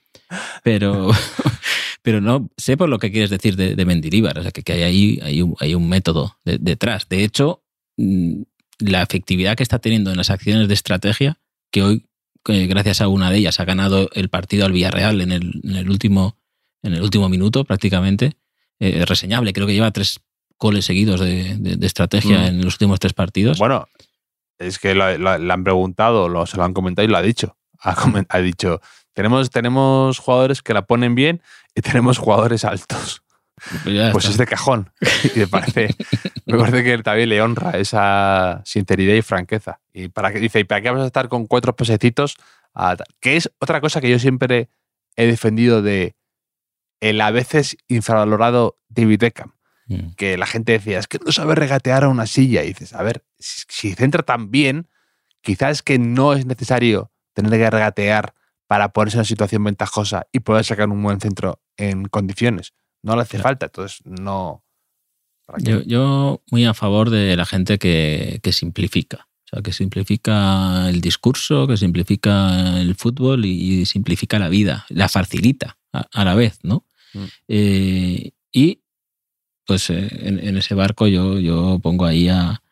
Pero, 0.63 1.11
pero 2.03 2.21
no 2.21 2.51
sé 2.57 2.77
por 2.77 2.89
lo 2.89 2.99
que 2.99 3.11
quieres 3.11 3.31
decir 3.31 3.57
de, 3.57 3.75
de 3.75 3.85
Mendilibar. 3.85 4.39
O 4.39 4.43
sea, 4.43 4.51
que, 4.53 4.63
que 4.63 4.73
hay 4.75 4.83
ahí 4.83 5.19
hay 5.23 5.43
un, 5.43 5.55
hay 5.61 5.75
un 5.75 5.89
método 5.89 6.37
de- 6.45 6.59
detrás. 6.59 7.09
De 7.09 7.25
hecho, 7.25 7.63
mm, 7.97 8.43
la 8.79 9.03
efectividad 9.03 9.57
que 9.57 9.63
está 9.63 9.79
teniendo 9.79 10.11
en 10.11 10.17
las 10.17 10.31
acciones 10.31 10.69
de 10.69 10.75
estrategia, 10.75 11.39
que 11.71 11.83
hoy, 11.83 12.07
eh, 12.49 12.67
gracias 12.67 13.01
a 13.01 13.09
una 13.09 13.31
de 13.31 13.39
ellas, 13.39 13.61
ha 13.61 13.65
ganado 13.65 14.09
el 14.15 14.29
partido 14.29 14.67
al 14.67 14.73
Villarreal 14.73 15.21
en 15.21 15.33
el, 15.33 15.61
en 15.65 15.77
el 15.77 15.91
último, 15.91 16.37
en 16.83 16.95
el 16.95 17.03
último 17.03 17.29
minuto 17.29 17.65
prácticamente, 17.65 18.37
eh, 18.81 18.99
es 19.01 19.09
reseñable. 19.09 19.53
Creo 19.53 19.67
que 19.67 19.75
lleva 19.75 19.91
tres 19.91 20.21
goles 20.59 20.85
seguidos 20.85 21.21
de, 21.21 21.57
de- 21.57 21.77
de 21.77 21.87
estrategia 21.87 22.39
Mm. 22.41 22.45
en 22.47 22.65
los 22.65 22.75
últimos 22.75 23.01
tres 23.01 23.13
partidos. 23.13 23.59
Bueno, 23.59 23.87
es 24.59 24.79
que 24.79 24.95
le 24.95 25.53
han 25.53 25.65
preguntado, 25.65 26.29
lo, 26.29 26.47
se 26.47 26.57
lo 26.57 26.65
han 26.65 26.73
comentado 26.75 27.07
y 27.07 27.11
lo 27.11 27.17
ha 27.17 27.23
dicho. 27.23 27.57
Ha, 27.81 27.97
ha 28.29 28.39
dicho, 28.39 28.81
tenemos, 29.13 29.51
tenemos 29.51 30.19
jugadores 30.19 30.63
que 30.63 30.73
la 30.75 30.87
ponen 30.87 31.15
bien 31.15 31.43
y 31.75 31.81
tenemos 31.83 32.19
jugadores 32.19 32.65
altos. 32.65 33.23
Pues 33.83 34.13
Pues 34.13 34.25
es 34.27 34.37
de 34.37 34.47
cajón. 34.47 34.91
Y 35.35 35.41
me 35.41 35.47
parece, 35.47 35.95
me 36.47 36.59
parece 36.59 36.85
que 36.85 36.99
también 37.03 37.29
le 37.29 37.43
honra 37.43 37.73
esa 37.73 38.63
sinceridad 38.65 39.15
y 39.15 39.23
franqueza. 39.23 39.81
Y 39.93 40.09
para 40.09 40.33
que 40.33 40.41
dice, 40.41 40.61
¿y 40.61 40.65
para 40.65 40.81
qué 40.81 40.89
vamos 40.91 41.05
a 41.05 41.07
estar 41.07 41.29
con 41.29 41.47
cuatro? 41.47 41.75
A 42.75 42.97
tal? 42.97 43.07
que 43.21 43.37
es 43.37 43.51
otra 43.59 43.81
cosa 43.81 44.01
que 44.01 44.11
yo 44.11 44.19
siempre 44.19 44.69
he 45.17 45.27
defendido 45.27 45.83
de 45.83 46.17
el 47.01 47.21
a 47.21 47.31
veces 47.31 47.77
infravalorado 47.89 48.79
David 48.89 49.21
Beckham. 49.21 49.55
Mm. 49.87 50.15
Que 50.17 50.39
la 50.39 50.47
gente 50.47 50.73
decía, 50.73 50.99
es 50.99 51.07
que 51.07 51.19
no 51.25 51.31
sabe 51.33 51.55
regatear 51.55 52.05
a 52.05 52.09
una 52.09 52.27
silla. 52.27 52.65
Y 52.65 52.69
dices, 52.69 52.95
a 52.95 53.03
ver, 53.03 53.25
si, 53.39 53.65
si 53.69 53.95
centra 53.95 54.23
tan 54.23 54.51
bien, 54.51 54.89
quizás 55.43 55.71
es 55.73 55.83
que 55.83 55.99
no 55.99 56.33
es 56.33 56.47
necesario 56.47 57.13
tener 57.35 57.53
que 57.53 57.71
regatear 57.71 58.35
para 58.67 58.89
ponerse 58.91 59.17
en 59.17 59.21
una 59.21 59.25
situación 59.27 59.65
ventajosa 59.65 60.27
y 60.33 60.41
poder 60.41 60.65
sacar 60.65 60.89
un 60.89 61.03
buen 61.03 61.21
centro 61.21 61.61
en 61.77 62.07
condiciones. 62.07 62.73
No 63.05 63.17
le 63.17 63.23
hace 63.23 63.39
falta, 63.39 63.67
entonces 63.67 64.01
no. 64.05 64.65
Yo, 65.59 65.83
yo, 65.83 66.43
muy 66.51 66.65
a 66.65 66.73
favor 66.73 67.11
de 67.11 67.37
la 67.37 67.45
gente 67.45 67.79
que, 67.79 68.41
que, 68.43 68.51
simplifica. 68.51 69.29
O 69.45 69.49
sea, 69.51 69.63
que 69.63 69.75
simplifica 69.75 70.89
el 70.89 71.03
discurso, 71.03 71.67
que 71.67 71.77
simplifica 71.77 72.81
el 72.81 72.95
fútbol 72.95 73.45
y, 73.45 73.85
simplifica 73.85 74.39
la 74.39 74.49
vida, 74.49 74.87
la 74.89 75.11
facilita 75.11 75.77
a, 75.93 76.25
la 76.25 76.35
vez, 76.35 76.61
¿no? 76.63 76.87
Mm. 77.13 77.25
Eh, 77.49 78.31
y 78.51 78.81
pues 79.67 79.91
eh, 79.91 80.09
en, 80.11 80.41
en, 80.41 80.57
ese 80.57 80.75
barco 80.75 81.07
yo, 81.07 81.39
yo 81.39 81.79
pongo 81.83 82.07
ahí 82.07 82.29
a, 82.31 82.63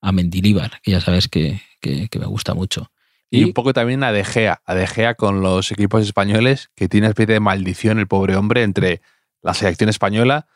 a 0.00 0.12
Mendilíbar, 0.12 0.80
que 0.82 0.92
ya 0.92 1.00
sabes 1.00 1.26
que, 1.26 1.60
que, 1.80 2.06
que 2.08 2.18
me 2.20 2.26
gusta 2.26 2.54
mucho. 2.54 2.92
Y, 3.28 3.42
un 3.42 3.52
poco 3.52 3.72
también 3.72 4.04
a 4.04 4.12
De 4.12 4.24
Gea, 4.24 4.62
a 4.64 4.74
De 4.76 4.86
Gea 4.86 5.14
con 5.16 5.40
los 5.40 5.72
equipos 5.72 6.04
españoles, 6.04 6.70
que 6.76 6.88
tiene 6.88 7.06
una 7.06 7.10
especie 7.10 7.34
de 7.34 7.40
maldición 7.40 7.98
el 7.98 8.06
pobre 8.06 8.36
hombre 8.36 8.62
entre 8.62 9.02
la 9.44 9.54
selección 9.54 9.88
española, 9.90 10.46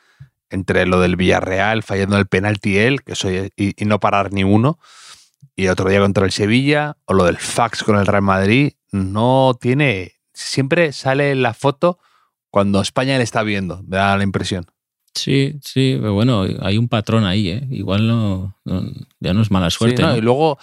entre 0.51 0.87
lo 0.87 1.01
del 1.01 1.17
Villarreal 1.17 1.83
fallando 1.83 2.17
el 2.17 2.27
penalti 2.27 2.79
él, 2.79 3.03
que 3.05 3.15
soy, 3.15 3.53
y, 3.57 3.75
no 3.85 4.01
parar 4.01 4.33
ni 4.33 4.43
uno, 4.43 4.79
y 5.55 5.69
otro 5.69 5.89
día 5.91 6.01
contra 6.01 6.25
el 6.25 6.33
Sevilla, 6.33 6.97
o 7.05 7.15
lo 7.15 7.25
del 7.25 7.37
fax 7.37 7.85
con 7.85 7.97
el 7.97 8.07
Real 8.07 8.23
Madrid, 8.23 8.73
no 8.91 9.57
tiene, 9.61 10.15
siempre 10.33 10.93
sale 10.93 11.35
la 11.35 11.53
foto 11.53 11.99
cuando 12.51 12.81
España 12.81 13.19
le 13.19 13.25
está 13.25 13.43
viendo, 13.43 13.83
me 13.87 13.99
da 13.99 14.17
la 14.17 14.25
impresión. 14.25 14.67
Sí, 15.15 15.59
sí, 15.63 15.97
pero 16.01 16.15
bueno, 16.15 16.47
hay 16.61 16.79
un 16.79 16.89
patrón 16.89 17.25
ahí, 17.25 17.51
¿eh? 17.51 17.67
Igual 17.71 18.07
no, 18.07 18.57
ya 19.21 19.35
no 19.35 19.43
es 19.43 19.51
mala 19.51 19.69
suerte. 19.69 20.03
Y 20.17 20.21
luego 20.21 20.59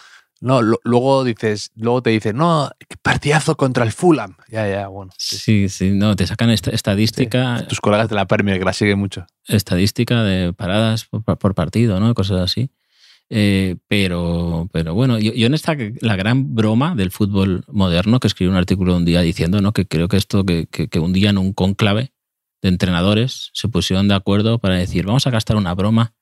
no, 0.45 0.61
luego 0.61 1.23
dices, 1.23 1.71
luego 1.75 2.03
te 2.03 2.11
dicen, 2.11 2.37
no, 2.37 2.69
partidazo 3.01 3.57
contra 3.57 3.83
el 3.83 3.91
Fulham. 3.91 4.35
Ya, 4.47 4.69
ya, 4.69 4.87
bueno. 4.87 5.11
Sí, 5.17 5.69
sí, 5.69 5.89
no, 5.89 6.15
te 6.15 6.27
sacan 6.27 6.51
esta 6.51 6.69
estadística. 6.69 7.65
Tus 7.67 7.81
colegas 7.81 8.09
de 8.09 8.15
la 8.15 8.27
Premier, 8.27 8.59
que 8.59 8.65
la 8.65 8.73
siguen 8.73 8.99
mucho. 8.99 9.25
Estadística 9.47 10.23
de 10.23 10.53
paradas 10.53 11.05
por, 11.05 11.55
partido, 11.55 11.99
¿no? 11.99 12.13
Cosas 12.13 12.41
así. 12.41 12.69
Eh, 13.31 13.77
pero, 13.87 14.69
pero 14.71 14.93
bueno, 14.93 15.17
yo, 15.17 15.47
en 15.47 15.55
esta, 15.55 15.75
la 16.01 16.15
gran 16.15 16.53
broma 16.53 16.93
del 16.93 17.09
fútbol 17.09 17.63
moderno, 17.67 18.19
que 18.19 18.27
escribí 18.27 18.51
un 18.51 18.57
artículo 18.57 18.95
un 18.95 19.03
día 19.03 19.21
diciendo, 19.21 19.61
¿no? 19.61 19.73
Que 19.73 19.87
creo 19.87 20.07
que 20.07 20.17
esto, 20.17 20.45
que, 20.45 20.67
que 20.67 20.99
un 20.99 21.11
día 21.11 21.31
en 21.31 21.39
un 21.39 21.53
conclave 21.53 22.13
de 22.61 22.69
entrenadores 22.69 23.49
se 23.53 23.67
pusieron 23.67 24.07
de 24.07 24.13
acuerdo 24.13 24.59
para 24.59 24.75
decir, 24.75 25.07
vamos 25.07 25.25
a 25.25 25.31
gastar 25.31 25.57
una 25.57 25.73
broma 25.73 26.13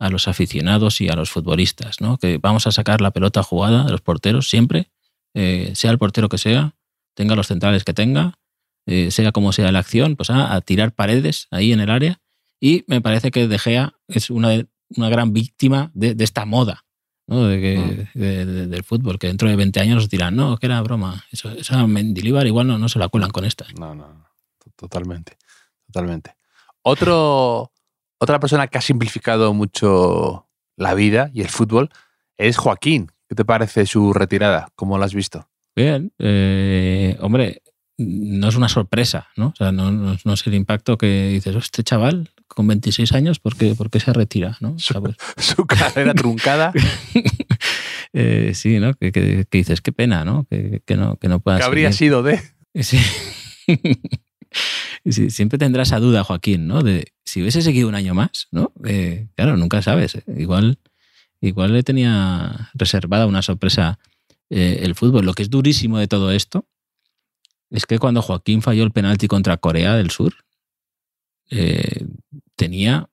a 0.00 0.08
los 0.08 0.26
aficionados 0.26 1.00
y 1.00 1.08
a 1.08 1.14
los 1.14 1.30
futbolistas, 1.30 2.00
¿no? 2.00 2.16
Que 2.16 2.38
vamos 2.38 2.66
a 2.66 2.72
sacar 2.72 3.02
la 3.02 3.12
pelota 3.12 3.42
jugada 3.42 3.84
de 3.84 3.92
los 3.92 4.00
porteros 4.00 4.48
siempre, 4.48 4.90
eh, 5.34 5.72
sea 5.74 5.90
el 5.90 5.98
portero 5.98 6.28
que 6.28 6.38
sea, 6.38 6.74
tenga 7.14 7.36
los 7.36 7.46
centrales 7.46 7.84
que 7.84 7.92
tenga, 7.92 8.38
eh, 8.86 9.10
sea 9.10 9.30
como 9.30 9.52
sea 9.52 9.70
la 9.70 9.78
acción, 9.78 10.16
pues 10.16 10.30
a, 10.30 10.58
tirar 10.62 10.92
paredes 10.92 11.48
ahí 11.50 11.72
en 11.72 11.80
el 11.80 11.90
área. 11.90 12.20
Y 12.58 12.84
me 12.88 13.02
parece 13.02 13.30
que 13.30 13.46
De 13.46 13.58
Gea 13.58 13.94
es 14.08 14.30
una, 14.30 14.66
una 14.96 15.08
gran 15.10 15.34
víctima 15.34 15.90
de, 15.94 16.16
esta 16.18 16.46
moda 16.46 16.84
¿no? 17.26 17.46
de 17.46 18.08
mm. 18.14 18.70
del 18.70 18.82
fútbol, 18.84 19.18
que 19.18 19.26
dentro 19.26 19.50
de 19.50 19.56
20 19.56 19.80
años 19.80 19.96
nos 19.96 20.08
dirán, 20.08 20.34
no, 20.34 20.56
que 20.56 20.66
era 20.66 20.80
broma. 20.80 21.24
Eso, 21.30 21.50
esa 21.50 21.86
Mendilibar 21.86 22.46
igual 22.46 22.66
no, 22.66 22.78
no 22.78 22.88
se 22.88 22.98
la 22.98 23.08
cuelan 23.08 23.30
con 23.30 23.44
esta. 23.44 23.66
No, 23.78 23.94
no, 23.94 24.26
totalmente, 24.76 25.36
totalmente. 25.86 26.36
Otro, 26.82 27.70
otra 28.20 28.38
persona 28.38 28.68
que 28.68 28.78
ha 28.78 28.82
simplificado 28.82 29.52
mucho 29.54 30.46
la 30.76 30.94
vida 30.94 31.30
y 31.32 31.40
el 31.40 31.48
fútbol 31.48 31.90
es 32.38 32.56
Joaquín. 32.58 33.10
¿Qué 33.28 33.34
te 33.34 33.44
parece 33.44 33.86
su 33.86 34.12
retirada? 34.12 34.68
¿Cómo 34.74 34.98
lo 34.98 35.04
has 35.04 35.14
visto? 35.14 35.48
Bien, 35.74 36.12
eh, 36.18 37.16
hombre, 37.20 37.62
no 37.96 38.48
es 38.48 38.56
una 38.56 38.68
sorpresa, 38.68 39.28
¿no? 39.36 39.48
O 39.48 39.56
sea, 39.56 39.72
no, 39.72 40.12
es 40.12 40.46
el 40.46 40.54
impacto 40.54 40.98
que 40.98 41.28
dices, 41.28 41.54
este 41.56 41.82
chaval 41.82 42.30
con 42.48 42.66
26 42.66 43.12
años, 43.12 43.38
¿por 43.38 43.56
qué, 43.56 44.00
se 44.00 44.12
retira? 44.12 44.56
¿no? 44.60 44.76
Su, 45.36 45.66
carrera 45.66 46.14
truncada. 46.14 46.72
Eh, 48.12 48.54
sí, 48.56 48.80
¿no? 48.80 48.94
Que, 48.94 49.46
dices, 49.52 49.80
qué 49.80 49.92
pena, 49.92 50.24
¿no? 50.24 50.44
Que, 50.50 50.82
no, 50.96 51.16
que 51.16 51.28
no 51.28 51.38
pueda 51.38 51.58
Que 51.58 51.62
habría 51.62 51.92
sido 51.92 52.24
de. 52.24 52.40
Sí. 52.74 52.98
Siempre 55.04 55.58
tendrá 55.58 55.82
esa 55.82 55.98
duda, 55.98 56.24
Joaquín, 56.24 56.66
¿no? 56.66 56.82
De 56.82 57.12
si 57.24 57.40
hubiese 57.40 57.62
seguido 57.62 57.88
un 57.88 57.94
año 57.94 58.14
más, 58.14 58.48
¿no? 58.50 58.72
Eh, 58.84 59.28
claro, 59.36 59.56
nunca 59.56 59.82
sabes. 59.82 60.16
¿eh? 60.16 60.24
Igual, 60.36 60.78
igual 61.40 61.72
le 61.72 61.82
tenía 61.82 62.70
reservada 62.74 63.26
una 63.26 63.42
sorpresa 63.42 63.98
eh, 64.50 64.80
el 64.82 64.94
fútbol. 64.94 65.24
Lo 65.24 65.32
que 65.32 65.42
es 65.42 65.50
durísimo 65.50 65.98
de 65.98 66.08
todo 66.08 66.32
esto 66.32 66.66
es 67.70 67.86
que 67.86 67.98
cuando 67.98 68.20
Joaquín 68.20 68.62
falló 68.62 68.82
el 68.82 68.90
penalti 68.90 69.28
contra 69.28 69.56
Corea 69.56 69.96
del 69.96 70.10
Sur, 70.10 70.34
tenía 72.54 73.08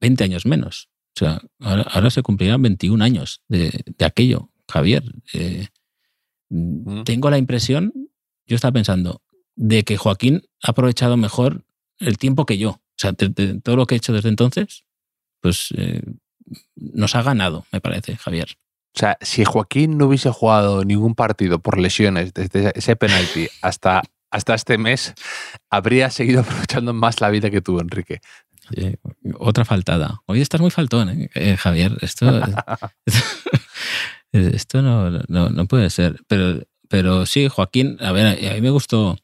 20 0.00 0.24
años 0.24 0.44
menos. 0.44 0.90
O 1.16 1.18
sea, 1.18 1.40
ahora, 1.60 2.10
se 2.10 2.22
cumplirán 2.22 2.60
21 2.60 3.02
años 3.02 3.42
de, 3.48 3.84
aquello, 4.00 4.50
Javier. 4.68 5.02
Mm. 6.50 7.02
Tengo 7.04 7.30
la 7.30 7.38
impresión, 7.38 7.92
yo 8.46 8.56
estaba 8.56 8.72
pensando, 8.72 9.22
de 9.60 9.84
que 9.84 9.98
Joaquín 9.98 10.42
ha 10.62 10.70
aprovechado 10.70 11.18
mejor 11.18 11.64
el 11.98 12.16
tiempo 12.16 12.46
que 12.46 12.56
yo. 12.56 12.70
O 12.70 12.96
sea, 12.96 13.12
todo 13.12 13.76
lo 13.76 13.86
que 13.86 13.94
he 13.94 13.98
hecho 13.98 14.14
desde 14.14 14.30
entonces, 14.30 14.84
pues 15.40 15.68
eh, 15.76 16.02
nos 16.76 17.14
ha 17.14 17.22
ganado, 17.22 17.66
me 17.70 17.80
parece, 17.82 18.16
Javier. 18.16 18.56
O 18.96 18.98
sea, 18.98 19.18
si 19.20 19.44
Joaquín 19.44 19.98
no 19.98 20.06
hubiese 20.06 20.30
jugado 20.30 20.82
ningún 20.82 21.14
partido 21.14 21.58
por 21.58 21.78
lesiones 21.78 22.32
desde 22.32 22.72
ese 22.74 22.96
penalti 22.96 23.48
hasta, 23.62 24.02
hasta 24.30 24.54
este 24.54 24.78
mes, 24.78 25.12
habría 25.68 26.08
seguido 26.08 26.40
aprovechando 26.40 26.94
más 26.94 27.20
la 27.20 27.28
vida 27.28 27.50
que 27.50 27.60
tú, 27.60 27.80
Enrique. 27.80 28.22
otra 29.38 29.66
faltada. 29.66 30.22
Hoy 30.24 30.40
estás 30.40 30.62
muy 30.62 30.70
faltón, 30.70 31.10
¿eh? 31.10 31.30
Eh, 31.34 31.56
Javier. 31.58 31.98
Esto, 32.00 32.40
esto, 34.32 34.80
no, 34.80 35.10
no, 35.28 35.66
puede 35.66 35.90
ser. 35.90 36.16
Pero, 36.28 36.62
pero 36.88 37.26
sí, 37.26 37.48
Joaquín, 37.48 37.98
a 38.00 38.12
ver, 38.12 38.26
a 38.50 38.54
mí 38.54 38.60
me 38.62 38.70
gustó 38.70 39.18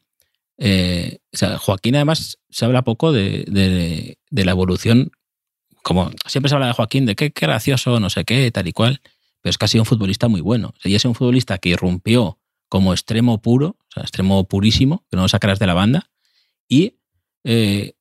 eh, 0.57 1.19
Joaquín 1.59 1.95
además 1.95 2.39
se 2.49 2.65
habla 2.65 2.83
poco 2.83 3.11
de, 3.11 4.17
la 4.31 4.51
evolución, 4.51 5.11
como 5.83 6.11
siempre 6.25 6.49
se 6.49 6.55
habla 6.55 6.67
de 6.67 6.73
Joaquín, 6.73 7.05
de 7.05 7.15
qué, 7.15 7.31
gracioso, 7.35 7.99
no 7.99 8.09
sé 8.09 8.25
qué, 8.25 8.49
tal 8.51 8.67
y 8.67 8.73
cual, 8.73 9.01
pero 9.41 9.51
es 9.51 9.57
que 9.57 9.65
ha 9.65 9.67
sido 9.67 9.83
un 9.83 9.85
futbolista 9.85 10.27
muy 10.27 10.41
bueno. 10.41 10.73
y 10.83 10.95
es 10.95 11.05
un 11.05 11.15
futbolista 11.15 11.57
que 11.57 11.69
irrumpió 11.69 12.39
como 12.69 12.91
extremo 12.93 13.41
puro, 13.41 13.77
o 13.79 13.91
sea, 13.93 14.03
extremo 14.03 14.43
purísimo, 14.45 15.05
que 15.09 15.15
no 15.15 15.23
lo 15.23 15.29
sacarás 15.29 15.59
de 15.59 15.67
la 15.67 15.73
banda, 15.73 16.09
y 16.67 16.97
eh, 17.43 17.93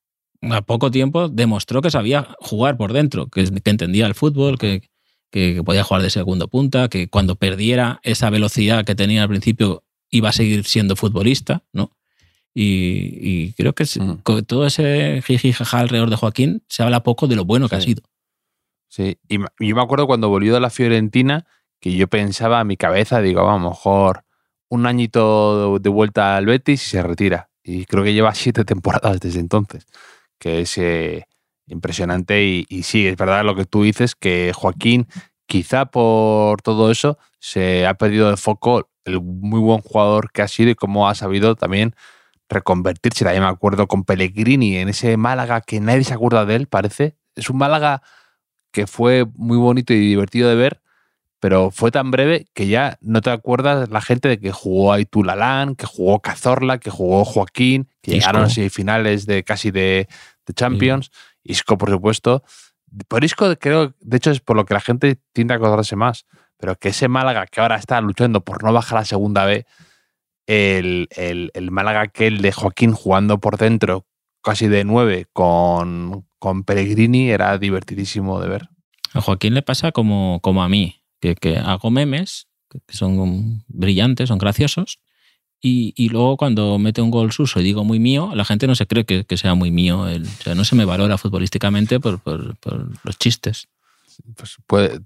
a 0.42 0.62
poco 0.62 0.90
tiempo 0.90 1.28
demostró 1.28 1.82
que 1.82 1.90
sabía 1.90 2.36
jugar 2.40 2.76
por 2.76 2.92
dentro, 2.92 3.28
que, 3.28 3.42
entendía 3.64 4.07
el 4.07 4.14
fútbol, 4.14 4.59
que, 4.59 4.88
que, 5.30 5.62
podía 5.64 5.84
jugar 5.84 6.02
de 6.02 6.11
segundo 6.11 6.48
punta, 6.48 6.88
que 6.88 7.09
cuando 7.09 7.36
perdiera 7.36 8.00
esa 8.02 8.30
velocidad 8.30 8.84
que 8.84 8.94
tenía 8.94 9.22
al 9.22 9.28
principio 9.28 9.84
iba 10.11 10.30
a 10.30 10.32
seguir 10.32 10.64
siendo 10.64 10.96
futbolista, 10.96 11.64
¿no? 11.72 11.95
Y, 12.59 13.52
creo 13.52 13.74
que 13.74 13.84
mm. 13.84 14.22
con 14.22 14.42
todo 14.46 14.66
ese 14.66 15.20
jiji 15.26 15.52
jaja 15.52 15.80
alrededor 15.80 16.09
de 16.09 16.16
Joaquín 16.16 16.62
se 16.68 16.82
habla 16.82 17.02
poco 17.02 17.26
de 17.26 17.36
lo 17.36 17.44
bueno 17.44 17.68
que 17.68 17.76
ha 17.76 17.82
sido. 17.82 18.02
Sí, 18.88 19.18
y 19.28 19.38
yo 19.38 19.76
me 19.76 19.82
acuerdo 19.82 20.07
cuando 20.07 20.30
volvió 20.30 20.54
de 20.54 20.61
la 20.61 20.70
Fiorentina 20.70 21.46
que 21.80 21.92
yo 21.94 22.09
pensaba 22.09 22.59
a 22.59 22.64
mi 22.64 22.78
cabeza, 22.78 23.20
digo, 23.20 23.46
a 23.46 23.59
lo 23.59 23.68
mejor 23.68 24.24
un 24.70 24.86
añito 24.86 25.78
de 25.78 25.90
vuelta 25.90 26.38
al 26.38 26.46
Betis 26.46 26.82
y 26.86 26.90
se 26.92 27.02
retira. 27.02 27.50
Y 27.62 27.84
creo 27.84 28.02
que 28.02 28.14
lleva 28.14 28.34
siete 28.34 28.64
temporadas 28.64 29.20
desde 29.20 29.40
entonces, 29.40 29.86
que 30.38 30.62
es 30.62 30.78
eh, 30.78 31.26
impresionante. 31.66 32.42
Y, 32.42 32.64
y, 32.70 32.84
sí, 32.84 33.07
es 33.07 33.18
verdad 33.18 33.44
lo 33.44 33.54
que 33.54 33.66
tú 33.66 33.82
dices, 33.82 34.14
que 34.14 34.52
Joaquín, 34.54 35.09
quizá 35.44 35.84
por 35.84 36.62
todo 36.62 36.90
eso, 36.90 37.18
se 37.38 37.86
ha 37.86 37.92
perdido 37.94 38.30
de 38.30 38.38
foco 38.38 38.88
el 39.04 39.20
muy 39.20 39.61
buen 39.61 39.82
jugador 39.82 40.32
que 40.32 40.40
ha 40.40 40.48
sido 40.48 40.70
y 40.70 40.74
cómo 40.74 41.07
ha 41.07 41.14
sabido 41.14 41.54
también 41.54 41.94
reconvertirse. 42.49 43.24
También 43.24 43.42
me 43.44 43.49
acuerdo 43.49 43.86
con 43.86 44.05
Pellegrini 44.05 44.76
en 44.76 44.88
ese 44.88 45.16
Málaga 45.16 45.61
que 45.61 45.80
nadie 45.80 46.05
se 46.05 46.14
acuerda 46.14 46.44
de 46.44 46.57
él, 46.57 46.66
parece. 46.66 47.16
Es 47.34 47.51
un 47.51 47.59
Málaga 47.59 48.03
que 48.70 48.86
fue 48.86 49.26
muy 49.34 49.57
bonito 49.57 49.92
y 49.92 49.99
divertido 49.99 50.49
de 50.49 50.55
ver, 50.55 50.82
pero 51.40 51.70
fue 51.70 51.90
tan 51.90 52.11
breve 52.11 52.47
que 52.55 52.66
ya 52.66 52.99
no 53.01 53.20
te 53.20 53.30
acuerdas 53.30 53.88
la 53.90 54.01
gente 54.01 54.28
de 54.28 54.38
que 54.38 54.53
jugó 54.53 54.92
Aitulalán, 54.92 55.76
que 55.76 55.86
jugó 55.86 56.20
Cazorla, 56.20 56.78
que 56.78 56.90
jugó 56.90 57.24
Joaquín, 57.24 57.88
que 58.03 58.12
llegaron 58.12 58.44
a 58.44 58.51
semifinales 58.51 59.26
de 59.26 59.44
casi 59.44 59.70
de, 59.70 60.09
Champions. 60.55 61.11
Isco, 61.42 61.76
por 61.76 61.90
supuesto. 61.90 62.44
Por 63.09 63.24
Isco, 63.24 63.55
creo, 63.57 63.94
de 64.01 64.16
hecho, 64.16 64.30
es 64.30 64.40
por 64.40 64.57
lo 64.57 64.64
que 64.64 64.74
la 64.74 64.80
gente 64.80 65.18
tiende 65.32 65.55
a 65.55 65.57
acordarse 65.57 65.97
más. 65.97 66.26
Pero 66.57 66.76
que 66.76 66.90
ese 66.90 67.09
Málaga 67.09 67.47
que 67.47 67.61
ahora 67.61 67.76
está 67.76 68.01
luchando 68.01 68.42
por 68.42 68.62
no 68.62 68.72
bajar 68.72 68.99
a 68.99 69.01
la 69.01 69.05
segunda 69.05 69.44
B, 69.44 69.66
el, 70.47 71.09
el, 71.16 71.51
Málaga 71.70 72.01
aquel 72.03 72.40
de 72.42 72.53
Joaquín 72.53 72.92
jugando 72.92 73.38
por 73.38 73.59
dentro, 73.59 74.07
casi 74.42 74.68
de 74.68 74.84
nueve, 74.84 75.26
con, 75.32 76.26
con 76.38 76.64
Pellegrini, 76.64 77.30
era 77.30 77.59
divertidísimo 77.59 78.40
de 78.40 78.49
ver. 78.49 78.68
A 79.12 79.20
Joaquín 79.20 79.55
le 79.55 79.62
pasa 79.62 79.92
como, 79.92 80.40
como 80.42 80.62
a 80.62 80.68
mí, 80.68 81.03
que, 81.20 81.34
que 81.34 81.57
hago 81.59 81.90
memes, 81.90 82.47
que 82.70 82.78
son 82.97 83.64
brillantes, 83.68 84.28
son 84.28 84.38
graciosos, 84.38 84.99
Y, 85.62 85.94
y 85.97 86.11
luego 86.11 86.36
cuando 86.36 86.78
mete 86.78 87.01
un 87.01 87.11
gol 87.11 87.32
Suso 87.32 87.61
y 87.61 87.64
digo 87.64 87.82
muy 87.82 87.99
mío, 87.99 88.30
la 88.34 88.44
gente 88.44 88.66
no 88.66 88.74
se 88.74 88.86
cree 88.86 89.05
que, 89.05 89.24
que 89.24 89.36
sea 89.38 89.55
muy 89.55 89.70
mío. 89.70 90.07
El- 90.07 90.28
no 90.55 90.64
se 90.64 90.76
me 90.76 90.84
valora 90.84 91.16
futbolísticamente 91.16 91.99
por- 91.99 92.20
por 92.20 92.55
los 93.05 93.16
chistes. 93.18 93.66
Pues 94.36 94.56
puede- 94.66 95.00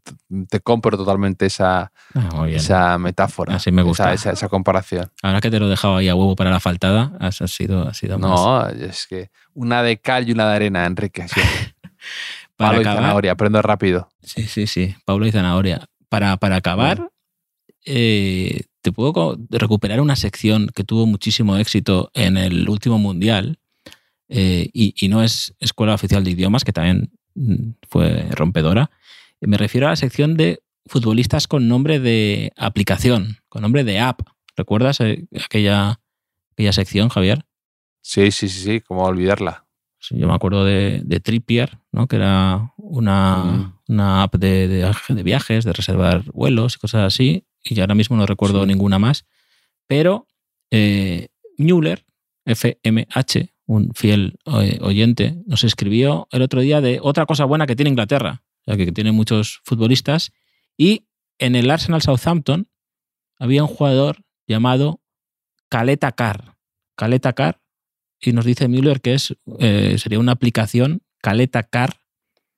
te 0.48 0.60
compro 0.60 0.96
totalmente 0.96 1.46
esa, 1.46 1.92
Ah, 2.14 2.46
esa 2.48 2.98
metáfora. 2.98 3.56
Así 3.56 3.70
me 3.72 3.82
gusta. 3.82 4.12
Esa, 4.12 4.30
esa- 4.30 4.32
esa 4.32 4.48
comparación. 4.48 5.10
Ahora 5.22 5.40
que 5.40 5.50
te 5.50 5.58
lo 5.60 5.66
he 5.66 5.70
dejado 5.70 5.96
ahí 5.96 6.08
a 6.08 6.14
huevo 6.14 6.36
para 6.36 6.50
la 6.50 6.60
faltada, 6.60 7.12
has, 7.20 7.40
has 7.42 7.50
sido, 7.52 7.86
has 7.88 7.96
sido 7.96 8.18
más. 8.18 8.30
No, 8.30 8.68
es 8.68 9.06
que 9.06 9.30
una 9.54 9.82
de 9.82 9.98
cal 9.98 10.28
y 10.28 10.32
una 10.32 10.48
de 10.48 10.56
arena, 10.56 10.86
Enrique. 10.86 11.26
Para 12.56 12.72
Palo 12.72 12.80
y 12.82 12.84
zanahoria, 12.84 13.32
aprendo 13.32 13.62
rápido. 13.62 14.08
Sí, 14.22 14.42
sí, 14.46 14.66
sí. 14.66 14.94
Pablo 15.06 15.26
y 15.26 15.32
Zanahoria. 15.32 15.88
Para, 16.10 16.36
para 16.36 16.56
acabar, 16.56 17.08
eh, 17.86 18.62
te 18.82 18.92
puedo 18.92 19.38
recuperar 19.50 20.00
una 20.00 20.16
sección 20.16 20.68
que 20.74 20.84
tuvo 20.84 21.06
muchísimo 21.06 21.56
éxito 21.56 22.10
en 22.14 22.36
el 22.36 22.68
último 22.68 22.98
mundial. 22.98 23.58
eh, 24.32 24.68
y, 24.72 24.94
y 25.00 25.08
no 25.08 25.22
es 25.24 25.54
Escuela 25.58 25.92
Oficial 25.94 26.22
de 26.22 26.30
Idiomas, 26.30 26.62
que 26.64 26.72
también 26.72 27.10
fue 27.88 28.26
rompedora. 28.30 28.90
Me 29.40 29.56
refiero 29.56 29.86
a 29.86 29.90
la 29.90 29.96
sección 29.96 30.36
de 30.36 30.62
futbolistas 30.86 31.46
con 31.48 31.68
nombre 31.68 32.00
de 32.00 32.52
aplicación, 32.56 33.38
con 33.48 33.62
nombre 33.62 33.84
de 33.84 34.00
app. 34.00 34.20
¿Recuerdas 34.56 35.00
eh, 35.00 35.26
aquella, 35.44 36.00
aquella 36.52 36.72
sección, 36.72 37.08
Javier? 37.08 37.44
Sí, 38.02 38.30
sí, 38.30 38.48
sí, 38.48 38.60
sí, 38.64 38.80
cómo 38.80 39.02
olvidarla. 39.04 39.66
Sí, 39.98 40.18
yo 40.18 40.26
me 40.26 40.34
acuerdo 40.34 40.64
de, 40.64 41.02
de 41.04 41.20
Trippier, 41.20 41.78
¿no? 41.92 42.06
que 42.06 42.16
era 42.16 42.72
una, 42.78 43.36
Mm. 43.44 43.74
una 43.88 44.22
app 44.22 44.34
de, 44.36 44.66
de- 44.68 44.92
de 45.08 45.22
viajes, 45.22 45.64
de 45.64 45.72
reservar 45.74 46.22
vuelos 46.32 46.76
y 46.76 46.78
cosas 46.78 47.02
así, 47.04 47.44
y 47.62 47.78
ahora 47.80 47.94
mismo 47.94 48.16
no 48.16 48.24
recuerdo 48.26 48.62
Sí. 48.62 48.68
ninguna 48.68 48.98
más. 48.98 49.26
Pero 49.86 50.26
eh, 50.70 51.28
Müller, 51.58 52.04
FMH, 52.46 53.50
un 53.70 53.92
fiel 53.94 54.36
oyente, 54.80 55.36
nos 55.46 55.62
escribió 55.62 56.26
el 56.32 56.42
otro 56.42 56.60
día 56.60 56.80
de 56.80 56.98
otra 57.00 57.24
cosa 57.24 57.44
buena 57.44 57.68
que 57.68 57.76
tiene 57.76 57.90
Inglaterra, 57.90 58.42
sea, 58.64 58.76
que 58.76 58.90
tiene 58.90 59.12
muchos 59.12 59.60
futbolistas, 59.64 60.32
y 60.76 61.06
en 61.38 61.54
el 61.54 61.70
Arsenal 61.70 62.02
Southampton 62.02 62.68
había 63.38 63.62
un 63.62 63.68
jugador 63.68 64.24
llamado 64.48 65.00
Caleta 65.68 66.10
Carr. 66.10 66.56
Caleta 66.96 67.32
Carr, 67.32 67.60
y 68.20 68.32
nos 68.32 68.44
dice 68.44 68.66
Müller 68.66 69.00
que 69.00 69.14
es, 69.14 69.36
eh, 69.60 69.96
sería 69.98 70.18
una 70.18 70.32
aplicación, 70.32 71.02
Caleta 71.22 71.62
Car, 71.62 72.00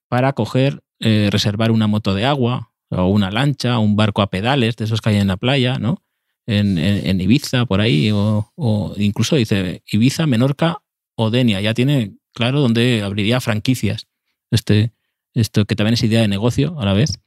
para 0.09 0.33
coger, 0.33 0.83
eh, 0.99 1.29
reservar 1.31 1.73
una 1.73 1.89
moto 1.89 2.15
de 2.15 2.25
agua, 2.25 2.73
o 2.89 3.09
una 3.09 3.31
lancha, 3.31 3.79
o 3.79 3.83
un 3.83 3.97
barco 3.97 4.23
a 4.23 4.31
pedales, 4.31 4.77
de 4.77 4.87
esos 4.87 5.03
que 5.03 5.11
hay 5.11 5.17
en 5.17 5.29
la 5.29 5.37
playa, 5.37 5.79
¿no? 5.79 6.03
En 6.47 7.21
Ibiza, 7.21 7.67
por 7.67 7.81
ahí, 7.81 8.11
o, 8.11 8.51
o 8.57 8.95
incluso 8.97 9.37
dice 9.37 9.83
Ibiza, 9.87 10.27
Menorca 10.27 10.82
o 11.15 11.31
Denia. 11.31 11.61
Ya 11.61 11.75
tiene 11.75 12.15
claro 12.35 12.61
dónde 12.61 13.03
abriría 13.03 13.41
franquicias. 13.41 14.07
Este, 14.51 14.93
esto 15.35 15.65
que 15.65 15.77
también 15.77 15.95
es 15.95 16.03
idea 16.03 16.21
de 16.21 16.29
negocio 16.29 16.79
a 16.81 16.85
la 16.85 16.93
vez. 16.93 17.19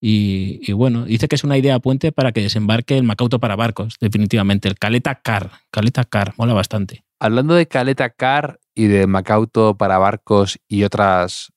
Y, 0.00 0.60
y 0.62 0.72
bueno, 0.72 1.04
dice 1.06 1.26
que 1.28 1.34
es 1.34 1.42
una 1.44 1.58
idea 1.58 1.78
puente 1.80 2.12
para 2.12 2.30
que 2.32 2.40
desembarque 2.42 2.96
el 2.96 3.02
Macauto 3.02 3.40
para 3.40 3.56
barcos, 3.56 3.96
definitivamente. 4.00 4.68
El 4.68 4.78
Caleta 4.78 5.16
Car. 5.16 5.50
Caleta 5.70 6.04
Car, 6.04 6.34
mola 6.36 6.52
bastante. 6.54 7.04
Hablando 7.18 7.54
de 7.54 7.66
Caleta 7.66 8.10
Car 8.10 8.60
y 8.76 8.86
de 8.86 9.06
Macauto 9.08 9.76
para 9.76 9.98
barcos 9.98 10.58
y 10.68 10.84
otras. 10.84 11.52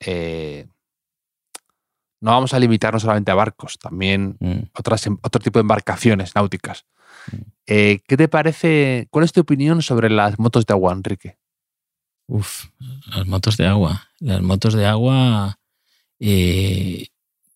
eh, 0.00 0.66
no 2.20 2.30
vamos 2.32 2.54
a 2.54 2.58
limitarnos 2.58 3.02
solamente 3.02 3.30
a 3.30 3.34
barcos, 3.34 3.78
también 3.78 4.36
Mm. 4.40 4.62
otras, 4.76 5.06
em- 5.06 5.18
otro 5.22 5.40
tipo 5.40 5.58
de 5.58 5.62
embarcaciones 5.62 6.34
náuticas. 6.34 6.86
Eh, 7.66 8.00
¿Qué 8.06 8.16
te 8.16 8.28
parece? 8.28 9.08
¿Cuál 9.10 9.24
es 9.24 9.32
tu 9.32 9.40
opinión 9.40 9.82
sobre 9.82 10.10
las 10.10 10.38
motos 10.38 10.66
de 10.66 10.74
agua, 10.74 10.92
Enrique? 10.92 11.36
Uf, 12.28 12.66
las 13.14 13.26
motos 13.26 13.56
de 13.56 13.66
agua. 13.66 14.08
Las 14.20 14.42
motos 14.42 14.74
de 14.74 14.86
agua. 14.86 15.58
eh, 16.20 17.08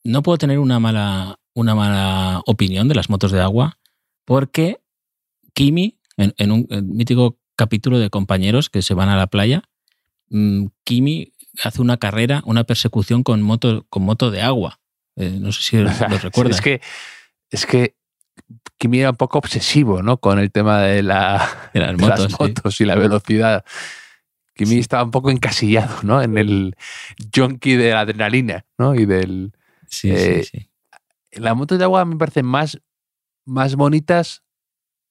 no 0.02 0.22
puedo 0.22 0.38
tener 0.38 0.58
una 0.58 0.80
mala, 0.80 1.38
una 1.54 1.74
mala 1.74 2.42
opinión 2.46 2.88
de 2.88 2.94
las 2.94 3.10
motos 3.10 3.32
de 3.32 3.40
agua 3.40 3.78
porque 4.24 4.80
Kimi, 5.54 5.98
en, 6.16 6.34
en 6.38 6.52
un 6.52 6.66
en 6.70 6.96
mítico 6.96 7.38
capítulo 7.56 7.98
de 7.98 8.10
compañeros 8.10 8.70
que 8.70 8.80
se 8.80 8.94
van 8.94 9.08
a 9.08 9.16
la 9.16 9.26
playa, 9.26 9.64
mm, 10.30 10.66
Kimi 10.84 11.32
hace 11.62 11.82
una 11.82 11.96
carrera, 11.98 12.42
una 12.46 12.64
persecución 12.64 13.22
con 13.22 13.42
moto, 13.42 13.86
con 13.90 14.04
moto 14.04 14.30
de 14.30 14.40
agua. 14.42 14.80
Eh, 15.16 15.36
no 15.40 15.52
sé 15.52 15.62
si 15.62 15.76
lo 16.08 16.18
recuerdas. 16.18 16.56
Es 16.56 16.62
que, 16.62 16.80
es 17.50 17.66
que 17.66 17.96
Kimi 18.80 19.00
era 19.00 19.10
un 19.10 19.16
poco 19.16 19.36
obsesivo, 19.38 20.02
¿no? 20.02 20.16
Con 20.16 20.38
el 20.38 20.50
tema 20.50 20.80
de, 20.80 21.02
la, 21.02 21.70
de 21.74 21.80
las 21.80 21.90
de 21.96 22.02
motos. 22.02 22.18
las 22.20 22.32
sí. 22.32 22.36
motos 22.40 22.80
y 22.80 22.84
la 22.86 22.94
velocidad. 22.96 23.64
Kimi 24.54 24.70
Sí. 24.74 24.78
estaba 24.80 25.04
un 25.04 25.10
poco 25.10 25.30
encasillado, 25.30 25.98
¿no? 26.02 26.20
En 26.22 26.36
el 26.38 26.74
junkie 27.34 27.76
de 27.76 27.90
la 27.90 28.00
adrenalina, 28.00 28.64
¿no? 28.78 28.94
Y 28.94 29.04
del. 29.06 29.52
Sí, 29.86 30.10
Eh, 30.10 30.42
sí, 30.44 30.58
sí. 30.58 30.70
Las 31.40 31.54
motos 31.56 31.78
de 31.78 31.84
agua 31.84 32.04
me 32.06 32.16
parecen 32.16 32.46
más, 32.46 32.78
más 33.44 33.74
bonitas 33.76 34.42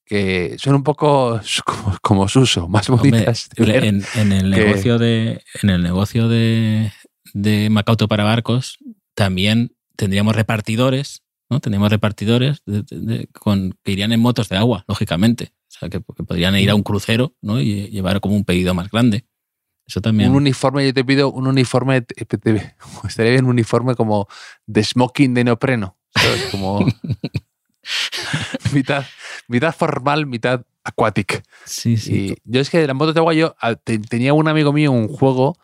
que 0.05 0.55
son 0.57 0.74
un 0.74 0.84
poco 0.84 1.39
como, 1.65 1.97
como 2.01 2.28
Suso, 2.28 2.67
más 2.67 2.89
bonitas. 2.89 3.49
en, 3.55 4.03
en 4.15 4.32
el 4.32 4.51
que- 4.53 4.65
negocio 4.65 4.97
de 4.97 5.43
en 5.61 5.70
el 5.70 5.84
negocio 5.84 6.28
de, 6.28 6.91
de 7.34 7.70
Macauto 7.70 8.07
para 8.07 8.24
barcos 8.24 8.80
también 9.13 9.76
tendríamos 9.95 10.36
repartidores, 10.36 11.22
¿no? 11.50 11.60
Tendríamos 11.60 11.89
repartidores 11.91 12.62
de- 12.66 12.84
de- 12.84 13.00
de- 13.00 13.28
con, 13.28 13.76
que 13.84 13.91
irían 13.91 14.12
en 14.12 14.20
motos 14.20 14.50
de 14.50 14.58
agua, 14.58 14.86
lógicamente. 14.88 15.54
O 15.68 15.72
sea, 15.80 15.89
que, 15.89 16.00
que 16.02 16.24
podrían 16.24 16.56
ir 16.58 16.70
a 16.70 16.76
un 16.76 16.84
crucero, 16.84 17.34
¿no? 17.41 17.60
Y 17.62 17.88
llevar 17.89 18.20
como 18.22 18.36
un 18.36 18.43
pedido 18.45 18.74
más 18.74 18.89
grande. 18.91 19.26
Eso 19.88 20.02
también. 20.02 20.30
Un 20.30 20.36
uniforme, 20.38 20.86
yo 20.86 20.93
te 20.93 21.04
pido 21.04 21.32
un 21.32 21.47
uniforme, 21.47 22.02
te- 22.02 22.26
te- 22.26 22.38
te- 22.38 22.76
estaría 23.08 23.32
bien 23.32 23.45
un 23.45 23.52
uniforme 23.52 23.95
como 23.95 24.28
de 24.68 24.84
smoking 24.84 25.34
de 25.34 25.43
neopreno, 25.45 25.97
¿sabes? 26.16 26.43
Como 26.52 26.86
mitad, 28.74 29.06
mitad 29.47 29.74
formal, 29.74 30.26
mitad 30.26 30.62
aquatic. 30.84 31.43
sí, 31.66 31.97
sí. 31.97 32.34
Y 32.34 32.52
yo 32.52 32.62
es 32.62 32.70
que 32.70 32.80
de 32.80 32.88
las 32.88 32.95
motos 32.95 33.14
de 33.14 33.20
agua, 33.20 33.34
yo 33.34 33.56
te- 33.84 34.00
tenía 34.00 34.34
un 34.34 34.47
amigo 34.47 34.74
mío 34.74 34.91
un 34.91 35.08
juego 35.08 35.56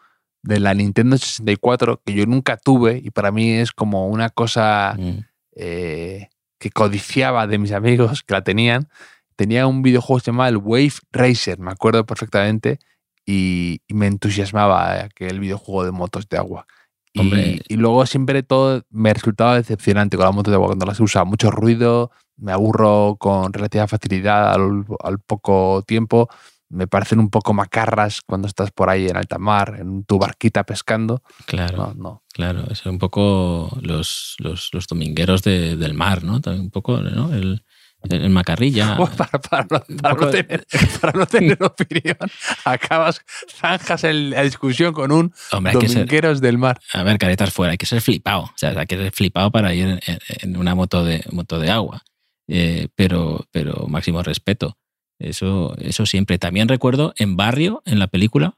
de 0.44 0.60
la 0.60 0.74
Nintendo 0.74 1.18
64 1.18 2.02
que 2.06 2.14
yo 2.14 2.26
nunca 2.26 2.58
tuve 2.58 3.02
y 3.04 3.10
para 3.10 3.32
mí 3.32 3.50
es 3.52 3.72
como 3.72 4.08
una 4.08 4.30
cosa 4.30 4.96
Mm. 4.98 5.20
Eh, 5.56 6.30
que 6.60 6.70
codiciaba 6.72 7.47
de 7.47 7.58
mis 7.58 7.72
amigos 7.72 8.24
que 8.24 8.34
la 8.34 8.43
tenían. 8.43 8.89
Tenía 9.36 9.68
un 9.68 9.82
videojuego 9.82 10.22
llamaba 10.24 10.49
el 10.49 10.58
Wave 10.58 10.93
Racer, 11.12 11.60
me 11.60 11.72
acuerdo 11.72 12.06
perfectamente, 12.06 12.80
y, 13.26 13.82
y 13.88 13.93
me 13.93 14.08
entusiasmaba 14.08 15.03
aquel 15.03 15.39
videojuego 15.39 15.86
de 15.86 15.91
motos 15.91 16.30
de 16.30 16.38
agua. 16.38 16.68
Y, 17.16 17.78
luego 17.78 18.06
siempre 18.06 18.43
todo 18.43 18.84
me 18.89 19.14
resultaba 19.14 19.56
decepcionante 19.56 20.18
con 20.18 20.26
las 20.26 20.36
motos 20.36 20.51
de 20.51 20.56
agua 20.56 20.68
cuando 20.68 20.86
las 20.86 20.99
usaba. 20.99 21.24
Mucho 21.24 21.49
ruido, 21.49 22.12
me 22.36 22.51
aburro 22.51 23.16
con 23.18 23.53
relativa 23.53 23.88
facilidad 23.88 24.53
al, 24.53 24.86
al 25.01 25.20
poco 25.20 25.82
tiempo. 25.88 26.30
Me 26.76 26.88
parecen 26.88 27.19
un 27.19 27.30
poco 27.30 27.53
macarras 27.53 28.21
cuando 28.26 28.47
estás 28.47 28.71
por 28.71 28.89
ahí 28.89 29.07
en 29.07 29.17
alta 29.17 29.38
mar, 29.39 29.78
en 29.80 30.03
tu 30.03 30.19
barquita 30.19 30.63
pescando. 30.65 31.23
Claro, 31.45 31.78
No, 31.78 31.93
no. 31.95 32.23
claro. 32.34 32.65
Es 32.69 32.86
un 32.86 32.99
poco 32.99 33.76
los, 33.82 34.36
los, 34.39 34.69
los 34.73 34.88
domingueros 34.88 35.41
de- 35.43 35.76
del 35.78 35.93
mar, 35.93 36.23
¿no? 36.23 36.41
También 36.41 36.65
un 36.65 36.69
poco, 36.71 36.99
¿no? 36.99 37.34
El, 37.34 37.63
el 38.09 38.30
macarrilla. 38.30 38.97
Para, 39.17 39.39
para 39.41 39.63
no, 39.71 39.80
para 40.01 40.30
tener, 40.32 40.67
para 41.01 41.17
no 41.19 41.26
tener 41.26 41.57
opinión, 41.63 42.17
acabas, 42.65 43.21
zanjas 43.49 44.03
el- 44.03 44.30
la 44.32 44.43
discusión 44.43 44.93
con 44.93 45.11
un 45.11 45.34
Hombre, 45.51 45.73
que 45.80 45.88
ser, 45.88 45.95
domingueros 45.99 46.41
del 46.41 46.57
mar. 46.57 46.80
A 46.93 47.03
ver, 47.03 47.17
caretas 47.17 47.51
fuera, 47.51 47.71
hay 47.71 47.78
que 47.78 47.86
ser 47.86 48.01
flipado. 48.01 48.43
O 48.43 48.53
sea, 48.55 48.78
hay 48.78 48.86
que 48.86 48.97
ser 48.97 49.11
flipado 49.11 49.49
para 49.51 49.73
ir 49.73 49.99
en 50.41 50.57
una 50.57 50.76
moto 50.76 51.03
de, 51.03 51.23
moto 51.32 51.59
de 51.59 51.71
agua. 51.71 52.03
Eh, 52.47 52.89
pero, 52.95 53.45
pero 53.51 53.88
máximo 53.88 54.21
respeto. 54.21 54.78
Eso, 55.20 55.76
eso 55.78 56.05
siempre. 56.05 56.38
También 56.38 56.68
recuerdo 56.68 57.13
en 57.18 57.38
Barrio, 57.38 57.82
en 57.86 57.99
la 57.99 58.07
película, 58.07 58.57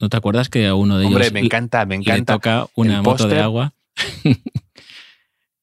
¿no 0.00 0.08
te 0.08 0.16
acuerdas 0.16 0.48
que 0.48 0.66
a 0.66 0.74
uno 0.74 0.98
de 0.98 1.06
Hombre, 1.06 1.22
ellos 1.24 1.32
me 1.32 1.40
encanta, 1.40 1.86
me 1.86 1.94
le 1.96 2.02
encanta. 2.02 2.34
toca 2.34 2.66
una 2.74 3.02
moto 3.02 3.26
de 3.28 3.40
agua? 3.40 3.74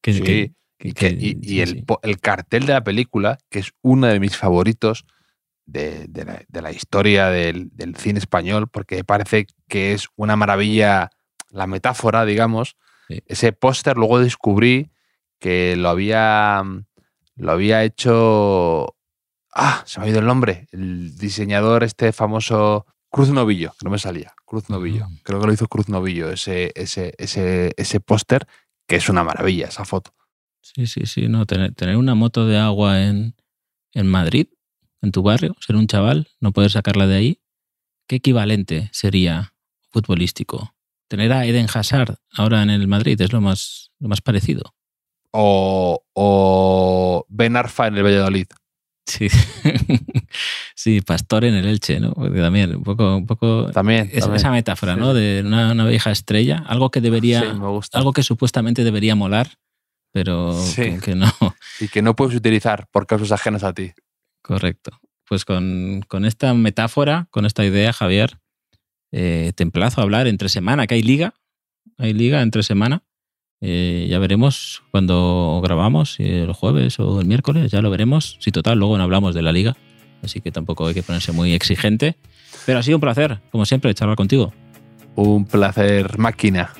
que, 0.00 0.12
Sí, 0.12 0.22
que- 0.22 0.52
y, 0.80 0.92
que- 0.92 0.94
que- 0.94 1.16
y- 1.18 1.38
y 1.40 1.48
sí, 1.48 1.60
el, 1.60 1.68
sí. 1.68 1.82
po- 1.82 2.00
el 2.02 2.18
cartel 2.18 2.66
de 2.66 2.72
la 2.72 2.82
película, 2.84 3.38
que 3.50 3.60
es 3.60 3.72
uno 3.82 4.08
de 4.08 4.18
mis 4.18 4.36
favoritos 4.36 5.04
de, 5.64 6.06
de 6.08 6.24
la, 6.24 6.42
de 6.48 6.62
la 6.62 6.72
historia 6.72 7.28
del, 7.28 7.70
del 7.72 7.94
cine 7.96 8.18
español, 8.18 8.68
porque 8.68 9.04
parece 9.04 9.46
que 9.68 9.92
es 9.92 10.08
una 10.16 10.34
maravilla 10.34 11.10
la 11.50 11.66
metáfora, 11.68 12.24
digamos. 12.24 12.76
Ese 13.26 13.52
póster 13.52 13.96
luego 13.96 14.18
descubrí 14.18 14.90
que 15.38 15.76
lo 15.76 15.88
había, 15.90 16.62
lo 17.36 17.52
había 17.52 17.84
hecho... 17.84 18.96
Ah, 19.52 19.82
se 19.86 20.00
me 20.00 20.06
ha 20.06 20.08
ido 20.08 20.18
el 20.18 20.26
nombre. 20.26 20.66
El 20.72 21.16
diseñador 21.16 21.84
este 21.84 22.12
famoso 22.12 22.86
Cruz 23.10 23.28
Novillo, 23.28 23.72
que 23.78 23.84
no 23.84 23.90
me 23.90 23.98
salía. 23.98 24.32
Cruz 24.46 24.70
Novillo. 24.70 25.06
Mm. 25.08 25.18
Creo 25.22 25.40
que 25.40 25.46
lo 25.46 25.52
hizo 25.52 25.68
Cruz 25.68 25.88
Novillo, 25.88 26.30
ese, 26.30 26.72
ese, 26.74 27.14
ese, 27.18 27.72
ese 27.76 28.00
póster, 28.00 28.46
que 28.86 28.96
es 28.96 29.08
una 29.08 29.22
maravilla 29.22 29.66
esa 29.66 29.84
foto. 29.84 30.14
Sí, 30.62 30.86
sí, 30.86 31.06
sí. 31.06 31.28
No, 31.28 31.44
tener, 31.44 31.74
tener 31.74 31.96
una 31.96 32.14
moto 32.14 32.46
de 32.46 32.58
agua 32.58 33.02
en, 33.02 33.34
en 33.92 34.06
Madrid, 34.06 34.46
en 35.02 35.12
tu 35.12 35.22
barrio, 35.22 35.54
ser 35.60 35.76
un 35.76 35.86
chaval, 35.86 36.28
no 36.40 36.52
poder 36.52 36.70
sacarla 36.70 37.06
de 37.06 37.16
ahí, 37.16 37.40
¿qué 38.06 38.16
equivalente 38.16 38.88
sería 38.92 39.54
futbolístico? 39.90 40.74
Tener 41.08 41.32
a 41.32 41.44
Eden 41.44 41.66
Hazard 41.72 42.16
ahora 42.32 42.62
en 42.62 42.70
el 42.70 42.88
Madrid 42.88 43.20
es 43.20 43.32
lo 43.32 43.42
más, 43.42 43.90
lo 43.98 44.08
más 44.08 44.22
parecido. 44.22 44.74
O, 45.32 46.02
o 46.14 47.26
Ben 47.28 47.56
Arfa 47.56 47.88
en 47.88 47.96
el 47.96 48.04
Valladolid. 48.04 48.46
Sí. 49.06 49.28
sí, 50.74 51.00
Pastor 51.00 51.44
en 51.44 51.54
el 51.54 51.66
Elche, 51.66 52.00
¿no? 52.00 52.12
Porque 52.12 52.40
también, 52.40 52.76
un 52.76 52.82
poco, 52.82 53.16
un 53.16 53.26
poco 53.26 53.70
También. 53.72 54.08
es- 54.12 54.20
también. 54.20 54.36
esa 54.36 54.50
metáfora, 54.50 54.94
Sí, 54.94 55.00
¿no? 55.00 55.14
De 55.14 55.42
una, 55.44 55.72
una 55.72 55.86
vieja 55.86 56.10
estrella, 56.10 56.62
algo 56.66 56.90
que 56.90 57.00
debería, 57.00 57.40
Sí, 57.40 57.46
me 57.58 57.68
gusta. 57.68 57.98
algo 57.98 58.12
que 58.12 58.22
supuestamente 58.22 58.84
debería 58.84 59.14
molar, 59.14 59.48
pero 60.12 60.52
Sí. 60.60 60.82
que, 60.82 60.98
que 61.00 61.14
no. 61.14 61.26
Y 61.80 61.88
que 61.88 62.02
no 62.02 62.14
puedes 62.14 62.34
utilizar 62.36 62.86
por 62.92 63.06
causas 63.06 63.32
ajenas 63.32 63.64
a 63.64 63.72
ti. 63.72 63.92
Correcto. 64.42 64.92
Pues 65.26 65.44
con, 65.44 66.02
con 66.08 66.24
esta 66.24 66.52
metáfora, 66.54 67.26
con 67.30 67.46
esta 67.46 67.64
idea, 67.64 67.92
Javier, 67.92 68.38
eh, 69.12 69.52
te 69.56 69.62
emplazo 69.62 70.00
a 70.00 70.04
hablar 70.04 70.26
entre 70.26 70.48
semana, 70.48 70.86
que 70.86 70.94
hay 70.94 71.02
liga, 71.02 71.34
hay 71.98 72.12
liga 72.12 72.40
entre 72.42 72.62
semana. 72.62 73.02
Eh, 73.64 74.08
ya 74.10 74.18
veremos 74.18 74.82
cuando 74.90 75.60
grabamos, 75.62 76.18
el 76.18 76.52
jueves 76.52 76.98
o 76.98 77.20
el 77.20 77.26
miércoles, 77.26 77.70
ya 77.70 77.80
lo 77.80 77.90
veremos. 77.90 78.36
Si 78.40 78.50
total, 78.50 78.78
luego 78.78 78.98
no 78.98 79.04
hablamos 79.04 79.36
de 79.36 79.42
la 79.42 79.52
liga, 79.52 79.76
así 80.22 80.40
que 80.40 80.50
tampoco 80.50 80.88
hay 80.88 80.94
que 80.94 81.04
ponerse 81.04 81.30
muy 81.30 81.54
exigente. 81.54 82.16
Pero 82.66 82.80
ha 82.80 82.82
sido 82.82 82.96
un 82.96 83.00
placer, 83.00 83.38
como 83.52 83.64
siempre, 83.64 83.94
charlar 83.94 84.16
contigo. 84.16 84.52
Un 85.14 85.46
placer 85.46 86.18
máquina. 86.18 86.72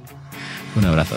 Un 0.76 0.84
abrazo. 0.84 1.16